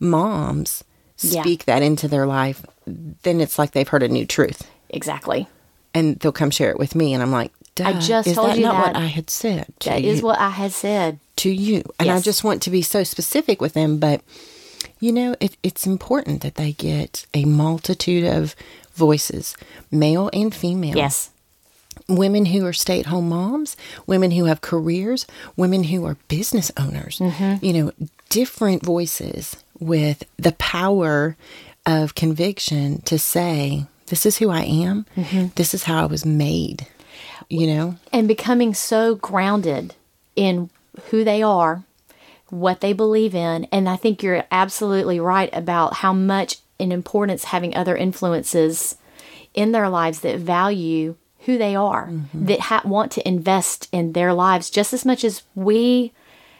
moms 0.00 0.84
Yeah. 1.18 1.42
speak 1.42 1.64
that 1.66 1.82
into 1.82 2.08
their 2.08 2.26
life 2.26 2.64
then 2.86 3.40
it's 3.40 3.58
like 3.58 3.70
they've 3.72 3.86
heard 3.88 4.02
a 4.02 4.08
new 4.08 4.26
truth. 4.26 4.68
Exactly. 4.90 5.46
And 5.94 6.18
they'll 6.18 6.32
come 6.32 6.50
share 6.50 6.70
it 6.70 6.78
with 6.78 6.94
me 6.94 7.14
and 7.14 7.22
i'm 7.22 7.30
like 7.32 7.52
I 7.82 7.94
just 7.94 8.28
is 8.28 8.34
told 8.34 8.50
that 8.50 8.58
you 8.58 8.64
not 8.64 8.88
what 8.88 8.96
i 8.96 9.06
had 9.06 9.30
said 9.30 9.66
to 9.80 9.88
that 9.90 10.02
you, 10.02 10.10
is 10.10 10.20
what 10.22 10.38
i 10.38 10.50
had 10.50 10.72
said. 10.72 11.18
To 11.36 11.50
you. 11.50 11.82
And 11.98 12.10
i 12.10 12.20
just 12.20 12.44
want 12.44 12.60
to 12.62 12.70
be 12.70 12.82
so 12.82 13.04
specific 13.04 13.60
with 13.60 13.72
them 13.74 13.98
but 13.98 14.20
you 15.02 15.12
know 15.12 15.30
it, 15.40 15.56
it's 15.62 15.86
important 15.86 16.40
that 16.42 16.54
they 16.54 16.72
get 16.72 17.26
a 17.34 17.44
multitude 17.44 18.24
of 18.38 18.54
voices 18.94 19.56
male 19.90 20.30
and 20.32 20.54
female 20.54 20.96
yes 20.96 21.30
women 22.08 22.46
who 22.46 22.64
are 22.66 22.72
stay 22.72 22.98
at 23.00 23.06
home 23.06 23.28
moms, 23.28 23.76
women 24.06 24.30
who 24.30 24.44
have 24.46 24.60
careers, 24.62 25.26
women 25.56 25.84
who 25.84 26.04
are 26.06 26.16
business 26.28 26.70
owners, 26.78 27.18
Mm-hmm. 27.18 27.64
you 27.64 27.72
know, 27.74 27.92
different 28.30 28.82
voices 28.82 29.62
with 29.78 30.24
the 30.38 30.52
power 30.52 31.36
of 31.84 32.14
conviction 32.14 33.02
to 33.02 33.18
say, 33.18 33.84
this 34.06 34.24
is 34.24 34.38
who 34.38 34.48
I 34.50 34.62
am, 34.62 35.04
Mm-hmm. 35.16 35.46
this 35.56 35.74
is 35.74 35.84
how 35.84 36.02
I 36.02 36.06
was 36.06 36.24
made, 36.24 36.86
you 37.48 37.66
know? 37.66 37.96
and 38.12 38.26
becoming 38.26 38.72
so 38.74 39.14
grounded 39.14 39.94
in 40.34 40.70
who 41.10 41.24
they 41.24 41.42
are 41.42 41.82
what 42.52 42.82
they 42.82 42.92
believe 42.92 43.34
in 43.34 43.64
and 43.72 43.88
i 43.88 43.96
think 43.96 44.22
you're 44.22 44.44
absolutely 44.50 45.18
right 45.18 45.48
about 45.54 45.94
how 45.94 46.12
much 46.12 46.58
in 46.78 46.92
importance 46.92 47.44
having 47.44 47.74
other 47.74 47.96
influences 47.96 48.96
in 49.54 49.72
their 49.72 49.88
lives 49.88 50.20
that 50.20 50.38
value 50.38 51.14
who 51.46 51.56
they 51.56 51.74
are 51.74 52.08
mm-hmm. 52.08 52.44
that 52.44 52.60
ha- 52.60 52.82
want 52.84 53.10
to 53.10 53.26
invest 53.26 53.88
in 53.90 54.12
their 54.12 54.34
lives 54.34 54.68
just 54.68 54.92
as 54.92 55.04
much 55.04 55.24
as 55.24 55.42
we 55.54 56.12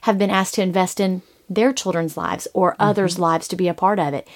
have 0.02 0.18
been 0.18 0.30
asked 0.30 0.54
to 0.54 0.62
invest 0.62 0.98
in 0.98 1.20
their 1.48 1.72
children's 1.74 2.16
lives 2.16 2.48
or 2.54 2.72
mm-hmm. 2.72 2.82
others 2.82 3.18
lives 3.18 3.48
to 3.48 3.56
be 3.56 3.68
a 3.68 3.74
part 3.74 3.98
of 3.98 4.14
it. 4.14 4.26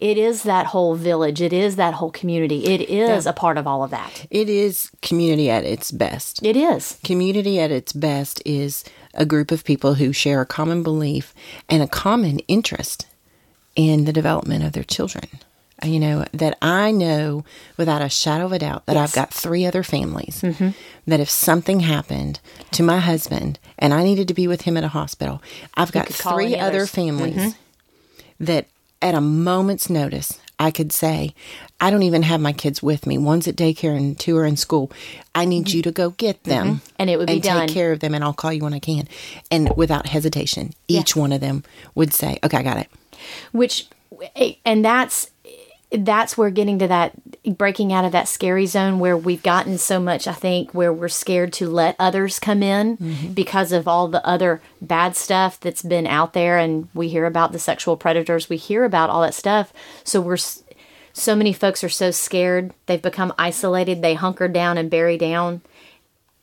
It 0.00 0.16
is 0.16 0.44
that 0.44 0.66
whole 0.66 0.94
village. 0.94 1.40
It 1.40 1.52
is 1.52 1.74
that 1.74 1.94
whole 1.94 2.12
community. 2.12 2.66
It 2.66 2.82
is 2.82 3.26
a 3.26 3.32
part 3.32 3.58
of 3.58 3.66
all 3.66 3.82
of 3.82 3.90
that. 3.90 4.26
It 4.30 4.48
is 4.48 4.92
community 5.02 5.50
at 5.50 5.64
its 5.64 5.90
best. 5.90 6.44
it 6.44 6.56
is. 6.56 7.00
Community 7.02 7.58
at 7.58 7.72
its 7.72 7.92
best 7.92 8.40
is 8.46 8.84
a 9.14 9.26
group 9.26 9.50
of 9.50 9.64
people 9.64 9.94
who 9.94 10.12
share 10.12 10.40
a 10.40 10.46
common 10.46 10.82
belief 10.82 11.34
and 11.68 11.82
a 11.82 11.88
common 11.88 12.38
interest 12.40 13.06
in 13.76 14.04
the 14.04 14.12
development 14.12 14.64
of 14.64 14.72
their 14.72 14.84
children. 14.84 15.24
Uh, 15.82 15.86
you 15.86 16.00
know, 16.00 16.24
that 16.32 16.58
I 16.60 16.90
know 16.90 17.44
without 17.76 18.02
a 18.02 18.08
shadow 18.08 18.46
of 18.46 18.52
a 18.52 18.58
doubt 18.58 18.86
that 18.86 18.96
I've 18.96 19.12
got 19.12 19.32
three 19.32 19.64
other 19.64 19.82
families 19.84 20.40
that 21.06 21.20
if 21.20 21.30
something 21.30 21.80
happened 21.80 22.40
to 22.72 22.82
my 22.82 22.98
husband 22.98 23.58
and 23.78 23.94
I 23.94 24.02
needed 24.02 24.26
to 24.28 24.34
be 24.34 24.48
with 24.48 24.62
him 24.62 24.76
at 24.76 24.82
a 24.84 24.88
hospital, 24.88 25.40
I've 25.74 25.92
got 25.92 26.08
three 26.08 26.56
other 26.56 26.78
others. 26.78 26.90
families 26.90 27.54
that 28.40 28.66
at 29.00 29.14
a 29.14 29.20
moment's 29.20 29.88
notice 29.88 30.40
I 30.58 30.70
could 30.70 30.92
say, 30.92 31.34
I 31.80 31.90
don't 31.90 32.02
even 32.02 32.22
have 32.22 32.40
my 32.40 32.52
kids 32.52 32.82
with 32.82 33.06
me. 33.06 33.16
One's 33.16 33.46
at 33.46 33.56
daycare 33.56 33.96
and 33.96 34.18
two 34.18 34.36
are 34.36 34.44
in 34.44 34.56
school. 34.56 34.90
I 35.34 35.44
need 35.44 35.70
you 35.70 35.82
to 35.82 35.92
go 35.92 36.10
get 36.10 36.42
mm-hmm. 36.42 36.50
them. 36.50 36.80
And 36.98 37.08
it 37.08 37.16
would 37.18 37.26
be 37.28 37.34
and 37.34 37.42
done. 37.42 37.66
take 37.66 37.74
care 37.74 37.92
of 37.92 38.00
them 38.00 38.14
and 38.14 38.24
I'll 38.24 38.32
call 38.32 38.52
you 38.52 38.62
when 38.62 38.74
I 38.74 38.80
can. 38.80 39.08
And 39.50 39.76
without 39.76 40.06
hesitation, 40.06 40.72
each 40.88 41.14
one 41.14 41.32
of 41.32 41.40
them 41.40 41.64
would 41.94 42.12
say, 42.12 42.38
Okay, 42.42 42.56
I 42.56 42.62
got 42.62 42.78
it. 42.78 42.88
which 43.52 43.88
and 44.64 44.84
that's 44.84 45.30
that's 45.90 46.36
where 46.36 46.50
getting 46.50 46.78
to 46.78 46.86
that 46.86 47.12
breaking 47.56 47.92
out 47.92 48.04
of 48.04 48.12
that 48.12 48.28
scary 48.28 48.66
zone 48.66 48.98
where 48.98 49.16
we've 49.16 49.42
gotten 49.42 49.78
so 49.78 49.98
much 49.98 50.26
i 50.26 50.32
think 50.32 50.74
where 50.74 50.92
we're 50.92 51.08
scared 51.08 51.50
to 51.50 51.66
let 51.66 51.96
others 51.98 52.38
come 52.38 52.62
in 52.62 52.96
mm-hmm. 52.98 53.32
because 53.32 53.72
of 53.72 53.88
all 53.88 54.06
the 54.06 54.24
other 54.26 54.60
bad 54.82 55.16
stuff 55.16 55.58
that's 55.60 55.82
been 55.82 56.06
out 56.06 56.34
there 56.34 56.58
and 56.58 56.88
we 56.94 57.08
hear 57.08 57.24
about 57.24 57.52
the 57.52 57.58
sexual 57.58 57.96
predators 57.96 58.48
we 58.48 58.56
hear 58.56 58.84
about 58.84 59.10
all 59.10 59.22
that 59.22 59.34
stuff. 59.34 59.72
So 60.04 60.20
we're 60.20 60.38
so 61.12 61.34
many 61.34 61.52
folks 61.52 61.82
are 61.82 61.88
so 61.88 62.12
scared. 62.12 62.72
They've 62.86 63.02
become 63.02 63.34
isolated. 63.38 64.02
They 64.02 64.14
hunker 64.14 64.46
down 64.46 64.78
and 64.78 64.90
bury 64.90 65.18
down 65.18 65.62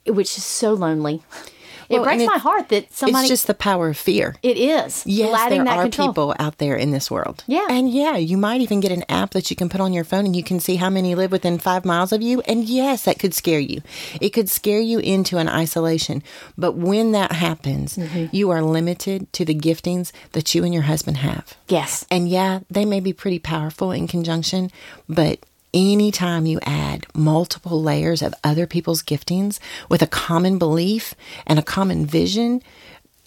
which 0.06 0.38
is 0.38 0.44
so 0.44 0.74
lonely 0.74 1.24
it 1.90 1.96
Well, 1.96 2.04
breaks 2.04 2.26
my 2.26 2.38
heart 2.38 2.70
that 2.70 2.92
somebody 2.94 3.24
it's 3.26 3.30
just 3.30 3.48
the 3.48 3.54
power 3.54 3.90
of 3.90 3.98
fear. 3.98 4.36
it 4.44 4.58
is 4.58 5.04
Yes, 5.06 5.50
there 5.50 5.64
that 5.64 5.78
are 5.78 5.84
control. 5.84 6.08
people 6.10 6.36
out 6.40 6.58
there 6.58 6.76
in 6.76 6.92
this 6.92 7.10
world. 7.12 7.44
Yeah. 7.48 7.68
And 7.70 7.92
yeah, 7.92 8.18
you 8.18 8.38
might 8.38 8.62
even 8.62 8.80
get 8.80 8.92
an 8.92 9.04
app 9.10 9.32
that 9.32 9.50
you 9.50 9.56
can 9.56 9.70
put 9.70 9.82
on 9.82 9.94
your 9.94 10.04
phone 10.04 10.26
and 10.26 10.36
you 10.36 10.44
can 10.44 10.60
see 10.60 10.76
how 10.78 10.90
many 10.90 11.16
live 11.16 11.32
within 11.32 11.58
five 11.60 11.86
miles 11.86 12.12
of 12.12 12.22
you. 12.22 12.42
And 12.42 12.64
yes, 12.66 13.04
that 13.06 13.20
could 13.20 13.34
scare 13.34 13.60
you. 13.60 13.82
It 14.22 14.30
could 14.30 14.50
scare 14.50 14.80
you 14.82 15.00
into 15.00 15.38
an 15.38 15.48
isolation. 15.50 16.24
But 16.58 16.74
when 16.76 17.12
that 17.14 17.32
happens, 17.34 17.98
Mm-hmm. 17.98 18.26
you 18.36 18.50
are 18.52 18.62
limited 18.62 19.32
to 19.34 19.46
the 19.46 19.56
giftings 19.56 20.12
that 20.34 20.54
you 20.56 20.64
and 20.64 20.74
your 20.74 20.84
husband 20.84 21.18
have. 21.18 21.56
yes 21.70 22.06
And 22.12 22.28
yeah, 22.30 22.60
they 22.70 22.86
may 22.86 23.00
be 23.00 23.14
pretty 23.14 23.40
powerful 23.40 23.92
in 23.92 24.08
conjunction, 24.08 24.72
but 25.08 25.40
anytime 25.76 26.48
you 26.48 26.60
add 26.64 27.06
multiple 27.14 27.82
layers 27.82 28.22
of 28.22 28.34
other 28.44 28.66
people's 28.66 29.04
giftings 29.04 29.60
with 29.90 30.02
a 30.02 30.08
common 30.08 30.58
belief 30.58 31.14
and 31.46 31.60
a 31.60 31.64
common 31.64 32.06
vision, 32.06 32.64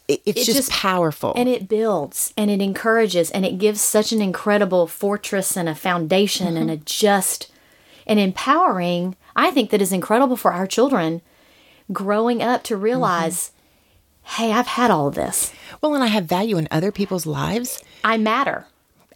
it, 0.09 0.23
it's 0.25 0.41
It 0.41 0.45
just, 0.47 0.57
just- 0.57 0.71
powerful. 0.71 1.33
and 1.37 1.49
it 1.49 1.69
builds 1.69 2.33
and 2.37 2.51
it 2.51 2.61
encourages 2.61 3.31
and 3.31 3.45
it 3.45 3.59
gives 3.59 3.81
such 3.81 4.11
an 4.11 4.23
incredible 4.23 4.87
fortress 4.87 5.57
and 5.57 5.69
a 5.69 5.75
foundation 5.75 6.57
and 6.57 6.71
mm-hmm. 6.71 6.83
a 6.83 6.85
just 6.85 7.53
and 8.07 8.19
empowering 8.19 9.15
i 9.37 9.51
think 9.51 9.69
that 9.69 9.83
is 9.83 9.93
incredible 9.93 10.37
for 10.37 10.51
our 10.51 10.67
children 10.67 11.21
growing 11.93 12.43
up 12.43 12.63
to 12.65 12.75
mm-hmm. 12.75 12.85
realize, 12.85 13.53
hey, 14.23 14.53
I've 14.53 14.67
had 14.67 14.91
all 14.91 15.09
of 15.09 15.15
this. 15.15 15.53
Well, 15.81 15.95
and 15.95 16.05
I 16.05 16.09
have 16.09 16.25
value 16.25 16.59
in 16.59 16.69
other 16.71 16.93
people's 16.93 17.27
lives. 17.27 17.83
I 18.05 18.17
matter. 18.19 18.67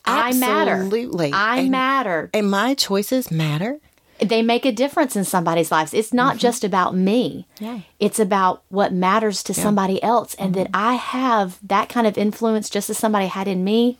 I 0.04 0.32
matter. 0.32 0.72
Absolutely. 0.72 1.32
I 1.32 1.60
And- 1.60 1.70
matter. 1.70 2.30
And 2.34 2.50
my 2.50 2.74
choices 2.74 3.30
matter. 3.30 3.78
They 4.18 4.42
make 4.42 4.64
a 4.64 4.70
difference 4.70 5.16
in 5.16 5.24
somebody's 5.24 5.72
lives. 5.72 5.92
It's 5.92 6.12
not 6.12 6.34
mm-hmm. 6.34 6.40
just 6.40 6.62
about 6.62 6.94
me. 6.94 7.46
Yeah. 7.58 7.80
It's 7.98 8.20
about 8.20 8.62
what 8.68 8.92
matters 8.92 9.42
to 9.44 9.54
somebody 9.54 10.00
else 10.00 10.34
and 10.34 10.54
that 10.54 10.68
mm-hmm. 10.68 10.76
I 10.76 10.94
have 10.94 11.58
that 11.66 11.88
kind 11.88 12.06
of 12.06 12.16
influence 12.16 12.70
just 12.70 12.88
as 12.88 12.98
somebody 12.98 13.26
had 13.26 13.48
in 13.48 13.64
me. 13.64 13.98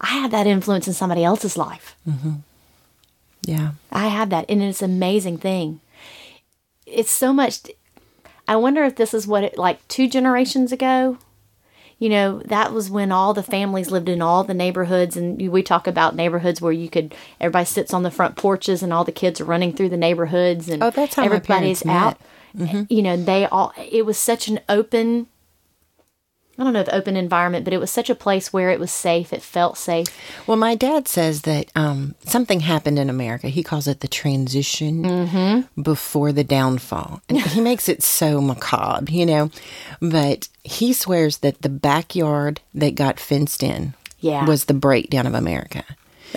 I 0.00 0.08
have 0.08 0.30
that 0.30 0.46
influence 0.46 0.86
in 0.86 0.94
somebody 0.94 1.24
else's 1.24 1.56
life. 1.56 1.96
Mm-hmm. 2.08 2.34
Yeah. 3.42 3.72
I 3.90 4.08
have 4.08 4.30
that, 4.30 4.46
and 4.48 4.62
it's 4.62 4.82
an 4.82 4.90
amazing 4.90 5.38
thing. 5.38 5.80
It's 6.86 7.10
so 7.10 7.32
much. 7.32 7.60
I 8.46 8.56
wonder 8.56 8.84
if 8.84 8.96
this 8.96 9.14
is 9.14 9.26
what 9.26 9.44
it 9.44 9.58
like 9.58 9.86
two 9.88 10.08
generations 10.08 10.72
ago. 10.72 11.18
You 11.98 12.08
know, 12.08 12.42
that 12.46 12.72
was 12.72 12.90
when 12.90 13.12
all 13.12 13.34
the 13.34 13.42
families 13.42 13.90
lived 13.90 14.08
in 14.08 14.20
all 14.20 14.44
the 14.44 14.54
neighborhoods, 14.54 15.16
and 15.16 15.50
we 15.50 15.62
talk 15.62 15.86
about 15.86 16.16
neighborhoods 16.16 16.60
where 16.60 16.72
you 16.72 16.88
could 16.88 17.14
everybody 17.40 17.64
sits 17.64 17.94
on 17.94 18.02
the 18.02 18.10
front 18.10 18.36
porches, 18.36 18.82
and 18.82 18.92
all 18.92 19.04
the 19.04 19.12
kids 19.12 19.40
are 19.40 19.44
running 19.44 19.72
through 19.72 19.90
the 19.90 19.96
neighborhoods, 19.96 20.68
and 20.68 20.82
Oh, 20.82 20.90
that's 20.90 21.14
how 21.14 21.24
everybody's 21.24 21.86
out. 21.86 22.18
Mm-hmm. 22.56 22.82
You 22.88 23.02
know, 23.02 23.16
they 23.16 23.46
all. 23.46 23.72
It 23.76 24.04
was 24.04 24.18
such 24.18 24.48
an 24.48 24.60
open. 24.68 25.28
I 26.58 26.62
don't 26.64 26.72
know 26.72 26.80
if 26.80 26.88
open 26.92 27.16
environment, 27.16 27.64
but 27.64 27.72
it 27.74 27.80
was 27.80 27.90
such 27.90 28.08
a 28.10 28.14
place 28.14 28.52
where 28.52 28.70
it 28.70 28.78
was 28.78 28.92
safe. 28.92 29.32
It 29.32 29.42
felt 29.42 29.76
safe. 29.76 30.06
Well, 30.46 30.56
my 30.56 30.74
dad 30.76 31.08
says 31.08 31.42
that 31.42 31.70
um, 31.74 32.14
something 32.26 32.60
happened 32.60 32.98
in 32.98 33.10
America. 33.10 33.48
He 33.48 33.62
calls 33.64 33.88
it 33.88 34.00
the 34.00 34.08
transition 34.08 35.02
Mm-hmm. 35.02 35.82
before 35.82 36.30
the 36.32 36.44
downfall. 36.44 37.20
And 37.28 37.40
he 37.40 37.60
makes 37.70 37.88
it 37.88 38.02
so 38.02 38.40
macabre, 38.40 39.10
you 39.10 39.26
know. 39.26 39.50
But 40.00 40.48
he 40.62 40.92
swears 40.92 41.38
that 41.38 41.62
the 41.62 41.68
backyard 41.68 42.60
that 42.74 42.94
got 42.94 43.18
fenced 43.18 43.62
in 43.62 43.94
Yeah. 44.20 44.44
was 44.46 44.66
the 44.66 44.74
breakdown 44.74 45.26
of 45.26 45.34
America. 45.34 45.82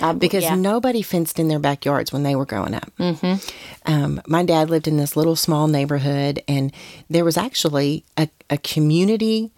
I- 0.02 0.12
Because 0.12 0.44
yeah. 0.44 0.54
nobody 0.54 1.02
fenced 1.02 1.38
in 1.38 1.48
their 1.48 1.58
backyards 1.58 2.12
when 2.12 2.22
they 2.24 2.34
were 2.36 2.46
growing 2.46 2.74
up. 2.74 2.90
Mm-hmm. 2.98 3.92
Um, 3.92 4.20
my 4.26 4.44
dad 4.44 4.68
lived 4.70 4.88
in 4.88 4.96
this 4.96 5.16
little 5.16 5.36
small 5.36 5.66
neighborhood, 5.68 6.42
and 6.48 6.72
there 7.10 7.24
was 7.24 7.36
actually 7.36 8.04
a, 8.16 8.28
a 8.50 8.58
community 8.58 9.50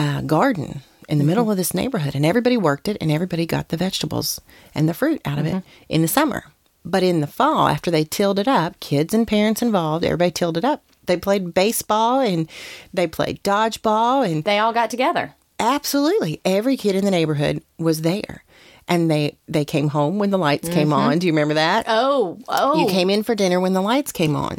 uh, 0.00 0.20
garden 0.22 0.80
in 1.08 1.18
the 1.18 1.24
middle 1.24 1.50
of 1.50 1.56
this 1.56 1.74
neighborhood, 1.74 2.14
and 2.14 2.24
everybody 2.24 2.56
worked 2.56 2.88
it, 2.88 2.96
and 3.00 3.10
everybody 3.12 3.44
got 3.44 3.68
the 3.68 3.76
vegetables 3.76 4.40
and 4.74 4.88
the 4.88 4.94
fruit 4.94 5.20
out 5.24 5.38
of 5.38 5.44
it 5.46 5.62
in 5.88 6.02
the 6.02 6.08
summer. 6.08 6.44
But 6.84 7.02
in 7.02 7.20
the 7.20 7.26
fall, 7.26 7.68
after 7.68 7.90
they 7.90 8.04
tilled 8.04 8.38
it 8.38 8.48
up, 8.48 8.80
kids 8.80 9.12
and 9.12 9.28
parents 9.28 9.60
involved, 9.60 10.04
everybody 10.04 10.30
tilled 10.30 10.56
it 10.56 10.64
up. 10.64 10.82
They 11.04 11.18
played 11.18 11.52
baseball 11.52 12.20
and 12.20 12.48
they 12.94 13.06
played 13.06 13.42
dodgeball, 13.42 14.24
and 14.24 14.44
they 14.44 14.58
all 14.58 14.72
got 14.72 14.88
together. 14.90 15.34
absolutely 15.58 16.40
every 16.44 16.76
kid 16.76 16.94
in 16.96 17.04
the 17.04 17.10
neighborhood 17.10 17.62
was 17.78 18.00
there. 18.00 18.42
And 18.90 19.10
they 19.10 19.38
they 19.48 19.64
came 19.64 19.88
home 19.88 20.18
when 20.18 20.30
the 20.30 20.38
lights 20.38 20.68
came 20.68 20.88
mm-hmm. 20.88 21.10
on. 21.10 21.18
Do 21.20 21.26
you 21.28 21.32
remember 21.32 21.54
that? 21.54 21.86
Oh, 21.88 22.38
oh, 22.48 22.80
You 22.80 22.88
came 22.88 23.08
in 23.08 23.22
for 23.22 23.34
dinner 23.34 23.60
when 23.60 23.72
the 23.72 23.80
lights 23.80 24.12
came 24.12 24.36
on. 24.36 24.58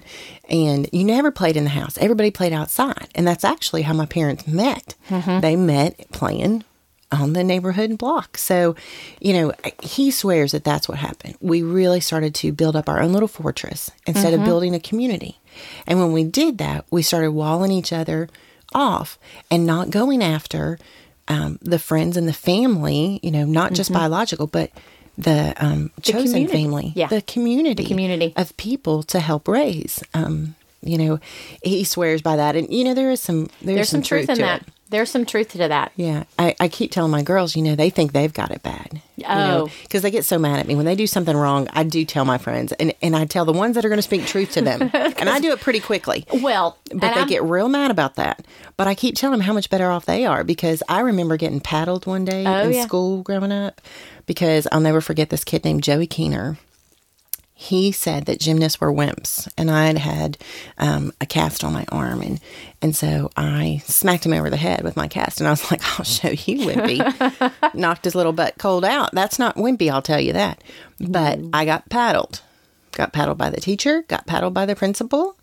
And 0.49 0.89
you 0.91 1.03
never 1.03 1.31
played 1.31 1.57
in 1.57 1.65
the 1.65 1.69
house. 1.69 1.97
Everybody 1.97 2.31
played 2.31 2.53
outside. 2.53 3.09
And 3.13 3.27
that's 3.27 3.43
actually 3.43 3.83
how 3.83 3.93
my 3.93 4.05
parents 4.05 4.47
met. 4.47 4.95
Mm-hmm. 5.09 5.41
They 5.41 5.55
met 5.55 6.09
playing 6.11 6.63
on 7.11 7.33
the 7.33 7.43
neighborhood 7.43 7.97
block. 7.97 8.37
So, 8.37 8.75
you 9.19 9.33
know, 9.33 9.53
he 9.83 10.11
swears 10.11 10.53
that 10.53 10.63
that's 10.63 10.87
what 10.87 10.97
happened. 10.97 11.35
We 11.41 11.61
really 11.61 11.99
started 11.99 12.33
to 12.35 12.53
build 12.53 12.75
up 12.75 12.87
our 12.87 13.01
own 13.01 13.11
little 13.11 13.27
fortress 13.27 13.91
instead 14.07 14.33
of 14.33 14.39
mm-hmm. 14.39 14.49
building 14.49 14.75
a 14.75 14.79
community. 14.79 15.39
And 15.85 15.99
when 15.99 16.13
we 16.13 16.23
did 16.23 16.57
that, 16.59 16.85
we 16.89 17.01
started 17.01 17.31
walling 17.31 17.71
each 17.71 17.91
other 17.91 18.29
off 18.73 19.19
and 19.49 19.65
not 19.65 19.89
going 19.89 20.23
after 20.23 20.79
um, 21.27 21.59
the 21.61 21.79
friends 21.79 22.17
and 22.17 22.27
the 22.27 22.33
family, 22.33 23.19
you 23.23 23.31
know, 23.31 23.45
not 23.45 23.73
just 23.73 23.91
biological, 23.93 24.47
but 24.47 24.71
the 25.17 25.53
um, 25.57 25.91
chosen 26.01 26.25
community. 26.47 26.51
family, 26.53 26.91
Yeah. 26.95 27.07
the 27.07 27.21
community, 27.21 27.83
community. 27.85 28.33
of 28.35 28.55
people 28.57 29.03
to 29.03 29.19
help 29.19 29.47
raise. 29.47 30.03
Um, 30.13 30.55
you 30.81 30.97
know, 30.97 31.19
he 31.63 31.83
swears 31.83 32.21
by 32.21 32.37
that, 32.37 32.55
and 32.55 32.71
you 32.73 32.83
know 32.83 32.93
there 32.95 33.11
is 33.11 33.21
some 33.21 33.49
there's, 33.61 33.75
There's 33.75 33.89
some 33.89 34.01
truth 34.01 34.29
in 34.29 34.35
to 34.37 34.41
that. 34.41 34.61
it. 34.61 34.67
There's 34.91 35.09
some 35.09 35.25
truth 35.25 35.49
to 35.53 35.57
that. 35.69 35.91
Yeah, 35.95 36.25
I, 36.37 36.53
I 36.59 36.67
keep 36.67 36.91
telling 36.91 37.11
my 37.11 37.23
girls, 37.23 37.55
you 37.55 37.63
know, 37.63 37.75
they 37.75 37.89
think 37.89 38.11
they've 38.11 38.31
got 38.33 38.51
it 38.51 38.61
bad. 38.61 39.01
Oh. 39.27 39.69
because 39.83 40.01
they 40.01 40.11
get 40.11 40.25
so 40.25 40.37
mad 40.39 40.59
at 40.59 40.67
me 40.67 40.75
when 40.75 40.85
they 40.85 40.95
do 40.95 41.07
something 41.07 41.35
wrong. 41.35 41.67
I 41.73 41.83
do 41.83 42.03
tell 42.05 42.25
my 42.25 42.37
friends, 42.37 42.71
and 42.73 42.93
and 43.01 43.15
I 43.15 43.25
tell 43.25 43.45
the 43.45 43.53
ones 43.53 43.75
that 43.75 43.85
are 43.85 43.89
going 43.89 43.97
to 43.99 44.03
speak 44.03 44.25
truth 44.27 44.51
to 44.51 44.61
them, 44.61 44.81
and 44.93 45.29
I 45.29 45.39
do 45.39 45.51
it 45.51 45.59
pretty 45.61 45.79
quickly. 45.79 46.25
Well, 46.31 46.77
But 46.89 46.99
they 46.99 47.07
I'm- 47.21 47.27
get 47.27 47.41
real 47.43 47.69
mad 47.69 47.89
about 47.89 48.15
that. 48.15 48.45
But 48.77 48.87
I 48.87 48.95
keep 48.95 49.15
telling 49.15 49.37
them 49.39 49.45
how 49.45 49.53
much 49.53 49.69
better 49.69 49.89
off 49.89 50.05
they 50.05 50.25
are 50.25 50.43
because 50.43 50.83
I 50.89 51.01
remember 51.01 51.37
getting 51.37 51.59
paddled 51.59 52.05
one 52.05 52.25
day 52.25 52.45
Oh, 52.45 52.63
in 52.67 52.73
yeah. 52.73 52.85
school 52.85 53.21
growing 53.23 53.51
up 53.51 53.79
because 54.25 54.67
I'll 54.71 54.79
never 54.81 55.01
forget 55.01 55.29
this 55.29 55.43
kid 55.43 55.63
named 55.63 55.83
Joey 55.83 56.07
Keener. 56.07 56.57
He 57.61 57.91
said 57.91 58.25
that 58.25 58.39
gymnasts 58.39 58.81
were 58.81 58.91
wimps, 58.91 59.47
and 59.55 59.69
I 59.69 59.85
had 59.85 59.99
had 59.99 60.37
um, 60.79 61.13
a 61.21 61.27
cast 61.27 61.63
on 61.63 61.71
my 61.71 61.85
arm, 61.91 62.19
and 62.23 62.41
and 62.81 62.95
so 62.95 63.29
I 63.37 63.83
smacked 63.85 64.25
him 64.25 64.33
over 64.33 64.49
the 64.49 64.57
head 64.57 64.83
with 64.83 64.97
my 64.97 65.07
cast, 65.07 65.39
and 65.39 65.47
I 65.47 65.51
was 65.51 65.69
like, 65.71 65.79
"I'll 65.99 66.03
show 66.03 66.29
you, 66.29 66.65
wimpy." 66.65 66.99
Knocked 67.75 68.05
his 68.05 68.15
little 68.15 68.33
butt 68.33 68.55
cold 68.57 68.83
out. 68.83 69.11
That's 69.13 69.37
not 69.37 69.57
wimpy, 69.57 69.91
I'll 69.91 70.01
tell 70.01 70.19
you 70.19 70.33
that. 70.33 70.63
But 70.99 71.37
I 71.53 71.65
got 71.65 71.87
paddled, 71.87 72.41
got 72.93 73.13
paddled 73.13 73.37
by 73.37 73.51
the 73.51 73.61
teacher, 73.61 74.05
got 74.07 74.25
paddled 74.25 74.55
by 74.55 74.65
the 74.65 74.75
principal, 74.75 75.37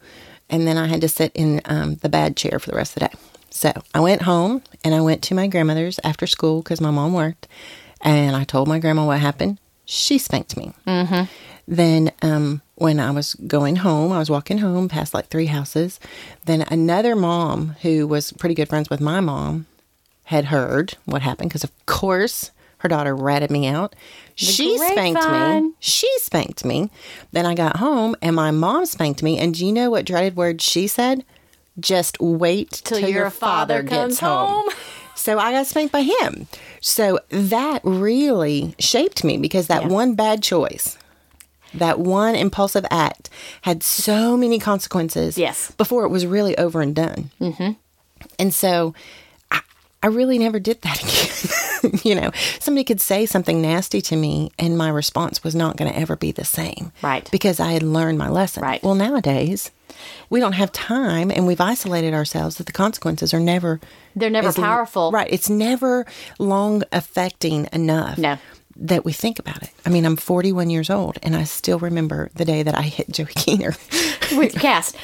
and 0.51 0.67
then 0.67 0.77
I 0.77 0.89
had 0.89 1.03
to 1.03 1.09
sit 1.09 1.31
in 1.37 1.61
um, 1.67 1.95
the 2.03 2.09
bad 2.09 2.37
chair 2.37 2.59
for 2.59 2.69
the 2.69 2.77
rest 2.77 2.97
of 2.97 3.01
the 3.01 3.09
day. 3.11 3.15
So 3.51 3.73
I 3.95 4.01
went 4.01 4.23
home 4.23 4.63
and 4.83 4.93
I 4.93 5.03
went 5.03 5.23
to 5.23 5.37
my 5.37 5.47
grandmother's 5.47 6.01
after 6.03 6.27
school 6.27 6.63
because 6.63 6.81
my 6.81 6.91
mom 6.91 7.13
worked, 7.13 7.47
and 8.01 8.35
I 8.35 8.43
told 8.43 8.67
my 8.67 8.81
grandma 8.81 9.07
what 9.07 9.21
happened. 9.21 9.61
She 9.85 10.19
spanked 10.19 10.57
me. 10.57 10.73
Mm-hmm. 10.85 11.25
Then, 11.71 12.13
um, 12.23 12.63
when 12.77 12.99
I 12.99 13.11
was 13.11 13.35
going 13.47 13.77
home, 13.77 14.11
I 14.11 14.19
was 14.19 14.31
walking 14.31 14.59
home 14.59 14.89
past 14.89 15.13
like 15.13 15.29
three 15.29 15.47
houses. 15.47 16.01
Then 16.47 16.63
another 16.63 17.15
mom 17.15 17.77
who 17.83 18.07
was 18.07 18.33
pretty 18.33 18.55
good 18.55 18.69
friends 18.71 18.89
with 18.89 19.01
my 19.03 19.21
mom 19.21 19.67
had 20.25 20.47
heard 20.47 20.95
what 21.05 21.21
happened 21.21 21.51
because, 21.51 21.65
of 21.65 21.73
course, 21.87 22.53
her 22.79 22.89
daughter 22.89 23.15
ratted 23.15 23.51
me 23.51 23.67
out. 23.67 23.95
she 24.35 24.79
spanked 24.79 25.29
me. 25.29 25.73
She 25.79 26.09
spanked 26.21 26.65
me. 26.65 26.89
Then 27.33 27.45
I 27.45 27.55
got 27.55 27.77
home 27.77 28.17
and 28.23 28.35
my 28.35 28.51
mom 28.51 28.87
spanked 28.87 29.23
me. 29.23 29.39
And 29.39 29.53
do 29.55 29.67
you 29.67 29.73
know 29.73 29.91
what 29.91 30.07
dreaded 30.07 30.37
word 30.37 30.63
she 30.63 30.87
said? 30.87 31.23
Just 31.79 32.19
wait 32.21 32.81
till, 32.85 32.99
your, 32.99 33.31
father, 33.31 33.83
gets 33.83 34.19
comes 34.19 34.21
home. 34.21 34.65
So 35.15 35.37
I 35.37 35.51
got 35.51 35.67
spanked 35.67 35.93
by 35.93 36.03
him. 36.03 36.47
So 36.81 37.19
that 37.29 37.81
really 37.83 38.77
shaped 38.79 39.25
me 39.25 39.37
because 39.37 39.67
that 39.67 39.83
Yeah. 39.83 39.89
one 39.89 40.15
bad 40.15 40.45
choice, 40.45 40.97
that 41.75 41.99
one 42.01 42.35
impulsive 42.35 42.87
act 42.91 43.31
had 43.63 43.83
so 43.83 44.37
many 44.37 44.59
consequences 44.59 45.37
Yes. 45.39 45.71
before 45.73 46.05
it 46.05 46.09
was 46.09 46.27
really 46.27 46.57
over 46.59 46.81
and 46.81 46.95
done. 46.95 47.31
Mm-hmm. 47.41 47.73
And 48.39 48.55
so 48.55 48.95
I, 49.51 49.61
I 50.03 50.07
really 50.09 50.39
never 50.39 50.59
did 50.59 50.83
that 50.83 51.03
again. 51.83 52.01
you 52.05 52.15
know, 52.15 52.31
somebody 52.61 52.85
could 52.85 53.01
say 53.01 53.27
something 53.27 53.61
nasty 53.63 54.01
to 54.03 54.17
me 54.17 54.51
and 54.59 54.77
my 54.79 54.89
response 54.89 55.45
was 55.45 55.55
not 55.55 55.77
going 55.77 55.91
to 55.91 55.99
ever 55.99 56.17
be 56.17 56.33
the 56.33 56.45
same. 56.45 56.93
Right. 57.03 57.29
Because 57.31 57.61
I 57.61 57.73
had 57.73 57.83
learned 57.83 58.19
my 58.19 58.29
lesson. 58.29 58.63
Right. 58.63 58.83
Well, 58.83 58.95
nowadays, 58.95 59.71
we 60.31 60.41
don't 60.41 60.53
have 60.53 60.73
time 60.73 61.31
and 61.31 61.47
we've 61.47 61.61
isolated 61.61 62.15
ourselves 62.15 62.57
that 62.57 62.67
the 62.67 62.73
consequences 62.73 63.33
are 63.35 63.41
never 63.41 63.81
They're 64.17 64.31
never 64.31 64.53
powerful. 64.53 65.11
Right. 65.13 65.29
It's 65.31 65.49
never 65.51 66.07
long 66.39 66.83
affecting 66.93 67.69
enough 67.73 68.19
No. 68.19 68.39
That 68.79 69.05
we 69.05 69.13
think 69.13 69.39
about 69.39 69.63
it. 69.63 69.71
I 69.85 69.91
mean, 69.91 70.05
I'm 70.05 70.17
41 70.17 70.71
years 70.71 70.91
old 70.91 71.19
and 71.23 71.35
I 71.37 71.45
still 71.45 71.79
remember 71.79 72.31
the 72.35 72.45
day 72.45 72.63
that 72.63 72.77
I 72.77 72.83
hit 72.83 73.11
Joey 73.11 73.27
Keener. 73.35 73.75
with 74.37 74.55
cast. 74.55 74.97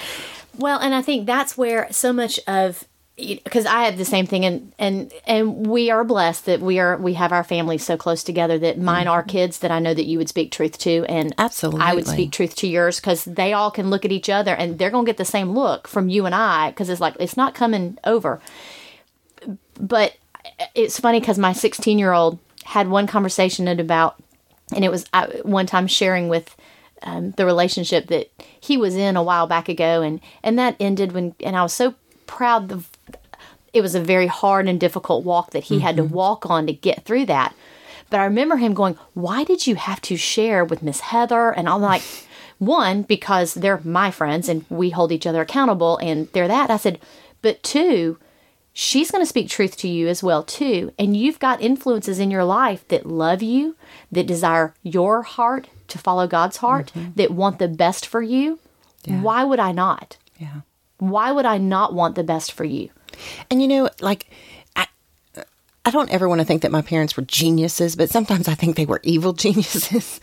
Well, 0.56 0.78
and 0.78 0.94
I 0.94 1.02
think 1.02 1.26
that's 1.26 1.58
where 1.58 1.88
so 1.90 2.12
much 2.12 2.38
of 2.46 2.84
because 3.16 3.64
I 3.64 3.84
have 3.84 3.96
the 3.96 4.04
same 4.04 4.26
thing, 4.26 4.44
and 4.44 4.72
and 4.78 5.12
and 5.26 5.66
we 5.68 5.90
are 5.90 6.02
blessed 6.02 6.46
that 6.46 6.60
we 6.60 6.80
are 6.80 6.96
we 6.96 7.14
have 7.14 7.32
our 7.32 7.44
families 7.44 7.84
so 7.84 7.96
close 7.96 8.24
together 8.24 8.58
that 8.58 8.78
mine 8.78 9.06
are 9.06 9.22
mm-hmm. 9.22 9.30
kids 9.30 9.60
that 9.60 9.70
I 9.70 9.78
know 9.78 9.94
that 9.94 10.06
you 10.06 10.18
would 10.18 10.28
speak 10.28 10.50
truth 10.50 10.78
to, 10.78 11.04
and 11.08 11.32
absolutely 11.38 11.82
I 11.82 11.94
would 11.94 12.06
speak 12.08 12.32
truth 12.32 12.56
to 12.56 12.66
yours 12.66 12.98
because 12.98 13.24
they 13.24 13.52
all 13.52 13.70
can 13.70 13.88
look 13.88 14.04
at 14.04 14.10
each 14.10 14.28
other 14.28 14.54
and 14.54 14.78
they're 14.78 14.90
gonna 14.90 15.06
get 15.06 15.16
the 15.16 15.24
same 15.24 15.52
look 15.52 15.86
from 15.86 16.08
you 16.08 16.26
and 16.26 16.34
I 16.34 16.70
because 16.70 16.88
it's 16.88 17.00
like 17.00 17.14
it's 17.20 17.36
not 17.36 17.54
coming 17.54 17.98
over. 18.02 18.40
But 19.78 20.16
uh, 20.44 20.66
it's 20.74 20.98
funny 20.98 21.20
because 21.20 21.38
my 21.38 21.52
16 21.52 21.98
year 21.98 22.12
old 22.12 22.38
had 22.64 22.88
one 22.88 23.06
conversation 23.06 23.68
about, 23.68 24.16
and 24.74 24.84
it 24.84 24.90
was 24.90 25.06
I, 25.12 25.26
one 25.42 25.66
time 25.66 25.86
sharing 25.86 26.28
with 26.28 26.56
um, 27.02 27.32
the 27.32 27.46
relationship 27.46 28.08
that 28.08 28.30
he 28.60 28.76
was 28.76 28.96
in 28.96 29.16
a 29.16 29.22
while 29.22 29.46
back 29.46 29.68
ago, 29.68 30.02
and 30.02 30.20
and 30.42 30.58
that 30.58 30.76
ended 30.80 31.12
when, 31.12 31.34
and 31.40 31.56
I 31.56 31.62
was 31.62 31.72
so 31.72 31.94
proud 32.26 32.72
of. 32.72 32.90
It 33.72 33.80
was 33.80 33.96
a 33.96 34.00
very 34.00 34.28
hard 34.28 34.68
and 34.68 34.78
difficult 34.78 35.24
walk 35.24 35.50
that 35.50 35.64
he 35.64 35.80
had 35.80 35.96
to 35.96 36.04
walk 36.04 36.48
on 36.48 36.68
to 36.68 36.72
get 36.72 37.04
through 37.04 37.26
that. 37.26 37.56
But 38.08 38.20
I 38.20 38.24
remember 38.24 38.56
him 38.56 38.72
going, 38.72 38.96
"Why 39.14 39.42
did 39.42 39.66
you 39.66 39.74
have 39.74 40.00
to 40.02 40.16
share 40.16 40.64
with 40.64 40.82
Miss 40.82 41.00
Heather?" 41.00 41.50
And 41.50 41.68
I'm 41.68 41.80
like, 41.80 42.02
one, 42.58 43.02
because 43.02 43.54
they're 43.54 43.80
my 43.84 44.10
friends 44.10 44.48
and 44.48 44.64
we 44.68 44.90
hold 44.90 45.12
each 45.12 45.26
other 45.26 45.42
accountable 45.42 45.98
and 45.98 46.28
they're 46.32 46.48
that. 46.48 46.70
I 46.70 46.76
said, 46.76 47.00
but 47.42 47.62
two, 47.62 48.18
she's 48.74 49.10
going 49.10 49.22
to 49.22 49.28
speak 49.28 49.48
truth 49.48 49.76
to 49.78 49.88
you 49.88 50.08
as 50.08 50.22
well 50.22 50.42
too. 50.42 50.92
And 50.98 51.16
you've 51.16 51.38
got 51.38 51.62
influences 51.62 52.18
in 52.18 52.30
your 52.30 52.44
life 52.44 52.86
that 52.88 53.06
love 53.06 53.40
you 53.42 53.76
that 54.12 54.26
desire 54.26 54.74
your 54.82 55.22
heart 55.22 55.68
to 55.88 55.98
follow 55.98 56.26
god's 56.26 56.58
heart 56.58 56.92
mm-hmm. 56.94 57.12
that 57.14 57.30
want 57.30 57.58
the 57.58 57.68
best 57.68 58.06
for 58.06 58.20
you. 58.20 58.58
Why 59.06 59.44
would 59.44 59.60
i 59.60 59.72
not? 59.72 60.18
Yeah. 60.38 60.62
why 60.98 61.30
would 61.30 61.46
i 61.46 61.58
not 61.58 61.94
want 61.94 62.16
the 62.16 62.24
best 62.24 62.52
for 62.52 62.64
you? 62.64 62.90
And 63.50 63.62
you 63.62 63.68
know, 63.68 63.88
like 64.00 64.28
I, 65.84 65.90
don't 65.90 66.10
ever 66.10 66.28
want 66.28 66.40
to 66.40 66.44
think 66.44 66.62
that 66.62 66.70
my 66.72 66.82
parents 66.82 67.16
were 67.16 67.22
geniuses, 67.24 67.96
but 67.96 68.10
sometimes 68.10 68.48
I 68.48 68.54
think 68.54 68.76
they 68.76 68.86
were 68.86 69.00
evil 69.02 69.32
geniuses. 69.44 70.20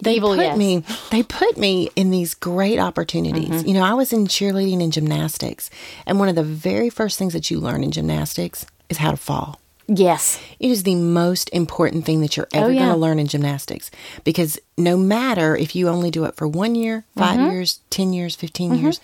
they 0.00 0.14
Evil, 0.16 0.34
put 0.34 0.40
yes. 0.44 0.58
me 0.58 0.82
they 1.10 1.22
put 1.22 1.56
me 1.56 1.90
in 1.96 2.10
these 2.10 2.34
great 2.34 2.78
opportunities. 2.78 3.48
Mm-hmm. 3.48 3.68
You 3.68 3.74
know, 3.74 3.84
I 3.84 3.94
was 3.94 4.12
in 4.12 4.26
cheerleading 4.26 4.82
and 4.82 4.92
gymnastics, 4.92 5.70
and 6.06 6.18
one 6.18 6.28
of 6.28 6.34
the 6.34 6.42
very 6.42 6.90
first 6.90 7.18
things 7.18 7.32
that 7.32 7.50
you 7.50 7.60
learn 7.60 7.82
in 7.84 7.90
gymnastics 7.92 8.66
is 8.88 8.98
how 8.98 9.10
to 9.12 9.16
fall. 9.16 9.60
yes 9.86 10.40
It 10.58 10.70
is 10.70 10.82
the 10.82 10.94
most 10.96 11.48
important 11.52 12.04
thing 12.06 12.20
that 12.22 12.36
you're 12.36 12.48
ever 12.52 12.66
Oh, 12.66 12.70
yeah. 12.70 12.80
going 12.80 12.92
to 12.92 12.96
learn 12.98 13.18
in 13.18 13.26
gymnastics 13.26 13.90
because 14.24 14.58
no 14.76 14.96
matter 14.96 15.56
if 15.56 15.76
you 15.76 15.88
only 15.88 16.10
do 16.10 16.24
it 16.24 16.34
for 16.36 16.46
one 16.48 16.74
year, 16.74 17.04
5 17.16 17.36
Mm-hmm. 17.38 17.50
years, 17.52 17.80
10 17.90 18.12
years, 18.12 18.34
15 18.34 18.74
years, 18.78 19.00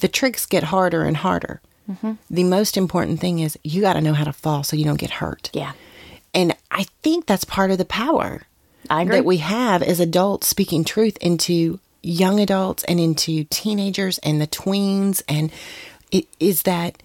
the 0.00 0.08
tricks 0.08 0.46
get 0.46 0.64
harder 0.64 1.02
and 1.04 1.16
harder. 1.18 1.60
Mm-hmm. 1.88 2.12
The 2.30 2.44
most 2.44 2.76
important 2.76 3.20
thing 3.20 3.38
is 3.38 3.58
you 3.64 3.80
got 3.80 3.94
to 3.94 4.00
know 4.00 4.12
how 4.14 4.24
to 4.24 4.32
fall 4.32 4.62
so 4.62 4.76
you 4.76 4.84
don't 4.84 4.98
get 5.00 5.10
hurt. 5.10 5.50
yeah 5.52 5.72
And 6.34 6.54
I 6.70 6.84
think 7.02 7.26
that's 7.26 7.44
part 7.44 7.70
of 7.70 7.78
the 7.78 7.84
power 7.84 8.42
that 8.88 9.24
we 9.24 9.38
have 9.38 9.82
as 9.82 10.00
adults 10.00 10.46
speaking 10.46 10.84
truth 10.84 11.16
into 11.20 11.78
young 12.02 12.40
adults 12.40 12.84
and 12.84 12.98
into 13.00 13.44
teenagers 13.44 14.18
and 14.18 14.40
the 14.40 14.46
tweens 14.46 15.22
and 15.28 15.50
it 16.12 16.26
is 16.40 16.62
that 16.62 17.02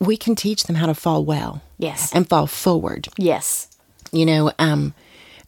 we 0.00 0.16
can 0.16 0.34
teach 0.36 0.64
them 0.64 0.76
how 0.76 0.86
to 0.86 0.94
fall 0.94 1.24
well. 1.24 1.60
Yes. 1.78 2.12
And 2.14 2.28
fall 2.28 2.46
forward. 2.46 3.08
yes 3.16 3.68
You 4.12 4.26
know, 4.26 4.52
um, 4.58 4.94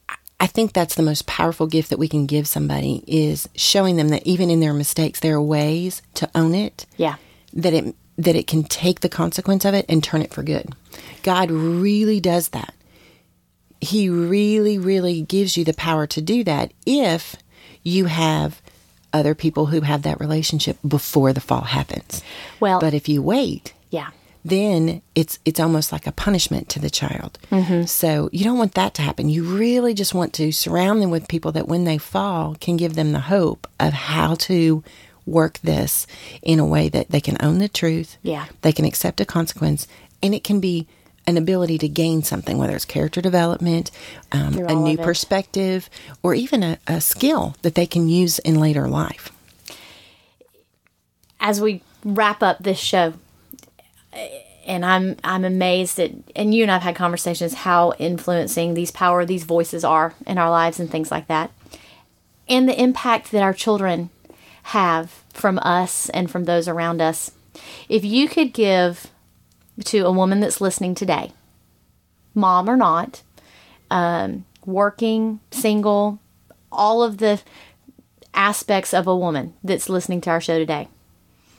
I- 0.08 0.14
I 0.40 0.46
think 0.46 0.72
that's 0.72 0.94
the 0.94 1.02
most 1.02 1.26
powerful 1.26 1.66
gift 1.66 1.90
that 1.90 1.98
we 1.98 2.08
can 2.08 2.26
give 2.26 2.48
somebody 2.48 3.02
is 3.06 3.48
showing 3.54 3.96
them 3.96 4.08
that 4.08 4.26
even 4.26 4.48
in 4.50 4.60
their 4.60 4.72
mistakes, 4.74 5.20
there 5.20 5.34
are 5.36 5.42
ways 5.42 6.02
to 6.14 6.28
own 6.34 6.54
it. 6.54 6.86
Yeah. 6.96 7.16
That 7.52 7.74
it 7.74 7.94
that 8.24 8.36
it 8.36 8.46
can 8.46 8.62
take 8.64 9.00
the 9.00 9.08
consequence 9.08 9.64
of 9.64 9.74
it 9.74 9.86
and 9.88 10.02
turn 10.02 10.22
it 10.22 10.32
for 10.32 10.42
good. 10.42 10.74
God 11.22 11.50
really 11.50 12.20
does 12.20 12.50
that. 12.50 12.74
He 13.80 14.10
really, 14.10 14.78
really 14.78 15.22
gives 15.22 15.56
you 15.56 15.64
the 15.64 15.72
power 15.74 16.06
to 16.08 16.20
do 16.20 16.44
that 16.44 16.72
if 16.84 17.36
you 17.82 18.06
have 18.06 18.60
other 19.12 19.34
people 19.34 19.66
who 19.66 19.80
have 19.80 20.02
that 20.02 20.20
relationship 20.20 20.76
before 20.86 21.32
the 21.32 21.40
fall 21.40 21.62
happens. 21.62 22.22
Well- 22.60 22.80
but 22.80 22.94
if 22.94 23.08
you 23.08 23.22
wait, 23.22 23.72
yeah 23.90 24.10
then 24.44 25.02
it's 25.14 25.38
it's 25.44 25.60
almost 25.60 25.92
like 25.92 26.06
a 26.06 26.12
punishment 26.12 26.68
to 26.70 26.78
the 26.78 26.90
child. 26.90 27.38
Mm-hmm. 27.50 27.84
So 27.84 28.30
you 28.32 28.44
don't 28.44 28.58
want 28.58 28.74
that 28.74 28.94
to 28.94 29.02
happen. 29.02 29.28
You 29.28 29.44
really 29.44 29.94
just 29.94 30.14
want 30.14 30.32
to 30.34 30.52
surround 30.52 31.02
them 31.02 31.10
with 31.10 31.28
people 31.28 31.52
that 31.52 31.68
when 31.68 31.84
they 31.84 31.98
fall 31.98 32.56
can 32.60 32.76
give 32.76 32.94
them 32.94 33.12
the 33.12 33.20
hope 33.20 33.66
of 33.78 33.92
how 33.92 34.34
to 34.36 34.82
work 35.31 35.59
this 35.61 36.07
in 36.43 36.59
a 36.59 36.66
way 36.66 36.89
that 36.89 37.11
they 37.11 37.20
can 37.20 37.37
own 37.41 37.59
the 37.59 37.68
truth. 37.68 38.16
Yeah. 38.22 38.47
They 38.62 38.72
can 38.72 38.85
accept 38.85 39.20
a 39.20 39.24
consequence 39.24 39.87
and 40.22 40.35
it 40.35 40.45
can 40.45 40.61
be 40.61 40.87
an 41.26 41.37
ability 41.37 41.78
to 41.78 41.89
gain 41.89 42.22
something, 42.22 42.59
whether 42.59 42.74
it's 42.74 42.85
character 42.85 43.20
development, 43.20 43.91
um, 44.33 44.59
a 44.59 44.74
new 44.74 44.97
perspective, 44.97 45.89
or 46.22 46.35
even 46.35 46.62
a, 46.62 46.78
a 46.87 47.01
skill 47.01 47.55
that 47.62 47.74
they 47.74 47.87
can 47.87 48.09
use 48.09 48.39
in 48.41 48.59
later 48.59 48.89
life. 48.89 49.31
as 51.41 51.61
we 51.61 51.83
wrap 52.05 52.43
up 52.43 52.59
this 52.59 52.78
show 52.78 53.14
and 54.66 54.85
I'm 54.85 55.16
I'm 55.24 55.45
amazed 55.45 55.99
at 55.99 56.11
and 56.37 56.55
you 56.55 56.62
and 56.62 56.70
I've 56.70 56.83
had 56.83 56.95
conversations 56.97 57.55
how 57.55 57.93
influencing 57.99 58.74
these 58.74 58.91
power 58.91 59.24
these 59.24 59.45
voices 59.45 59.85
are 59.85 60.14
in 60.26 60.39
our 60.39 60.51
lives 60.51 60.81
and 60.81 60.91
things 60.91 61.11
like 61.11 61.26
that. 61.28 61.51
And 62.49 62.68
the 62.68 62.81
impact 62.81 63.31
that 63.33 63.43
our 63.43 63.55
children 63.55 64.11
have 64.64 65.19
from 65.33 65.59
us 65.61 66.09
and 66.11 66.31
from 66.31 66.45
those 66.45 66.68
around 66.68 67.01
us. 67.01 67.33
If 67.89 68.05
you 68.05 68.28
could 68.28 68.53
give 68.53 69.11
to 69.87 70.07
a 70.07 70.12
woman 70.12 70.41
that's 70.41 70.61
listening 70.61 70.95
today, 70.95 71.33
mom 72.35 72.68
or 72.68 72.76
not, 72.76 73.22
um, 73.91 74.45
working, 74.64 75.41
single, 75.51 76.18
all 76.70 77.03
of 77.03 77.18
the 77.18 77.41
aspects 78.35 78.95
of 78.95 79.07
a 79.07 79.16
woman 79.16 79.55
that's 79.64 79.89
listening 79.89 80.20
to 80.22 80.31
our 80.31 80.41
show 80.41 80.59
today. 80.59 80.89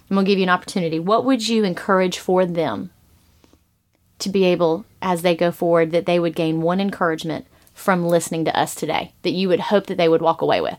I'm 0.09 0.15
going 0.15 0.25
to 0.25 0.31
give 0.31 0.39
you 0.39 0.43
an 0.43 0.49
opportunity. 0.49 0.99
What 0.99 1.25
would 1.25 1.47
you 1.47 1.63
encourage 1.63 2.19
for 2.19 2.45
them 2.45 2.91
to 4.19 4.29
be 4.29 4.43
able, 4.45 4.85
as 5.01 5.21
they 5.21 5.35
go 5.35 5.51
forward, 5.51 5.91
that 5.91 6.05
they 6.05 6.19
would 6.19 6.35
gain 6.35 6.61
one 6.61 6.79
encouragement 6.79 7.45
from 7.81 8.07
listening 8.07 8.45
to 8.45 8.57
us 8.57 8.75
today 8.75 9.11
that 9.23 9.31
you 9.31 9.49
would 9.49 9.59
hope 9.59 9.87
that 9.87 9.97
they 9.97 10.07
would 10.07 10.21
walk 10.21 10.41
away 10.41 10.61
with? 10.61 10.77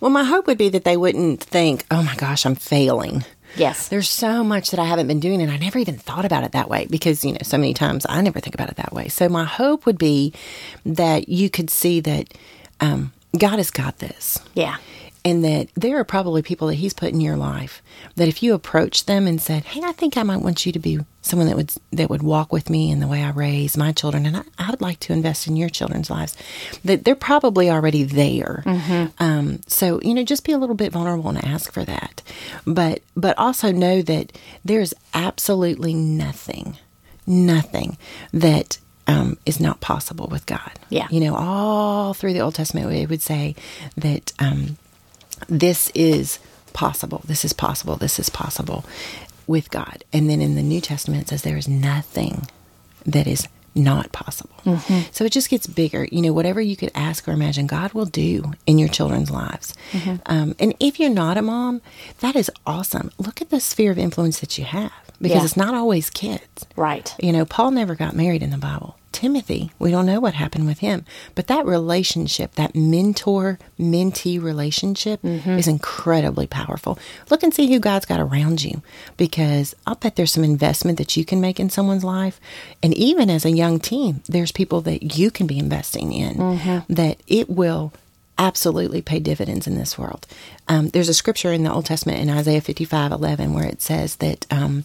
Well, 0.00 0.10
my 0.10 0.24
hope 0.24 0.46
would 0.46 0.58
be 0.58 0.68
that 0.70 0.84
they 0.84 0.96
wouldn't 0.96 1.42
think, 1.42 1.84
oh 1.90 2.02
my 2.02 2.14
gosh, 2.16 2.44
I'm 2.44 2.54
failing. 2.56 3.24
Yes. 3.56 3.88
There's 3.88 4.08
so 4.08 4.44
much 4.44 4.70
that 4.70 4.78
I 4.80 4.84
haven't 4.84 5.08
been 5.08 5.20
doing, 5.20 5.42
and 5.42 5.50
I 5.50 5.56
never 5.56 5.78
even 5.78 5.96
thought 5.96 6.24
about 6.24 6.44
it 6.44 6.52
that 6.52 6.68
way 6.68 6.86
because, 6.90 7.24
you 7.24 7.32
know, 7.32 7.38
so 7.42 7.58
many 7.58 7.74
times 7.74 8.06
I 8.08 8.20
never 8.20 8.40
think 8.40 8.54
about 8.54 8.68
it 8.68 8.76
that 8.76 8.92
way. 8.92 9.08
So, 9.08 9.28
my 9.28 9.44
hope 9.44 9.86
would 9.86 9.98
be 9.98 10.32
that 10.84 11.28
you 11.28 11.50
could 11.50 11.70
see 11.70 12.00
that 12.00 12.34
um, 12.80 13.12
God 13.36 13.56
has 13.56 13.70
got 13.70 13.98
this 13.98 14.38
Yeah. 14.54 14.76
And 15.24 15.44
that 15.44 15.68
there 15.74 15.98
are 15.98 16.04
probably 16.04 16.42
people 16.42 16.68
that 16.68 16.74
He's 16.76 16.94
put 16.94 17.12
in 17.12 17.20
your 17.20 17.36
life 17.36 17.82
that 18.16 18.28
if 18.28 18.42
you 18.42 18.54
approach 18.54 19.06
them 19.06 19.26
and 19.26 19.40
said, 19.40 19.64
"Hey, 19.64 19.82
I 19.84 19.92
think 19.92 20.16
I 20.16 20.22
might 20.22 20.42
want 20.42 20.64
you 20.64 20.72
to 20.72 20.78
be 20.78 20.98
someone 21.22 21.46
that 21.48 21.56
would 21.56 21.72
that 21.92 22.08
would 22.08 22.22
walk 22.22 22.52
with 22.52 22.70
me 22.70 22.90
in 22.90 23.00
the 23.00 23.06
way 23.06 23.22
I 23.22 23.30
raise 23.30 23.76
my 23.76 23.92
children, 23.92 24.24
and 24.26 24.36
I, 24.38 24.42
I 24.58 24.70
would 24.70 24.80
like 24.80 25.00
to 25.00 25.12
invest 25.12 25.46
in 25.46 25.56
your 25.56 25.68
children's 25.68 26.10
lives," 26.10 26.36
that 26.84 27.04
they're 27.04 27.14
probably 27.14 27.70
already 27.70 28.02
there. 28.04 28.62
Um, 29.18 29.60
so 29.66 30.00
you 30.02 30.14
know, 30.14 30.24
just 30.24 30.44
be 30.44 30.52
a 30.52 30.58
little 30.58 30.74
bit 30.74 30.92
vulnerable 30.92 31.28
and 31.30 31.44
ask 31.44 31.72
for 31.72 31.84
that, 31.84 32.22
but 32.66 33.02
but 33.16 33.36
also 33.38 33.72
know 33.72 34.02
that 34.02 34.32
there's 34.64 34.94
absolutely 35.14 35.94
nothing, 35.94 36.78
nothing 37.26 37.98
that. 38.32 38.78
Um, 39.06 39.38
is 39.44 39.58
not 39.58 39.80
possible 39.80 40.28
with 40.28 40.46
God. 40.46 40.70
Yeah. 40.88 41.08
You 41.10 41.18
know, 41.18 41.34
all 41.34 42.14
through 42.14 42.32
the 42.32 42.38
Old 42.38 42.54
Testament, 42.54 42.92
it 42.92 43.08
would 43.10 43.22
say 43.22 43.56
that 43.96 44.32
um, 44.38 44.76
this 45.48 45.90
is 45.94 46.38
possible. 46.72 47.22
This 47.24 47.44
is 47.44 47.52
possible. 47.52 47.96
This 47.96 48.18
is 48.18 48.28
possible 48.28 48.84
with 49.46 49.70
God. 49.70 50.04
And 50.12 50.30
then 50.30 50.40
in 50.40 50.54
the 50.54 50.62
New 50.62 50.80
Testament, 50.80 51.22
it 51.22 51.28
says 51.28 51.42
there 51.42 51.56
is 51.56 51.68
nothing 51.68 52.46
that 53.04 53.26
is 53.26 53.48
not 53.74 54.12
possible. 54.12 54.50
So 55.12 55.24
it 55.24 55.32
just 55.32 55.48
gets 55.48 55.66
bigger. 55.66 56.06
You 56.12 56.22
know, 56.22 56.32
whatever 56.32 56.60
you 56.60 56.76
could 56.76 56.90
ask 56.94 57.26
or 57.28 57.32
imagine, 57.32 57.66
God 57.66 57.92
will 57.92 58.04
do 58.06 58.52
in 58.66 58.78
your 58.78 58.88
children's 58.88 59.30
lives. 59.30 59.74
Um, 60.26 60.54
and 60.58 60.74
if 60.80 61.00
you're 61.00 61.08
not 61.10 61.36
a 61.38 61.42
mom, 61.42 61.80
that 62.20 62.36
is 62.36 62.50
awesome. 62.66 63.10
Look 63.18 63.40
at 63.40 63.50
the 63.50 63.60
sphere 63.60 63.90
of 63.92 63.98
influence 63.98 64.40
that 64.40 64.58
you 64.58 64.64
have 64.64 64.92
because 65.20 65.38
Yeah. 65.38 65.44
it's 65.44 65.56
not 65.56 65.74
always 65.74 66.10
kids. 66.10 66.66
Right. 66.76 67.14
You 67.20 67.32
know, 67.32 67.44
Paul 67.44 67.70
never 67.70 67.94
got 67.94 68.14
married 68.14 68.42
in 68.42 68.50
the 68.50 68.58
Bible. 68.58 68.96
Timothy, 69.12 69.72
we 69.78 69.90
don't 69.90 70.06
know 70.06 70.20
what 70.20 70.34
happened 70.34 70.66
with 70.66 70.78
him, 70.78 71.04
but 71.34 71.48
that 71.48 71.66
relationship, 71.66 72.54
that 72.54 72.74
mentor 72.74 73.58
mentee 73.78 74.40
relationship, 74.40 75.20
is 75.58 75.66
incredibly 75.68 76.46
powerful. 76.46 76.98
Look 77.28 77.42
and 77.42 77.52
see 77.52 77.66
who 77.72 77.80
God's 77.80 78.06
got 78.06 78.20
around 78.20 78.62
you 78.62 78.82
because 79.16 79.74
I'll 79.86 79.96
bet 79.96 80.16
there's 80.16 80.32
some 80.32 80.44
investment 80.44 80.98
that 80.98 81.16
you 81.16 81.24
can 81.24 81.40
make 81.40 81.58
in 81.58 81.70
someone's 81.70 82.04
life. 82.04 82.40
And 82.82 82.94
even 82.94 83.28
as 83.30 83.44
a 83.44 83.50
young 83.50 83.80
teen, 83.80 84.22
there's 84.28 84.52
people 84.52 84.80
that 84.82 85.18
you 85.18 85.30
can 85.30 85.46
be 85.46 85.58
investing 85.58 86.12
in 86.12 86.38
that 86.88 87.18
it 87.26 87.50
will 87.50 87.92
absolutely 88.38 89.02
pay 89.02 89.18
dividends 89.18 89.66
in 89.66 89.74
this 89.76 89.98
world. 89.98 90.26
Um, 90.68 90.88
there's 90.90 91.10
a 91.10 91.14
scripture 91.14 91.52
in 91.52 91.62
the 91.64 91.72
Old 91.72 91.84
Testament 91.86 92.20
in 92.20 92.30
Isaiah 92.30 92.60
55 92.62 93.12
11 93.12 93.52
where 93.52 93.66
it 93.66 93.82
says 93.82 94.16
that 94.16 94.46
um, 94.50 94.84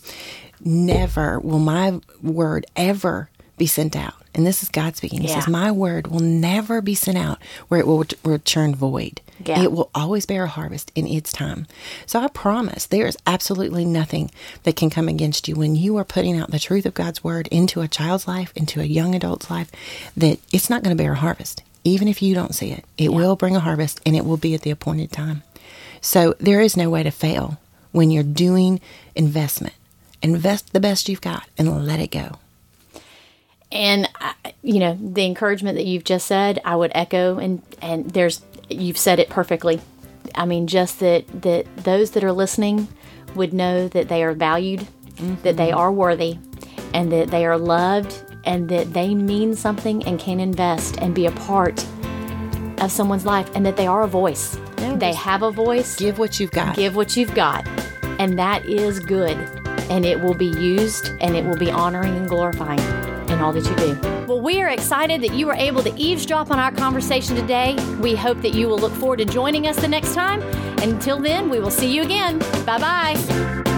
never 0.59 1.39
will 1.39 1.59
my 1.59 1.99
word 2.21 2.65
ever 2.75 3.29
be 3.57 3.67
sent 3.67 3.95
out. 3.95 4.13
And 4.33 4.45
this 4.45 4.61
is 4.63 4.69
God 4.69 4.95
speaking. 4.97 5.21
He 5.21 5.27
Yeah. 5.29 5.35
says, 5.39 5.47
My 5.47 5.71
word 5.71 6.07
will 6.07 6.19
never 6.19 6.81
be 6.81 6.95
sent 6.95 7.17
out 7.17 7.39
where 7.67 7.79
it 7.79 7.87
will 7.87 8.03
return 8.23 8.75
void. 8.75 9.21
Yeah. 9.45 9.61
It 9.61 9.71
will 9.71 9.89
always 9.95 10.25
bear 10.25 10.43
a 10.45 10.47
harvest 10.49 10.91
in 10.95 11.07
its 11.07 11.31
time. 11.31 11.67
So 12.05 12.19
I 12.19 12.27
promise 12.27 12.85
there 12.85 13.07
is 13.07 13.17
absolutely 13.27 13.85
nothing 13.85 14.31
that 14.63 14.75
can 14.75 14.89
come 14.89 15.07
against 15.09 15.47
you 15.47 15.55
when 15.55 15.75
you 15.75 15.97
are 15.97 16.03
putting 16.05 16.37
out 16.37 16.51
the 16.51 16.59
truth 16.59 16.85
of 16.85 16.93
God's 16.93 17.23
word 17.23 17.47
into 17.47 17.81
a 17.81 17.87
child's 17.87 18.27
life, 18.27 18.51
into 18.55 18.81
a 18.81 18.85
young 18.85 19.13
adult's 19.15 19.49
life, 19.49 19.71
that 20.17 20.39
it's 20.53 20.69
not 20.69 20.83
going 20.83 20.95
to 20.95 21.01
bear 21.01 21.13
a 21.13 21.17
harvest. 21.17 21.63
Even 21.83 22.07
if 22.07 22.21
you 22.21 22.33
don't 22.33 22.55
see 22.55 22.71
it, 22.71 22.83
it 22.97 23.13
will 23.13 23.35
bring 23.35 23.55
a 23.55 23.59
harvest 23.61 23.99
and 24.05 24.15
it 24.15 24.25
will 24.25 24.37
be 24.37 24.53
at 24.55 24.61
the 24.61 24.71
appointed 24.71 25.11
time. 25.11 25.43
So 26.01 26.33
there 26.39 26.61
is 26.61 26.75
no 26.77 26.89
way 26.89 27.03
to 27.03 27.11
fail 27.11 27.57
when 27.91 28.11
you're 28.11 28.23
doing 28.23 28.79
investment. 29.15 29.75
Invest 30.21 30.73
the 30.73 30.79
best 30.79 31.07
you've 31.07 31.21
got 31.21 31.43
and 31.57 31.85
let 31.85 31.99
it 31.99 32.11
go. 32.11 32.37
And 33.71 34.09
I, 34.19 34.33
you 34.61 34.79
know, 34.79 34.97
the 35.01 35.25
encouragement 35.25 35.77
that 35.77 35.85
you've 35.85 36.03
just 36.03 36.27
said, 36.27 36.59
I 36.63 36.75
would 36.75 36.91
echo 36.95 37.37
and 37.37 37.61
and 37.81 38.09
there's 38.11 38.41
you've 38.69 38.97
said 38.97 39.19
it 39.19 39.29
perfectly. 39.29 39.81
I 40.33 40.45
mean, 40.45 40.67
just 40.67 40.99
that 40.99 41.25
that 41.41 41.65
those 41.77 42.11
that 42.11 42.23
are 42.23 42.31
listening 42.31 42.87
would 43.35 43.53
know 43.53 43.87
that 43.89 44.07
they 44.07 44.23
are 44.23 44.33
valued, 44.33 44.87
that 45.43 45.57
they 45.57 45.69
mm-hmm. 45.69 45.77
are 45.77 45.91
worthy, 45.91 46.37
and 46.93 47.11
that 47.11 47.29
they 47.29 47.45
are 47.45 47.57
loved, 47.57 48.23
and 48.45 48.69
that 48.69 48.93
they 48.93 49.13
mean 49.13 49.55
something 49.55 50.03
and 50.05 50.19
can 50.19 50.39
invest 50.39 50.97
and 50.99 51.13
be 51.13 51.25
a 51.25 51.31
part 51.31 51.85
of 52.79 52.91
someone's 52.91 53.25
life, 53.25 53.49
and 53.55 53.65
that 53.65 53.77
they 53.77 53.87
are 53.87 54.03
a 54.03 54.07
voice. 54.07 54.57
They 54.77 55.13
have 55.13 55.41
a 55.41 55.51
voice. 55.51 55.95
Give 55.95 56.19
what 56.19 56.39
you've 56.39 56.51
got. 56.51 56.75
Give 56.75 56.95
what 56.95 57.17
you've 57.17 57.33
got, 57.33 57.67
and 58.19 58.37
that 58.39 58.65
is 58.65 58.99
good, 58.99 59.37
and 59.89 60.05
it 60.05 60.21
will 60.21 60.35
be 60.35 60.47
used, 60.47 61.09
and 61.19 61.35
it 61.35 61.45
will 61.45 61.57
be 61.57 61.71
honoring 61.71 62.15
and 62.15 62.29
glorifying 62.29 63.04
in 63.29 63.39
all 63.39 63.53
that 63.53 63.63
you 63.63 63.75
do. 63.75 64.25
Well, 64.27 64.41
we 64.41 64.61
are 64.61 64.69
excited 64.69 65.21
that 65.21 65.33
you 65.33 65.45
were 65.45 65.53
able 65.53 65.83
to 65.83 65.93
eavesdrop 65.95 66.51
on 66.51 66.59
our 66.59 66.71
conversation 66.71 67.35
today. 67.35 67.75
We 67.99 68.15
hope 68.15 68.41
that 68.41 68.53
you 68.53 68.67
will 68.67 68.79
look 68.79 68.93
forward 68.93 69.19
to 69.19 69.25
joining 69.25 69.67
us 69.67 69.75
the 69.77 69.87
next 69.87 70.13
time. 70.13 70.41
Until 70.81 71.19
then, 71.19 71.49
we 71.49 71.59
will 71.59 71.71
see 71.71 71.91
you 71.93 72.03
again. 72.03 72.39
Bye 72.65 72.79
bye. 72.79 73.74